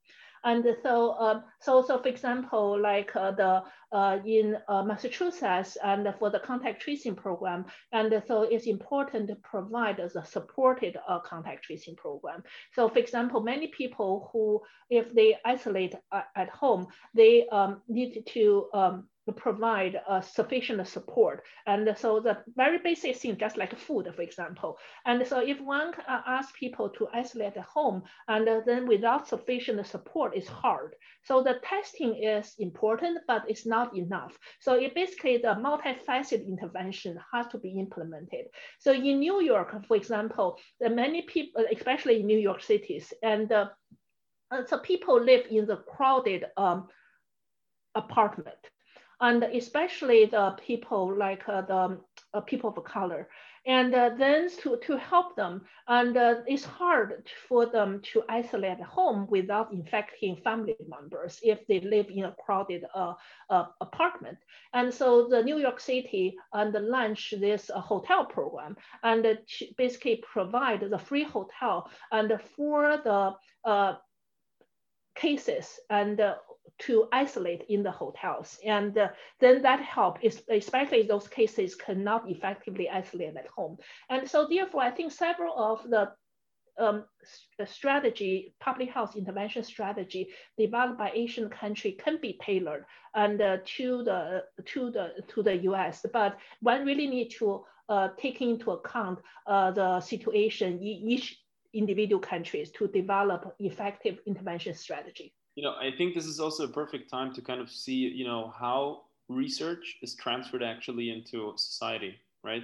And 0.47 0.65
so, 0.81 1.11
uh, 1.19 1.41
so, 1.59 1.83
so 1.85 2.01
for 2.01 2.07
example, 2.07 2.79
like 2.79 3.13
uh, 3.17 3.31
the 3.31 3.63
uh, 3.91 4.19
in 4.25 4.55
uh, 4.69 4.81
Massachusetts 4.81 5.77
and 5.83 6.13
for 6.17 6.29
the 6.29 6.39
contact 6.39 6.81
tracing 6.81 7.15
program, 7.15 7.65
and 7.91 8.23
so 8.25 8.43
it's 8.43 8.65
important 8.65 9.27
to 9.27 9.35
provide 9.43 9.99
a 9.99 10.09
supported 10.25 10.95
uh, 11.05 11.19
contact 11.19 11.65
tracing 11.65 11.97
program. 11.97 12.43
So, 12.71 12.87
for 12.87 12.99
example, 12.99 13.41
many 13.41 13.67
people 13.67 14.29
who, 14.31 14.61
if 14.89 15.13
they 15.13 15.35
isolate 15.43 15.95
uh, 16.13 16.21
at 16.37 16.49
home, 16.49 16.87
they 17.13 17.45
um, 17.49 17.81
need 17.89 18.23
to 18.27 18.69
um, 18.73 19.07
provide 19.33 19.99
uh, 20.07 20.21
sufficient 20.21 20.87
support. 20.87 21.43
And 21.65 21.95
so 21.97 22.19
the 22.19 22.37
very 22.55 22.77
basic 22.77 23.15
thing, 23.17 23.37
just 23.37 23.57
like 23.57 23.77
food, 23.77 24.07
for 24.15 24.21
example. 24.21 24.77
And 25.05 25.25
so 25.27 25.39
if 25.39 25.59
one 25.59 25.93
uh, 26.07 26.21
asks 26.25 26.53
people 26.57 26.89
to 26.91 27.07
isolate 27.13 27.57
at 27.57 27.63
home, 27.63 28.03
and 28.27 28.47
uh, 28.47 28.61
then 28.65 28.87
without 28.87 29.27
sufficient 29.27 29.85
support, 29.85 30.35
it's 30.35 30.47
hard. 30.47 30.95
So 31.23 31.43
the 31.43 31.59
testing 31.63 32.23
is 32.23 32.55
important, 32.59 33.19
but 33.27 33.43
it's 33.47 33.65
not 33.65 33.95
enough. 33.95 34.37
So 34.59 34.75
it 34.75 34.95
basically 34.95 35.37
the 35.37 35.55
multifaceted 35.55 36.47
intervention 36.47 37.19
has 37.33 37.47
to 37.47 37.57
be 37.57 37.79
implemented. 37.79 38.45
So 38.79 38.93
in 38.93 39.19
New 39.19 39.41
York, 39.41 39.75
for 39.87 39.97
example, 39.97 40.57
many 40.79 41.23
people, 41.23 41.65
especially 41.75 42.21
in 42.21 42.27
New 42.27 42.39
York 42.39 42.61
cities, 42.63 43.13
and 43.23 43.51
uh, 43.51 43.67
so 44.67 44.77
people 44.79 45.21
live 45.21 45.45
in 45.49 45.65
the 45.65 45.77
crowded 45.77 46.45
um, 46.55 46.87
apartment 47.95 48.57
and 49.21 49.43
especially 49.43 50.25
the 50.25 50.55
people 50.65 51.15
like 51.15 51.47
uh, 51.47 51.61
the 51.61 51.97
uh, 52.33 52.41
people 52.41 52.73
of 52.75 52.83
color. 52.83 53.27
And 53.65 53.93
uh, 53.93 54.11
then 54.17 54.47
to, 54.61 54.77
to 54.83 54.97
help 54.97 55.35
them, 55.35 55.61
and 55.89 56.15
uh, 56.15 56.35
it's 56.47 56.63
hard 56.63 57.27
for 57.49 57.65
them 57.65 58.01
to 58.13 58.23
isolate 58.29 58.79
at 58.79 58.81
home 58.81 59.27
without 59.29 59.73
infecting 59.73 60.37
family 60.37 60.77
members 60.87 61.39
if 61.43 61.67
they 61.67 61.81
live 61.81 62.05
in 62.09 62.23
a 62.23 62.35
crowded 62.45 62.85
uh, 62.95 63.13
uh, 63.49 63.65
apartment. 63.81 64.37
And 64.73 64.93
so 64.93 65.27
the 65.27 65.43
New 65.43 65.57
York 65.57 65.81
City 65.81 66.37
and 66.53 66.73
launched 66.73 67.41
this 67.41 67.69
hotel 67.75 68.23
program 68.23 68.77
and 69.03 69.37
basically 69.77 70.23
provide 70.31 70.89
the 70.89 70.99
free 70.99 71.25
hotel 71.25 71.89
and 72.13 72.39
for 72.55 73.01
the 73.03 73.97
cases 75.17 75.79
and 75.89 76.21
uh, 76.21 76.35
to 76.79 77.07
isolate 77.11 77.63
in 77.69 77.83
the 77.83 77.91
hotels. 77.91 78.59
And 78.65 78.97
uh, 78.97 79.09
then 79.39 79.61
that 79.63 79.81
help, 79.81 80.23
is, 80.23 80.43
especially 80.49 81.03
those 81.03 81.27
cases 81.27 81.75
cannot 81.75 82.29
effectively 82.29 82.89
isolate 82.89 83.35
at 83.35 83.47
home. 83.47 83.77
And 84.09 84.29
so 84.29 84.47
therefore, 84.47 84.81
I 84.81 84.91
think 84.91 85.11
several 85.11 85.53
of 85.57 85.89
the 85.89 86.11
um, 86.79 87.05
strategy, 87.65 88.53
public 88.59 88.91
health 88.91 89.15
intervention 89.15 89.63
strategy 89.63 90.29
developed 90.57 90.99
by 90.99 91.11
Asian 91.13 91.49
country 91.49 91.93
can 91.93 92.19
be 92.21 92.39
tailored 92.43 92.85
and 93.15 93.41
uh, 93.41 93.57
to 93.77 94.03
the 94.03 94.43
to 94.65 94.91
the 94.91 95.09
to 95.27 95.41
the 95.41 95.57
U.S. 95.69 96.05
But 96.13 96.37
one 96.61 96.85
really 96.85 97.07
need 97.07 97.29
to 97.39 97.65
uh, 97.89 98.09
take 98.19 98.41
into 98.41 98.71
account 98.71 99.19
uh, 99.47 99.71
the 99.71 99.99
situation 100.01 100.73
in 100.73 101.09
each 101.09 101.41
individual 101.73 102.21
countries 102.21 102.71
to 102.71 102.87
develop 102.87 103.55
effective 103.59 104.19
intervention 104.25 104.73
strategy 104.73 105.33
you 105.57 105.63
know, 105.63 105.73
I 105.73 105.89
think 105.97 106.13
this 106.13 106.27
is 106.27 106.39
also 106.39 106.65
a 106.65 106.67
perfect 106.67 107.09
time 107.09 107.33
to 107.33 107.41
kind 107.41 107.59
of 107.59 107.71
see, 107.71 107.95
you 107.95 108.25
know, 108.25 108.53
how 108.57 109.01
research 109.27 109.97
is 110.03 110.13
transferred 110.13 110.61
actually 110.61 111.09
into 111.09 111.51
society, 111.57 112.13
right? 112.43 112.61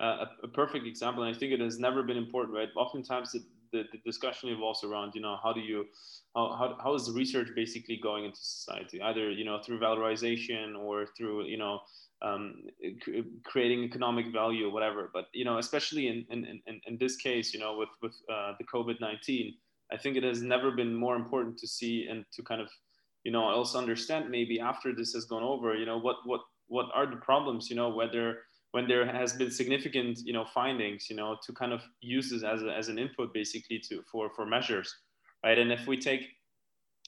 Uh, 0.00 0.24
a, 0.24 0.46
a, 0.46 0.48
perfect 0.48 0.86
example, 0.86 1.22
and 1.22 1.36
I 1.36 1.38
think 1.38 1.52
it 1.52 1.60
has 1.60 1.78
never 1.78 2.02
been 2.02 2.16
important, 2.16 2.56
right? 2.56 2.70
Oftentimes 2.78 3.32
the, 3.32 3.44
the, 3.72 3.84
the, 3.92 3.98
discussion 4.06 4.48
evolves 4.48 4.82
around, 4.82 5.14
you 5.14 5.20
know, 5.20 5.36
how 5.42 5.52
do 5.52 5.60
you, 5.60 5.84
how, 6.34 6.56
how, 6.56 6.78
how 6.82 6.94
is 6.94 7.10
research 7.10 7.48
basically 7.54 7.98
going 8.02 8.24
into 8.24 8.38
society, 8.40 9.02
either, 9.02 9.30
you 9.30 9.44
know, 9.44 9.60
through 9.62 9.78
valorization 9.78 10.74
or 10.78 11.08
through, 11.18 11.44
you 11.44 11.58
know, 11.58 11.80
um, 12.22 12.62
creating 13.44 13.84
economic 13.84 14.32
value 14.32 14.68
or 14.68 14.72
whatever. 14.72 15.10
But, 15.12 15.26
you 15.34 15.44
know, 15.44 15.58
especially 15.58 16.08
in, 16.08 16.24
in, 16.30 16.62
in, 16.66 16.80
in 16.86 16.96
this 16.96 17.16
case, 17.16 17.52
you 17.52 17.60
know, 17.60 17.76
with, 17.76 17.90
with 18.00 18.14
uh, 18.32 18.54
the 18.58 18.64
COVID-19, 18.64 19.56
I 19.92 19.96
think 19.96 20.16
it 20.16 20.22
has 20.22 20.42
never 20.42 20.70
been 20.70 20.94
more 20.94 21.16
important 21.16 21.58
to 21.58 21.68
see 21.68 22.06
and 22.10 22.24
to 22.34 22.42
kind 22.42 22.60
of, 22.60 22.68
you 23.24 23.32
know, 23.32 23.42
also 23.42 23.78
understand 23.78 24.30
maybe 24.30 24.60
after 24.60 24.94
this 24.94 25.12
has 25.12 25.24
gone 25.24 25.42
over, 25.42 25.74
you 25.74 25.86
know, 25.86 25.98
what 25.98 26.16
what 26.24 26.40
what 26.68 26.86
are 26.94 27.06
the 27.06 27.16
problems, 27.16 27.68
you 27.68 27.76
know, 27.76 27.88
whether 27.88 28.38
when 28.72 28.86
there 28.86 29.04
has 29.04 29.32
been 29.32 29.50
significant, 29.50 30.20
you 30.24 30.32
know, 30.32 30.44
findings, 30.44 31.10
you 31.10 31.16
know, 31.16 31.36
to 31.44 31.52
kind 31.52 31.72
of 31.72 31.82
use 32.00 32.30
this 32.30 32.44
as, 32.44 32.62
a, 32.62 32.72
as 32.72 32.88
an 32.88 32.98
input 32.98 33.34
basically 33.34 33.80
to 33.88 34.02
for 34.10 34.30
for 34.36 34.46
measures, 34.46 34.94
right? 35.44 35.58
And 35.58 35.72
if 35.72 35.86
we 35.86 35.96
take, 35.98 36.22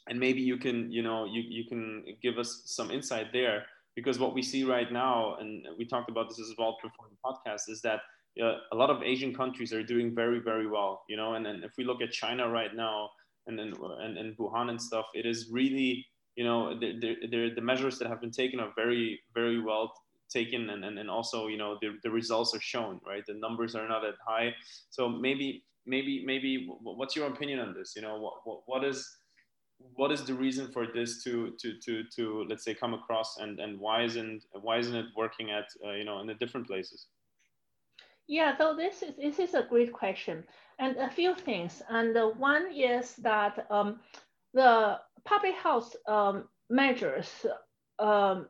and 0.09 0.19
maybe 0.19 0.41
you 0.41 0.57
can, 0.57 0.91
you 0.91 1.03
know, 1.03 1.25
you 1.25 1.43
you 1.43 1.65
can 1.69 2.05
give 2.21 2.39
us 2.39 2.63
some 2.67 2.91
insight 2.91 3.33
there 3.33 3.65
because 3.95 4.19
what 4.19 4.35
we 4.35 4.43
see 4.43 4.65
right 4.65 4.91
now, 4.91 5.37
and 5.37 5.65
we 5.79 5.85
talked 5.87 6.11
about 6.11 6.29
this 6.29 6.41
as 6.41 6.55
well 6.59 6.77
before 6.83 7.07
the 7.11 7.17
podcast, 7.25 7.69
is 7.69 7.81
that 7.83 8.01
uh, 8.41 8.57
a 8.73 8.77
lot 8.77 8.91
of 8.91 9.03
Asian 9.03 9.35
countries 9.35 9.73
are 9.73 9.83
doing 9.83 10.15
very, 10.15 10.39
very 10.39 10.67
well, 10.67 11.03
you 11.09 11.17
know, 11.17 11.35
and 11.35 11.45
then 11.45 11.63
if 11.65 11.73
we 11.77 11.85
look 11.85 12.01
at 12.01 12.11
China 12.11 12.49
right 12.49 12.75
now 12.75 13.11
and 13.47 13.59
then 13.59 13.75
and, 14.01 14.17
and 14.17 14.37
Wuhan 14.37 14.71
and 14.71 14.81
stuff, 14.81 15.07
it 15.15 15.27
is 15.27 15.49
really, 15.51 16.07
you 16.37 16.45
know, 16.45 16.79
the, 16.79 16.99
the, 16.99 17.51
the 17.55 17.61
measures 17.61 17.99
that 17.99 18.09
have 18.09 18.21
been 18.21 18.31
taken 18.31 18.61
are 18.61 18.73
very, 18.75 19.21
very 19.35 19.61
well 19.61 19.93
taken 20.31 20.71
and, 20.71 20.85
and, 20.85 20.99
and 20.99 21.11
also, 21.11 21.49
you 21.49 21.59
know, 21.59 21.77
the, 21.83 21.99
the 22.03 22.11
results 22.11 22.55
are 22.55 22.61
shown, 22.61 23.01
right? 23.07 23.23
The 23.27 23.35
numbers 23.35 23.75
are 23.75 23.87
not 23.87 24.01
that 24.03 24.15
high. 24.27 24.55
So 24.89 25.09
maybe, 25.09 25.65
maybe, 25.85 26.25
maybe 26.25 26.69
what's 26.83 27.15
your 27.15 27.27
opinion 27.27 27.59
on 27.59 27.75
this? 27.75 27.93
You 27.95 28.03
know, 28.03 28.19
what, 28.19 28.35
what, 28.45 28.61
what 28.67 28.85
is, 28.85 29.07
what 29.95 30.13
is 30.13 30.23
the 30.25 30.35
reason 30.35 30.71
for 30.73 30.87
this 30.95 31.25
to 31.25 31.55
to 31.61 31.75
to 31.85 32.05
to 32.15 32.47
let's 32.49 32.65
say 32.65 32.73
come 32.73 32.95
across 32.95 33.39
and 33.39 33.59
and 33.59 33.81
why 33.81 34.05
isn't 34.05 34.45
why 34.61 34.79
isn't 34.79 34.95
it 34.95 35.07
working 35.17 35.51
at 35.51 35.65
uh, 35.85 35.91
you 35.91 36.05
know 36.05 36.21
in 36.21 36.27
the 36.29 36.35
different 36.35 36.69
places 36.69 37.07
yeah, 38.27 38.57
so 38.57 38.75
this 38.75 39.03
is 39.03 39.15
this 39.17 39.39
is 39.39 39.55
a 39.55 39.67
great 39.69 39.93
question, 39.93 40.45
and 40.79 40.97
a 40.97 41.11
few 41.11 41.35
things. 41.35 41.83
And 41.89 42.17
uh, 42.17 42.29
one 42.29 42.73
is 42.75 43.15
that 43.17 43.67
um, 43.71 44.01
the 44.55 44.99
public 45.25 45.55
health 45.55 45.95
um, 46.07 46.49
measures 46.71 47.29
um, 47.99 48.47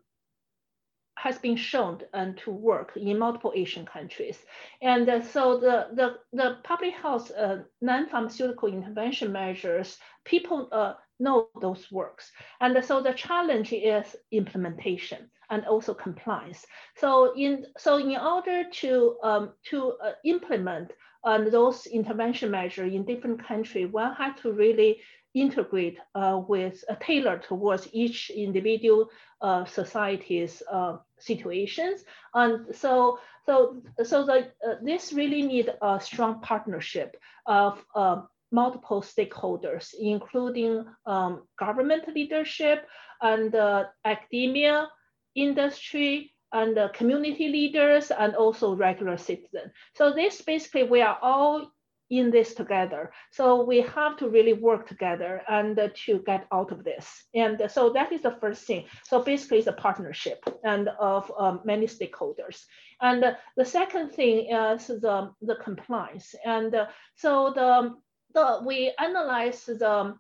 has 1.17 1.39
been 1.39 1.57
shown 1.57 2.01
and 2.15 2.37
to 2.39 2.51
work 2.51 2.97
in 2.97 3.19
multiple 3.19 3.53
Asian 3.55 3.87
countries. 3.87 4.39
And 4.81 5.09
uh, 5.09 5.23
so 5.23 5.59
the, 5.59 5.89
the, 5.93 6.17
the 6.33 6.57
public 6.65 6.95
health 6.95 7.31
uh, 7.37 7.59
non-pharmaceutical 7.81 8.69
intervention 8.69 9.31
measures, 9.31 9.99
people 10.25 10.69
uh, 10.73 10.95
know 11.23 11.49
those 11.61 11.85
works. 11.91 12.25
And 12.61 12.85
so 12.85 13.03
the 13.03 13.13
challenge 13.13 13.73
is 13.73 14.17
implementation 14.31 15.31
and 15.51 15.65
also 15.67 15.95
compliance. 15.95 16.67
So 16.97 17.33
in, 17.37 17.67
so 17.79 17.99
in 17.99 18.17
order 18.17 18.65
to, 18.81 19.17
um, 19.23 19.53
to 19.71 19.79
uh, 20.05 20.13
implement 20.25 20.93
um, 21.25 21.51
those 21.51 21.87
intervention 21.87 22.51
measures 22.51 22.93
in 22.93 23.05
different 23.05 23.47
countries, 23.47 23.93
one 23.93 24.15
has 24.15 24.35
to 24.43 24.53
really 24.53 25.01
integrate 25.35 25.99
uh, 26.15 26.41
with 26.49 26.85
a 26.89 26.97
tailor 26.97 27.39
towards 27.39 27.89
each 27.93 28.31
individual 28.31 29.09
uh, 29.41 29.65
society's 29.65 30.63
uh, 30.71 30.97
situations. 31.19 32.05
And 32.35 32.75
so, 32.75 33.19
so, 33.47 33.83
so 34.05 34.27
the, 34.27 34.51
uh, 34.67 34.75
this 34.83 35.13
really 35.13 35.43
need 35.43 35.73
a 35.81 36.01
strong 36.01 36.41
partnership 36.41 37.17
of 37.47 37.83
uh, 37.95 38.23
multiple 38.53 39.03
stakeholders, 39.03 39.95
including 39.99 40.85
um, 41.07 41.43
government 41.59 42.05
leadership 42.15 42.87
and 43.21 43.55
uh, 43.55 43.85
academia, 44.05 44.89
industry, 45.35 46.33
and 46.53 46.79
community 46.93 47.49
leaders, 47.49 48.11
and 48.11 48.35
also 48.37 48.75
regular 48.75 49.17
citizens. 49.17 49.73
So 49.95 50.13
this 50.13 50.43
basically, 50.43 50.85
we 50.85 51.01
are 51.01 51.19
all 51.23 51.73
in 52.13 52.31
this 52.31 52.53
together. 52.55 53.11
So 53.31 53.65
we 53.65 53.81
have 53.81 54.19
to 54.19 54.29
really 54.29 54.53
work 54.53 54.87
together 54.87 55.41
and 55.49 55.79
uh, 55.79 55.89
to 56.05 56.19
get 56.27 56.47
out 56.53 56.71
of 56.71 56.85
this. 56.85 57.25
And 57.35 57.63
so 57.69 57.91
that 57.95 58.13
is 58.13 58.21
the 58.21 58.37
first 58.39 58.67
thing. 58.67 58.85
So 59.05 59.23
basically 59.23 59.59
it's 59.59 59.67
a 59.67 59.73
partnership 59.73 60.45
and 60.63 60.91
of 61.01 61.33
um, 61.39 61.61
many 61.65 61.87
stakeholders. 61.87 62.65
And 63.01 63.25
uh, 63.25 63.33
the 63.57 63.65
second 63.65 64.11
thing 64.11 64.53
is 64.55 64.89
the, 64.89 65.31
the 65.41 65.57
compliance. 65.65 66.35
And 66.45 66.75
uh, 66.75 66.87
so 67.17 67.53
the, 67.55 67.95
the 68.35 68.63
we 68.65 68.93
analyze 68.99 69.65
the 69.65 70.15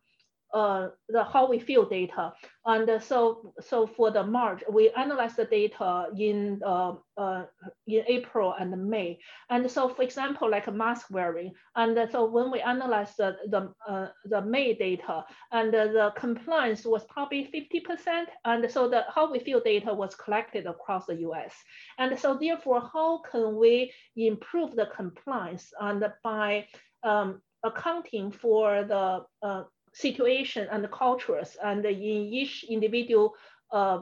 uh, 0.53 0.89
the 1.09 1.25
how 1.25 1.49
we 1.49 1.59
feel 1.59 1.89
data. 1.89 2.33
And 2.67 3.03
so, 3.03 3.55
so 3.61 3.87
for 3.87 4.11
the 4.11 4.23
March, 4.23 4.63
we 4.71 4.91
analyze 4.91 5.35
the 5.35 5.47
data 5.47 6.09
in 6.17 6.61
uh, 6.65 6.95
uh, 7.17 7.45
in 7.87 8.05
April 8.07 8.55
and 8.59 8.71
May. 8.87 9.19
And 9.49 9.71
so, 9.71 9.89
for 9.89 10.03
example, 10.03 10.51
like 10.51 10.73
mask 10.73 11.07
wearing. 11.11 11.53
And 11.75 11.99
so 12.11 12.27
when 12.27 12.51
we 12.51 12.61
analyze 12.61 13.17
the 13.17 13.37
the, 13.49 13.73
uh, 13.89 14.09
the 14.27 14.43
May 14.43 14.75
data, 14.75 15.25
and 15.53 15.73
the 15.73 16.13
compliance 16.17 16.85
was 16.85 17.05
probably 17.05 17.51
50%. 17.55 18.27
And 18.45 18.71
so 18.71 18.89
the 18.89 19.05
how 19.15 19.33
we 19.33 19.39
feel 19.39 19.61
data 19.61 19.95
was 19.95 20.15
collected 20.15 20.67
across 20.67 21.07
the 21.07 21.17
U.S. 21.29 21.55
And 21.99 22.19
so 22.19 22.37
therefore, 22.39 22.91
how 22.93 23.23
can 23.31 23.57
we 23.57 23.93
improve 24.17 24.77
the 24.77 24.91
compliance 24.95 25.73
and 25.81 26.05
by 26.23 26.67
um, 27.03 27.41
accounting 27.65 28.31
for 28.33 28.85
the 28.85 29.25
uh, 29.43 29.65
situation 29.93 30.69
and 30.71 30.83
the 30.83 30.89
cultures 30.89 31.57
and 31.63 31.85
in 31.85 31.95
each 31.95 32.65
individual 32.69 33.35
uh, 33.73 34.01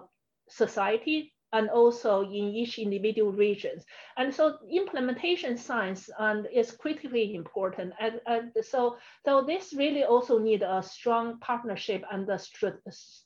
society 0.49 1.33
and 1.53 1.69
also 1.69 2.23
in 2.23 2.55
each 2.55 2.79
individual 2.79 3.33
regions. 3.33 3.85
And 4.17 4.33
so 4.33 4.59
implementation 4.71 5.57
science 5.57 6.09
and 6.19 6.47
is 6.53 6.71
critically 6.71 7.35
important. 7.35 7.93
And, 7.99 8.21
and 8.27 8.53
so, 8.63 8.97
so 9.25 9.43
this 9.43 9.73
really 9.73 10.05
also 10.05 10.39
need 10.39 10.63
a 10.63 10.83
strong 10.83 11.41
partnership 11.41 12.05
and 12.13 12.29
a, 12.29 12.39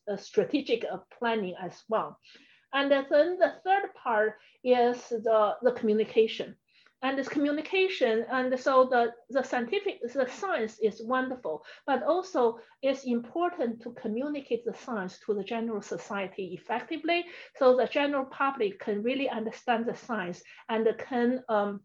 a 0.09 0.17
strategic 0.17 0.87
planning 1.19 1.55
as 1.63 1.83
well. 1.89 2.19
And 2.73 2.91
then 2.91 3.05
the 3.11 3.55
third 3.63 3.95
part 4.03 4.39
is 4.65 4.97
the, 5.09 5.57
the 5.63 5.73
communication 5.73 6.57
and 7.05 7.19
this 7.19 7.29
communication 7.29 8.25
and 8.33 8.59
so 8.59 8.89
the, 8.91 9.13
the 9.31 9.43
scientific 9.43 10.01
the 10.03 10.27
science 10.27 10.79
is 10.83 11.03
wonderful 11.05 11.63
but 11.87 12.03
also 12.03 12.59
it's 12.83 13.05
important 13.05 13.81
to 13.83 13.93
communicate 13.93 14.65
the 14.65 14.75
science 14.75 15.19
to 15.25 15.35
the 15.35 15.45
general 15.45 15.83
society 15.83 16.59
effectively 16.59 17.25
so 17.57 17.77
the 17.77 17.87
general 17.87 18.25
public 18.25 18.81
can 18.81 19.03
really 19.03 19.29
understand 19.29 19.85
the 19.87 19.95
science 19.95 20.43
and 20.71 20.89
can 20.99 21.43
um, 21.51 21.81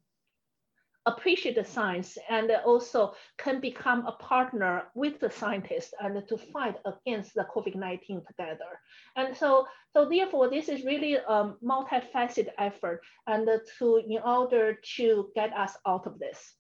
appreciate 1.06 1.56
the 1.56 1.64
science 1.64 2.18
and 2.30 2.52
also 2.66 3.14
can 3.38 3.60
become 3.60 4.06
a 4.06 4.12
partner 4.14 4.84
with 4.96 5.20
the 5.20 5.30
scientists 5.30 5.94
and 6.02 6.28
to 6.28 6.38
fight 6.38 6.76
against 6.86 7.34
the 7.36 7.46
COVID-19 7.56 8.26
together. 8.28 8.80
And 9.16 9.36
so, 9.36 9.66
so 9.94 10.08
therefore, 10.08 10.50
this 10.50 10.70
is 10.70 10.84
really 10.84 11.16
a 11.16 11.54
multifaceted 11.64 12.50
effort 12.58 13.02
and 13.28 13.48
to 13.80 14.02
in 14.08 14.20
order 14.24 14.78
to 14.98 15.30
get 15.36 15.54
us 15.54 15.74
out 15.88 16.06
of 16.06 16.20
this. 16.20 16.56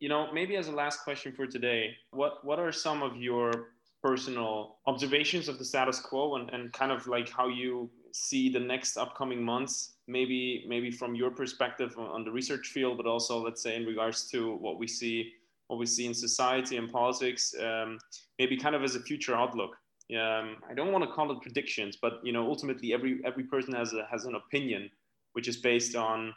You 0.00 0.08
know, 0.08 0.32
maybe 0.32 0.56
as 0.56 0.68
a 0.68 0.72
last 0.72 1.04
question 1.04 1.32
for 1.32 1.46
today, 1.46 1.94
what, 2.10 2.44
what 2.44 2.58
are 2.58 2.72
some 2.72 3.02
of 3.02 3.16
your 3.16 3.72
personal 4.02 4.78
observations 4.86 5.48
of 5.48 5.58
the 5.58 5.64
status 5.64 6.00
quo 6.00 6.34
and, 6.36 6.50
and 6.50 6.72
kind 6.72 6.90
of 6.90 7.06
like 7.06 7.28
how 7.28 7.46
you 7.46 7.88
see 8.12 8.48
the 8.48 8.58
next 8.58 8.96
upcoming 8.96 9.42
months 9.42 9.94
maybe 10.08 10.64
maybe 10.68 10.90
from 10.90 11.14
your 11.14 11.30
perspective 11.30 11.96
on 11.98 12.24
the 12.24 12.30
research 12.30 12.68
field 12.68 12.96
but 12.96 13.06
also 13.06 13.42
let's 13.42 13.62
say 13.62 13.76
in 13.76 13.84
regards 13.84 14.28
to 14.28 14.56
what 14.56 14.78
we 14.78 14.86
see 14.86 15.32
what 15.68 15.78
we 15.78 15.86
see 15.86 16.06
in 16.06 16.14
society 16.14 16.76
and 16.76 16.90
politics 16.90 17.54
um, 17.60 17.98
maybe 18.38 18.56
kind 18.56 18.74
of 18.74 18.82
as 18.82 18.96
a 18.96 19.00
future 19.00 19.34
outlook. 19.34 19.76
Um, 20.10 20.56
i 20.68 20.74
don't 20.74 20.92
want 20.92 21.04
to 21.04 21.10
call 21.10 21.30
it 21.32 21.40
predictions 21.40 21.96
but 21.96 22.20
you 22.22 22.32
know 22.32 22.46
ultimately 22.46 22.92
every 22.92 23.20
every 23.24 23.44
person 23.44 23.72
has 23.74 23.94
a, 23.94 24.06
has 24.10 24.24
an 24.26 24.34
opinion 24.34 24.90
which 25.32 25.48
is 25.48 25.56
based 25.56 25.96
on 25.96 26.34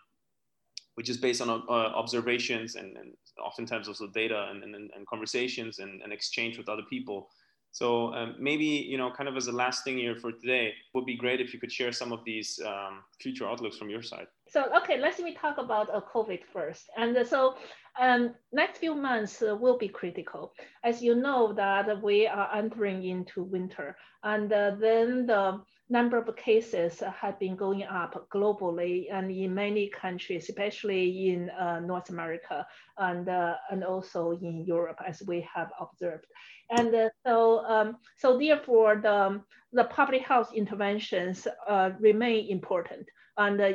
which 0.93 1.09
is 1.09 1.17
based 1.17 1.41
on 1.41 1.49
uh, 1.49 1.71
observations 1.71 2.75
and, 2.75 2.95
and 2.95 3.13
oftentimes 3.43 3.89
also 3.89 4.07
data 4.07 4.47
and, 4.49 4.63
and, 4.63 4.75
and 4.75 5.07
conversations 5.07 5.79
and, 5.79 6.01
and 6.01 6.13
exchange 6.13 6.57
with 6.57 6.69
other 6.69 6.83
people 6.89 7.27
so 7.75 8.13
um, 8.13 8.35
maybe, 8.39 8.63
you 8.63 8.97
know, 8.97 9.11
kind 9.11 9.27
of 9.27 9.35
as 9.35 9.47
a 9.47 9.51
last 9.51 9.83
thing 9.83 9.97
here 9.97 10.15
for 10.15 10.31
today, 10.31 10.73
would 10.93 11.05
be 11.05 11.17
great 11.17 11.41
if 11.41 11.53
you 11.53 11.59
could 11.59 11.73
share 11.73 11.91
some 11.91 12.13
of 12.13 12.23
these 12.23 12.57
um, 12.65 13.03
future 13.19 13.45
outlooks 13.45 13.77
from 13.77 13.89
your 13.89 14.01
side. 14.01 14.27
So, 14.47 14.63
okay, 14.77 14.97
let 14.97 15.19
me 15.19 15.33
talk 15.33 15.57
about 15.57 15.93
uh, 15.93 15.99
COVID 16.13 16.39
first. 16.53 16.85
And 16.95 17.17
uh, 17.17 17.25
so 17.25 17.55
um, 17.99 18.33
next 18.53 18.77
few 18.77 18.95
months 18.95 19.41
uh, 19.41 19.57
will 19.57 19.77
be 19.77 19.89
critical. 19.89 20.53
As 20.85 21.01
you 21.01 21.15
know 21.15 21.51
that 21.51 22.01
we 22.01 22.27
are 22.27 22.49
entering 22.55 23.03
into 23.03 23.43
winter 23.43 23.97
and 24.23 24.53
uh, 24.53 24.75
then 24.79 25.25
the 25.25 25.59
number 25.89 26.17
of 26.17 26.35
cases 26.35 27.03
have 27.21 27.37
been 27.39 27.55
going 27.55 27.83
up 27.83 28.27
globally 28.33 29.05
and 29.11 29.29
in 29.29 29.53
many 29.53 29.89
countries, 29.89 30.49
especially 30.49 31.29
in 31.29 31.49
uh, 31.51 31.79
North 31.79 32.09
America 32.09 32.65
and, 32.97 33.29
uh, 33.29 33.55
and 33.69 33.83
also 33.83 34.31
in 34.31 34.65
Europe, 34.65 34.97
as 35.07 35.21
we 35.27 35.47
have 35.53 35.69
observed. 35.79 36.25
And 36.69 36.93
uh, 36.93 37.09
so, 37.25 37.65
um, 37.65 37.97
so 38.17 38.37
therefore, 38.37 38.99
the, 39.01 39.41
the 39.73 39.85
public 39.85 40.21
health 40.23 40.51
interventions 40.53 41.47
uh, 41.67 41.91
remain 41.99 42.49
important 42.49 43.07
and 43.37 43.59
uh, 43.59 43.71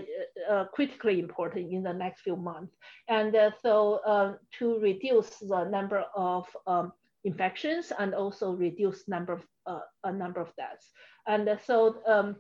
uh, 0.51 0.65
critically 0.67 1.21
important 1.21 1.71
in 1.71 1.83
the 1.83 1.93
next 1.93 2.23
few 2.23 2.37
months. 2.37 2.75
And 3.09 3.37
so 3.63 4.37
to 4.59 4.79
reduce 4.81 5.31
the 5.37 5.65
number 5.65 6.05
of 6.17 6.47
um, 6.67 6.93
infections 7.25 7.93
and 7.99 8.15
also 8.15 8.53
reduce 8.53 9.07
number 9.07 9.35
of, 9.35 9.83
a 10.05 10.13
number 10.13 10.41
of 10.41 10.55
deaths. 10.57 10.89
And 11.27 11.59
so, 11.67 11.97
um, 12.07 12.37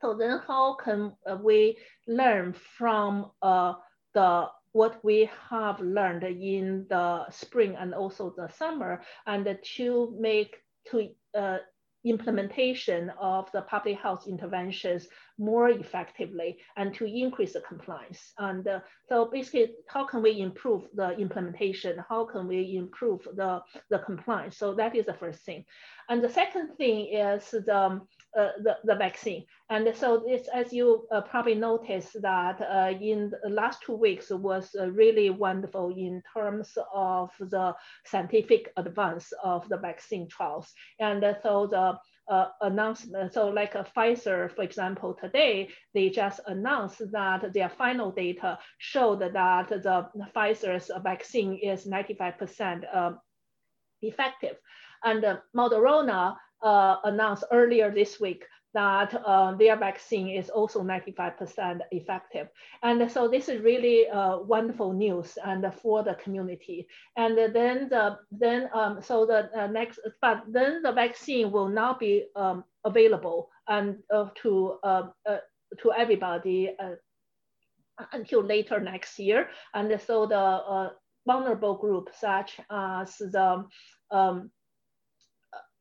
so 0.00 0.14
then 0.14 0.40
how 0.46 0.74
can 0.74 1.12
uh, 1.26 1.38
we 1.42 1.78
learn 2.06 2.54
from 2.76 3.30
uh, 3.40 3.72
the 4.12 4.46
what 4.74 5.02
we 5.04 5.30
have 5.50 5.80
learned 5.80 6.24
in 6.24 6.84
the 6.90 7.30
spring 7.30 7.76
and 7.78 7.94
also 7.94 8.34
the 8.36 8.48
summer 8.48 9.00
and 9.26 9.58
to 9.76 10.16
make 10.18 10.56
to 10.90 11.08
uh, 11.34 11.58
implementation 12.04 13.10
of 13.18 13.50
the 13.52 13.62
public 13.62 13.98
health 13.98 14.26
interventions 14.28 15.08
more 15.38 15.70
effectively 15.70 16.58
and 16.76 16.92
to 16.94 17.06
increase 17.06 17.54
the 17.54 17.60
compliance. 17.60 18.32
And 18.38 18.66
uh, 18.68 18.80
so 19.08 19.30
basically, 19.32 19.72
how 19.88 20.04
can 20.04 20.22
we 20.22 20.40
improve 20.40 20.82
the 20.94 21.12
implementation? 21.12 22.04
How 22.08 22.26
can 22.26 22.46
we 22.46 22.76
improve 22.76 23.26
the, 23.36 23.60
the 23.90 24.00
compliance? 24.00 24.58
So 24.58 24.74
that 24.74 24.94
is 24.94 25.06
the 25.06 25.14
first 25.14 25.44
thing. 25.44 25.64
And 26.08 26.22
the 26.22 26.28
second 26.28 26.76
thing 26.76 27.06
is 27.14 27.50
the, 27.50 28.00
uh, 28.38 28.50
the, 28.62 28.76
the, 28.84 28.94
vaccine. 28.94 29.44
And 29.70 29.92
so 29.94 30.22
this, 30.26 30.48
as 30.52 30.72
you 30.72 31.06
uh, 31.12 31.20
probably 31.22 31.54
noticed 31.54 32.20
that 32.22 32.60
uh, 32.60 32.92
in 33.00 33.32
the 33.42 33.50
last 33.50 33.82
two 33.82 33.94
weeks 33.94 34.30
was 34.30 34.74
uh, 34.78 34.90
really 34.90 35.30
wonderful 35.30 35.90
in 35.90 36.22
terms 36.32 36.76
of 36.92 37.30
the 37.38 37.74
scientific 38.04 38.72
advance 38.76 39.32
of 39.42 39.68
the 39.68 39.78
vaccine 39.78 40.28
trials. 40.28 40.72
And 40.98 41.24
so 41.42 41.66
the 41.66 41.98
uh, 42.28 42.48
announcement. 42.62 43.34
So 43.34 43.48
like 43.48 43.76
uh, 43.76 43.84
Pfizer, 43.96 44.54
for 44.54 44.62
example, 44.62 45.14
today, 45.14 45.68
they 45.92 46.08
just 46.10 46.40
announced 46.46 47.02
that 47.12 47.52
their 47.52 47.68
final 47.68 48.10
data 48.10 48.58
showed 48.78 49.20
that 49.20 49.68
the 49.68 50.08
Pfizer's 50.34 50.90
vaccine 51.02 51.54
is 51.54 51.86
95% 51.86 52.96
um, 52.96 53.18
effective. 54.02 54.56
And 55.02 55.24
uh, 55.24 55.36
Moderna 55.54 56.36
uh, 56.64 56.96
announced 57.04 57.44
earlier 57.52 57.90
this 57.90 58.18
week 58.18 58.44
that 58.74 59.14
uh, 59.24 59.54
their 59.54 59.76
vaccine 59.76 60.28
is 60.28 60.50
also 60.50 60.82
95% 60.82 61.80
effective. 61.92 62.48
And 62.82 63.10
so 63.10 63.28
this 63.28 63.48
is 63.48 63.62
really 63.62 64.08
uh, 64.08 64.38
wonderful 64.38 64.92
news 64.92 65.38
and 65.44 65.64
for 65.80 66.02
the 66.02 66.14
community. 66.16 66.88
And 67.16 67.38
then 67.38 67.88
the 67.88 68.18
then 68.32 68.68
um, 68.74 69.00
so 69.00 69.26
the 69.26 69.48
uh, 69.56 69.68
next, 69.68 70.00
but 70.20 70.42
then 70.48 70.82
the 70.82 70.92
vaccine 70.92 71.52
will 71.52 71.68
not 71.68 72.00
be 72.00 72.24
um, 72.34 72.64
available 72.84 73.48
and 73.68 73.96
uh, 74.12 74.28
to 74.42 74.78
uh, 74.82 75.02
uh, 75.24 75.38
to 75.78 75.92
everybody 75.92 76.74
until 78.12 78.42
later 78.42 78.80
next 78.80 79.18
year. 79.20 79.50
And 79.72 80.00
so 80.00 80.26
the 80.26 80.92
vulnerable 81.26 81.76
group 81.76 82.10
such 82.12 82.60
as 82.70 83.16
the 83.18 83.64
um, 84.10 84.50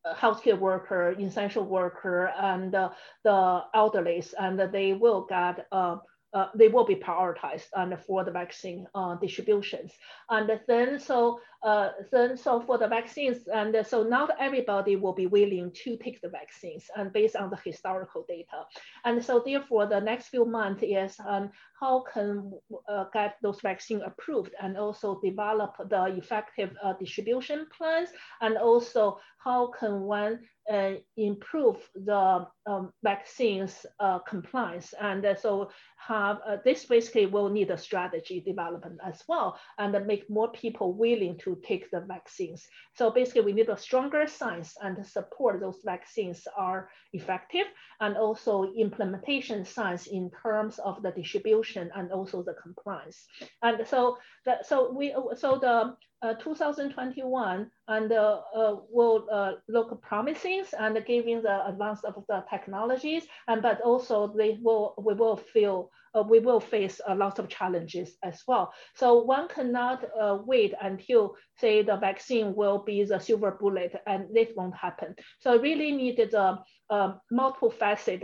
healthcare 0.05 0.59
worker, 0.59 1.15
essential 1.19 1.65
worker, 1.65 2.31
and 2.37 2.75
uh, 2.75 2.89
the 3.23 3.61
elderly, 3.73 4.23
and 4.39 4.59
they 4.71 4.93
will 4.93 5.25
get 5.29 5.67
uh, 5.71 5.97
uh, 6.33 6.47
they 6.55 6.67
will 6.67 6.85
be 6.85 6.95
prioritized 6.95 7.67
and 7.75 7.97
for 7.99 8.23
the 8.23 8.31
vaccine 8.31 8.87
uh, 8.95 9.15
distributions. 9.15 9.91
And 10.29 10.59
then 10.67 10.99
so 10.99 11.39
uh, 11.63 11.89
then 12.11 12.35
so 12.35 12.61
for 12.61 12.77
the 12.77 12.87
vaccines, 12.87 13.47
and 13.47 13.75
so 13.85 14.03
not 14.03 14.31
everybody 14.39 14.95
will 14.95 15.13
be 15.13 15.27
willing 15.27 15.71
to 15.83 15.97
take 15.97 16.21
the 16.21 16.29
vaccines 16.29 16.85
and 16.95 17.13
based 17.13 17.35
on 17.35 17.49
the 17.49 17.57
historical 17.63 18.25
data. 18.27 18.65
And 19.05 19.23
so 19.23 19.41
therefore 19.45 19.85
the 19.85 19.99
next 19.99 20.27
few 20.27 20.45
months 20.45 20.83
is 20.83 21.15
um, 21.25 21.51
how 21.79 22.03
can 22.11 22.51
uh, 22.89 23.05
get 23.13 23.37
those 23.41 23.61
vaccines 23.61 24.03
approved 24.05 24.53
and 24.61 24.77
also 24.77 25.19
develop 25.23 25.75
the 25.89 26.05
effective 26.17 26.71
uh, 26.83 26.93
distribution 26.99 27.67
plans 27.77 28.09
and 28.41 28.57
also 28.57 29.19
how 29.43 29.67
can 29.67 30.01
one 30.01 30.39
uh, 30.71 30.93
improve 31.17 31.77
the 31.93 32.47
um, 32.65 32.93
vaccines 33.03 33.85
uh, 33.99 34.19
compliance. 34.19 34.93
And 35.01 35.25
uh, 35.25 35.35
so 35.35 35.69
have 35.97 36.39
uh, 36.47 36.57
this 36.63 36.85
basically 36.85 37.25
will 37.25 37.49
need 37.49 37.69
a 37.71 37.77
strategy 37.77 38.39
development 38.39 38.99
as 39.05 39.23
well 39.27 39.59
and 39.77 40.07
make 40.07 40.29
more 40.29 40.51
people 40.51 40.93
willing 40.93 41.37
to 41.39 41.52
take 41.65 41.89
the 41.91 42.01
vaccines. 42.01 42.67
So 42.95 43.11
basically 43.11 43.41
we 43.41 43.53
need 43.53 43.69
a 43.69 43.77
stronger 43.77 44.27
science 44.27 44.75
and 44.81 45.05
support 45.05 45.59
those 45.59 45.81
vaccines 45.85 46.47
are 46.57 46.89
effective 47.13 47.67
and 47.99 48.17
also 48.17 48.73
implementation 48.73 49.65
science 49.65 50.07
in 50.07 50.31
terms 50.41 50.79
of 50.79 51.01
the 51.01 51.11
distribution 51.11 51.91
and 51.95 52.11
also 52.11 52.43
the 52.43 52.55
compliance. 52.61 53.25
And 53.61 53.87
so 53.87 54.17
that, 54.45 54.65
so 54.65 54.91
we, 54.91 55.15
so 55.35 55.57
the 55.59 55.95
uh, 56.23 56.33
2021 56.35 57.69
and 57.89 58.11
uh, 58.11 58.39
uh, 58.55 58.77
will 58.89 59.27
uh, 59.29 59.53
look 59.67 60.01
promising 60.01 60.63
and 60.79 60.97
giving 61.05 61.41
the 61.41 61.67
advance 61.67 62.03
of 62.05 62.23
the 62.29 62.43
technologies, 62.49 63.23
and 63.49 63.61
but 63.61 63.81
also 63.81 64.33
they 64.37 64.57
will 64.61 64.95
we 64.97 65.13
will 65.13 65.35
feel 65.35 65.91
uh, 66.15 66.23
we 66.27 66.39
will 66.39 66.59
face 66.59 66.99
a 67.07 67.15
lot 67.15 67.39
of 67.39 67.49
challenges 67.49 68.17
as 68.23 68.41
well. 68.47 68.73
So 68.95 69.23
one 69.23 69.47
cannot 69.47 70.03
uh, 70.19 70.37
wait 70.45 70.73
until 70.81 71.35
say 71.57 71.81
the 71.81 71.97
vaccine 71.97 72.55
will 72.55 72.79
be 72.83 73.03
the 73.03 73.19
silver 73.19 73.57
bullet, 73.59 73.95
and 74.07 74.27
this 74.33 74.49
won't 74.55 74.75
happen. 74.75 75.15
So 75.39 75.57
really 75.59 75.91
needed 75.91 76.33
a, 76.33 76.59
a 76.89 77.15
multiple 77.31 77.71
facet 77.71 78.23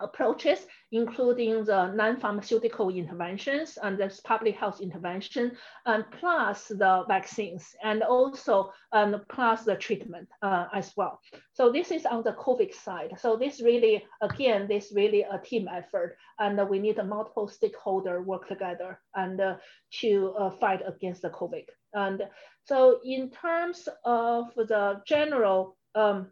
approaches, 0.00 0.66
including 0.92 1.64
the 1.64 1.92
non-pharmaceutical 1.92 2.90
interventions 2.90 3.78
and 3.82 3.98
the 3.98 4.12
public 4.24 4.56
health 4.56 4.80
intervention, 4.80 5.52
and 5.86 6.04
plus 6.18 6.68
the 6.68 7.04
vaccines, 7.08 7.74
and 7.82 8.02
also 8.02 8.72
um, 8.92 9.22
plus 9.28 9.64
the 9.64 9.76
treatment 9.76 10.28
uh, 10.42 10.66
as 10.74 10.92
well. 10.96 11.20
So 11.52 11.70
this 11.70 11.90
is 11.90 12.06
on 12.06 12.22
the 12.22 12.32
COVID 12.32 12.74
side. 12.74 13.14
So 13.18 13.36
this 13.36 13.60
really, 13.62 14.04
again, 14.20 14.66
this 14.68 14.92
really 14.94 15.22
a 15.22 15.38
team 15.38 15.68
effort, 15.68 16.16
and 16.38 16.68
we 16.68 16.78
need 16.78 16.98
multiple 17.04 17.48
stakeholder 17.48 18.22
work 18.22 18.48
together 18.48 19.00
and 19.14 19.40
uh, 19.40 19.56
to 20.00 20.34
uh, 20.38 20.50
fight 20.50 20.82
against 20.86 21.22
the 21.22 21.30
COVID. 21.30 21.64
And 21.92 22.22
so 22.64 23.00
in 23.04 23.30
terms 23.30 23.88
of 24.04 24.52
the 24.56 25.00
general 25.06 25.76
um, 25.94 26.30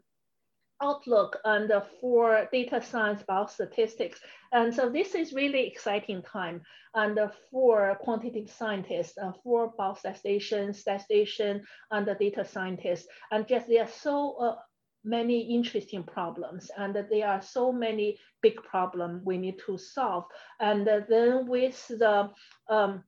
outlook 0.81 1.37
and 1.45 1.71
for 2.01 2.47
data 2.51 2.81
science 2.81 3.23
biostatistics. 3.27 4.17
And 4.51 4.73
so 4.73 4.89
this 4.89 5.15
is 5.15 5.33
really 5.33 5.67
exciting 5.67 6.21
time 6.21 6.61
and 6.93 7.19
for 7.51 7.97
quantitative 8.01 8.49
scientists, 8.49 9.17
uh, 9.17 9.31
for 9.43 9.73
biostatisticians, 9.79 10.75
statistician, 10.75 11.63
and 11.91 12.07
the 12.07 12.15
data 12.15 12.45
scientists. 12.45 13.07
And 13.31 13.47
just 13.47 13.67
there 13.67 13.83
are 13.83 13.89
so 13.89 14.35
uh, 14.37 14.55
many 15.03 15.55
interesting 15.55 16.03
problems 16.03 16.69
and 16.77 16.95
there 16.95 17.27
are 17.27 17.41
so 17.41 17.71
many 17.71 18.17
big 18.41 18.55
problems 18.63 19.21
we 19.25 19.37
need 19.37 19.59
to 19.65 19.77
solve. 19.77 20.25
And 20.59 20.87
then 20.87 21.47
with 21.47 21.87
the 21.87 22.29
um, 22.69 23.03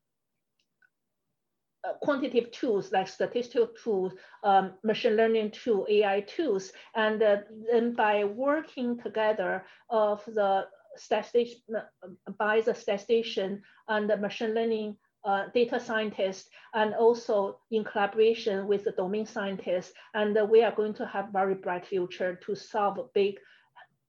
uh, 1.85 1.93
quantitative 2.01 2.51
tools 2.51 2.91
like 2.91 3.07
statistical 3.07 3.67
tools, 3.83 4.13
um, 4.43 4.73
machine 4.83 5.15
learning 5.15 5.51
tool, 5.51 5.85
AI 5.89 6.21
tools, 6.21 6.71
and 6.95 7.21
uh, 7.21 7.37
then 7.71 7.93
by 7.93 8.23
working 8.23 8.97
together 8.99 9.63
of 9.89 10.23
the 10.25 10.65
statistician, 10.95 11.75
uh, 11.75 12.09
by 12.37 12.61
the 12.61 12.73
statistician 12.73 13.61
and 13.87 14.09
the 14.09 14.17
machine 14.17 14.53
learning 14.53 14.97
uh, 15.25 15.45
data 15.53 15.79
scientists, 15.79 16.49
and 16.73 16.93
also 16.93 17.59
in 17.71 17.83
collaboration 17.83 18.67
with 18.67 18.83
the 18.83 18.91
domain 18.91 19.25
scientists, 19.25 19.93
and 20.13 20.37
uh, 20.37 20.45
we 20.45 20.63
are 20.63 20.75
going 20.75 20.93
to 20.93 21.05
have 21.05 21.29
very 21.33 21.55
bright 21.55 21.85
future 21.85 22.35
to 22.45 22.55
solve 22.55 22.99
big 23.13 23.35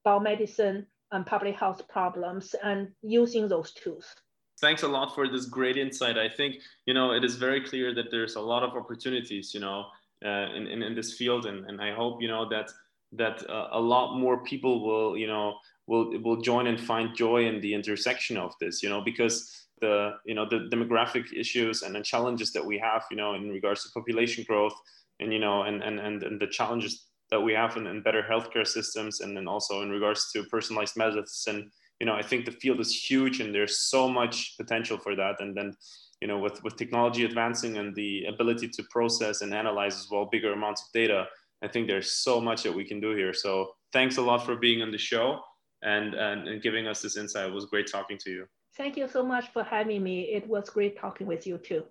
biomedicine 0.07 0.87
and 1.13 1.27
public 1.27 1.57
health 1.57 1.87
problems 1.89 2.55
and 2.63 2.89
using 3.03 3.49
those 3.49 3.73
tools 3.73 4.15
thanks 4.61 4.83
a 4.83 4.89
lot 4.89 5.15
for 5.15 5.29
this 5.29 5.47
great 5.47 5.77
insight. 5.77 6.19
I 6.19 6.29
think 6.29 6.57
you 6.87 6.95
know 6.95 7.13
it 7.13 7.25
is 7.25 7.37
very 7.37 7.61
clear 7.61 7.95
that 7.95 8.11
there's 8.11 8.37
a 8.37 8.41
lot 8.41 8.63
of 8.63 8.71
opportunities, 8.71 9.55
you 9.55 9.61
know, 9.61 9.87
uh, 10.25 10.49
in, 10.55 10.67
in, 10.67 10.83
in 10.83 10.95
this 10.95 11.15
field, 11.15 11.47
and 11.47 11.67
and 11.67 11.81
I 11.81 11.93
hope 11.93 12.23
you 12.23 12.29
know 12.29 12.49
that 12.49 12.71
that 13.13 13.49
uh, 13.49 13.69
a 13.73 13.81
lot 13.81 14.19
more 14.19 14.43
people 14.45 14.85
will 14.87 15.17
you 15.17 15.27
know 15.27 15.55
will 15.87 16.19
will 16.23 16.41
join 16.41 16.67
and 16.67 16.81
find 16.81 17.15
joy 17.15 17.47
in 17.47 17.61
the 17.61 17.75
intersection 17.75 18.37
of 18.37 18.53
this, 18.61 18.83
you 18.83 18.89
know, 18.89 19.01
because 19.01 19.69
the 19.81 20.13
you 20.25 20.35
know 20.35 20.47
the 20.49 20.69
demographic 20.73 21.33
issues 21.33 21.83
and 21.83 21.95
the 21.95 22.03
challenges 22.03 22.53
that 22.53 22.65
we 22.65 22.79
have, 22.79 23.05
you 23.11 23.17
know, 23.17 23.35
in 23.35 23.51
regards 23.51 23.83
to 23.83 23.91
population 23.91 24.45
growth, 24.49 24.75
and 25.21 25.33
you 25.33 25.39
know, 25.39 25.63
and 25.63 25.83
and 25.83 26.01
and, 26.01 26.23
and 26.23 26.41
the 26.41 26.47
challenges 26.47 27.07
that 27.31 27.41
we 27.41 27.53
have 27.53 27.77
in, 27.77 27.87
in 27.89 28.03
better 28.03 28.23
healthcare 28.23 28.67
systems, 28.67 29.21
and 29.21 29.37
then 29.37 29.49
also 29.49 29.83
in 29.83 29.91
regards 29.91 30.33
to 30.33 30.45
personalized 30.45 30.97
medicine 30.97 31.71
you 32.01 32.07
know, 32.07 32.15
I 32.15 32.23
think 32.23 32.45
the 32.45 32.53
field 32.53 32.81
is 32.81 32.95
huge 32.95 33.41
and 33.41 33.55
there's 33.55 33.81
so 33.81 34.09
much 34.09 34.57
potential 34.59 34.99
for 34.99 35.17
that. 35.17 35.37
And 35.41 35.57
then, 35.57 35.75
you 36.21 36.29
know, 36.29 36.39
with, 36.39 36.63
with 36.63 36.77
technology 36.77 37.25
advancing 37.25 37.79
and 37.79 37.95
the 37.95 38.25
ability 38.27 38.69
to 38.69 38.83
process 38.91 39.43
and 39.43 39.55
analyze 39.55 39.97
as 39.97 40.09
well 40.11 40.29
bigger 40.31 40.53
amounts 40.53 40.83
of 40.83 40.89
data, 40.93 41.27
I 41.63 41.69
think 41.69 41.87
there's 41.87 42.13
so 42.13 42.41
much 42.41 42.63
that 42.65 42.75
we 42.75 42.85
can 42.85 43.01
do 43.01 43.17
here. 43.17 43.33
So 43.33 43.71
thanks 43.93 44.19
a 44.19 44.23
lot 44.23 44.45
for 44.45 44.57
being 44.57 44.83
on 44.83 44.91
the 44.91 44.99
show 44.99 45.41
and, 45.83 46.15
and, 46.15 46.49
and 46.49 46.63
giving 46.63 46.87
us 46.87 47.01
this 47.01 47.17
insight. 47.17 47.49
It 47.49 47.55
was 47.55 47.67
great 47.67 47.91
talking 47.91 48.19
to 48.25 48.31
you. 48.31 48.47
Thank 48.77 48.99
you 48.99 49.09
so 49.09 49.25
much 49.25 49.51
for 49.53 49.63
having 49.63 50.03
me. 50.03 50.23
It 50.23 50.47
was 50.47 50.69
great 50.69 50.99
talking 50.99 51.27
with 51.27 51.47
you 51.47 51.57
too. 51.57 51.85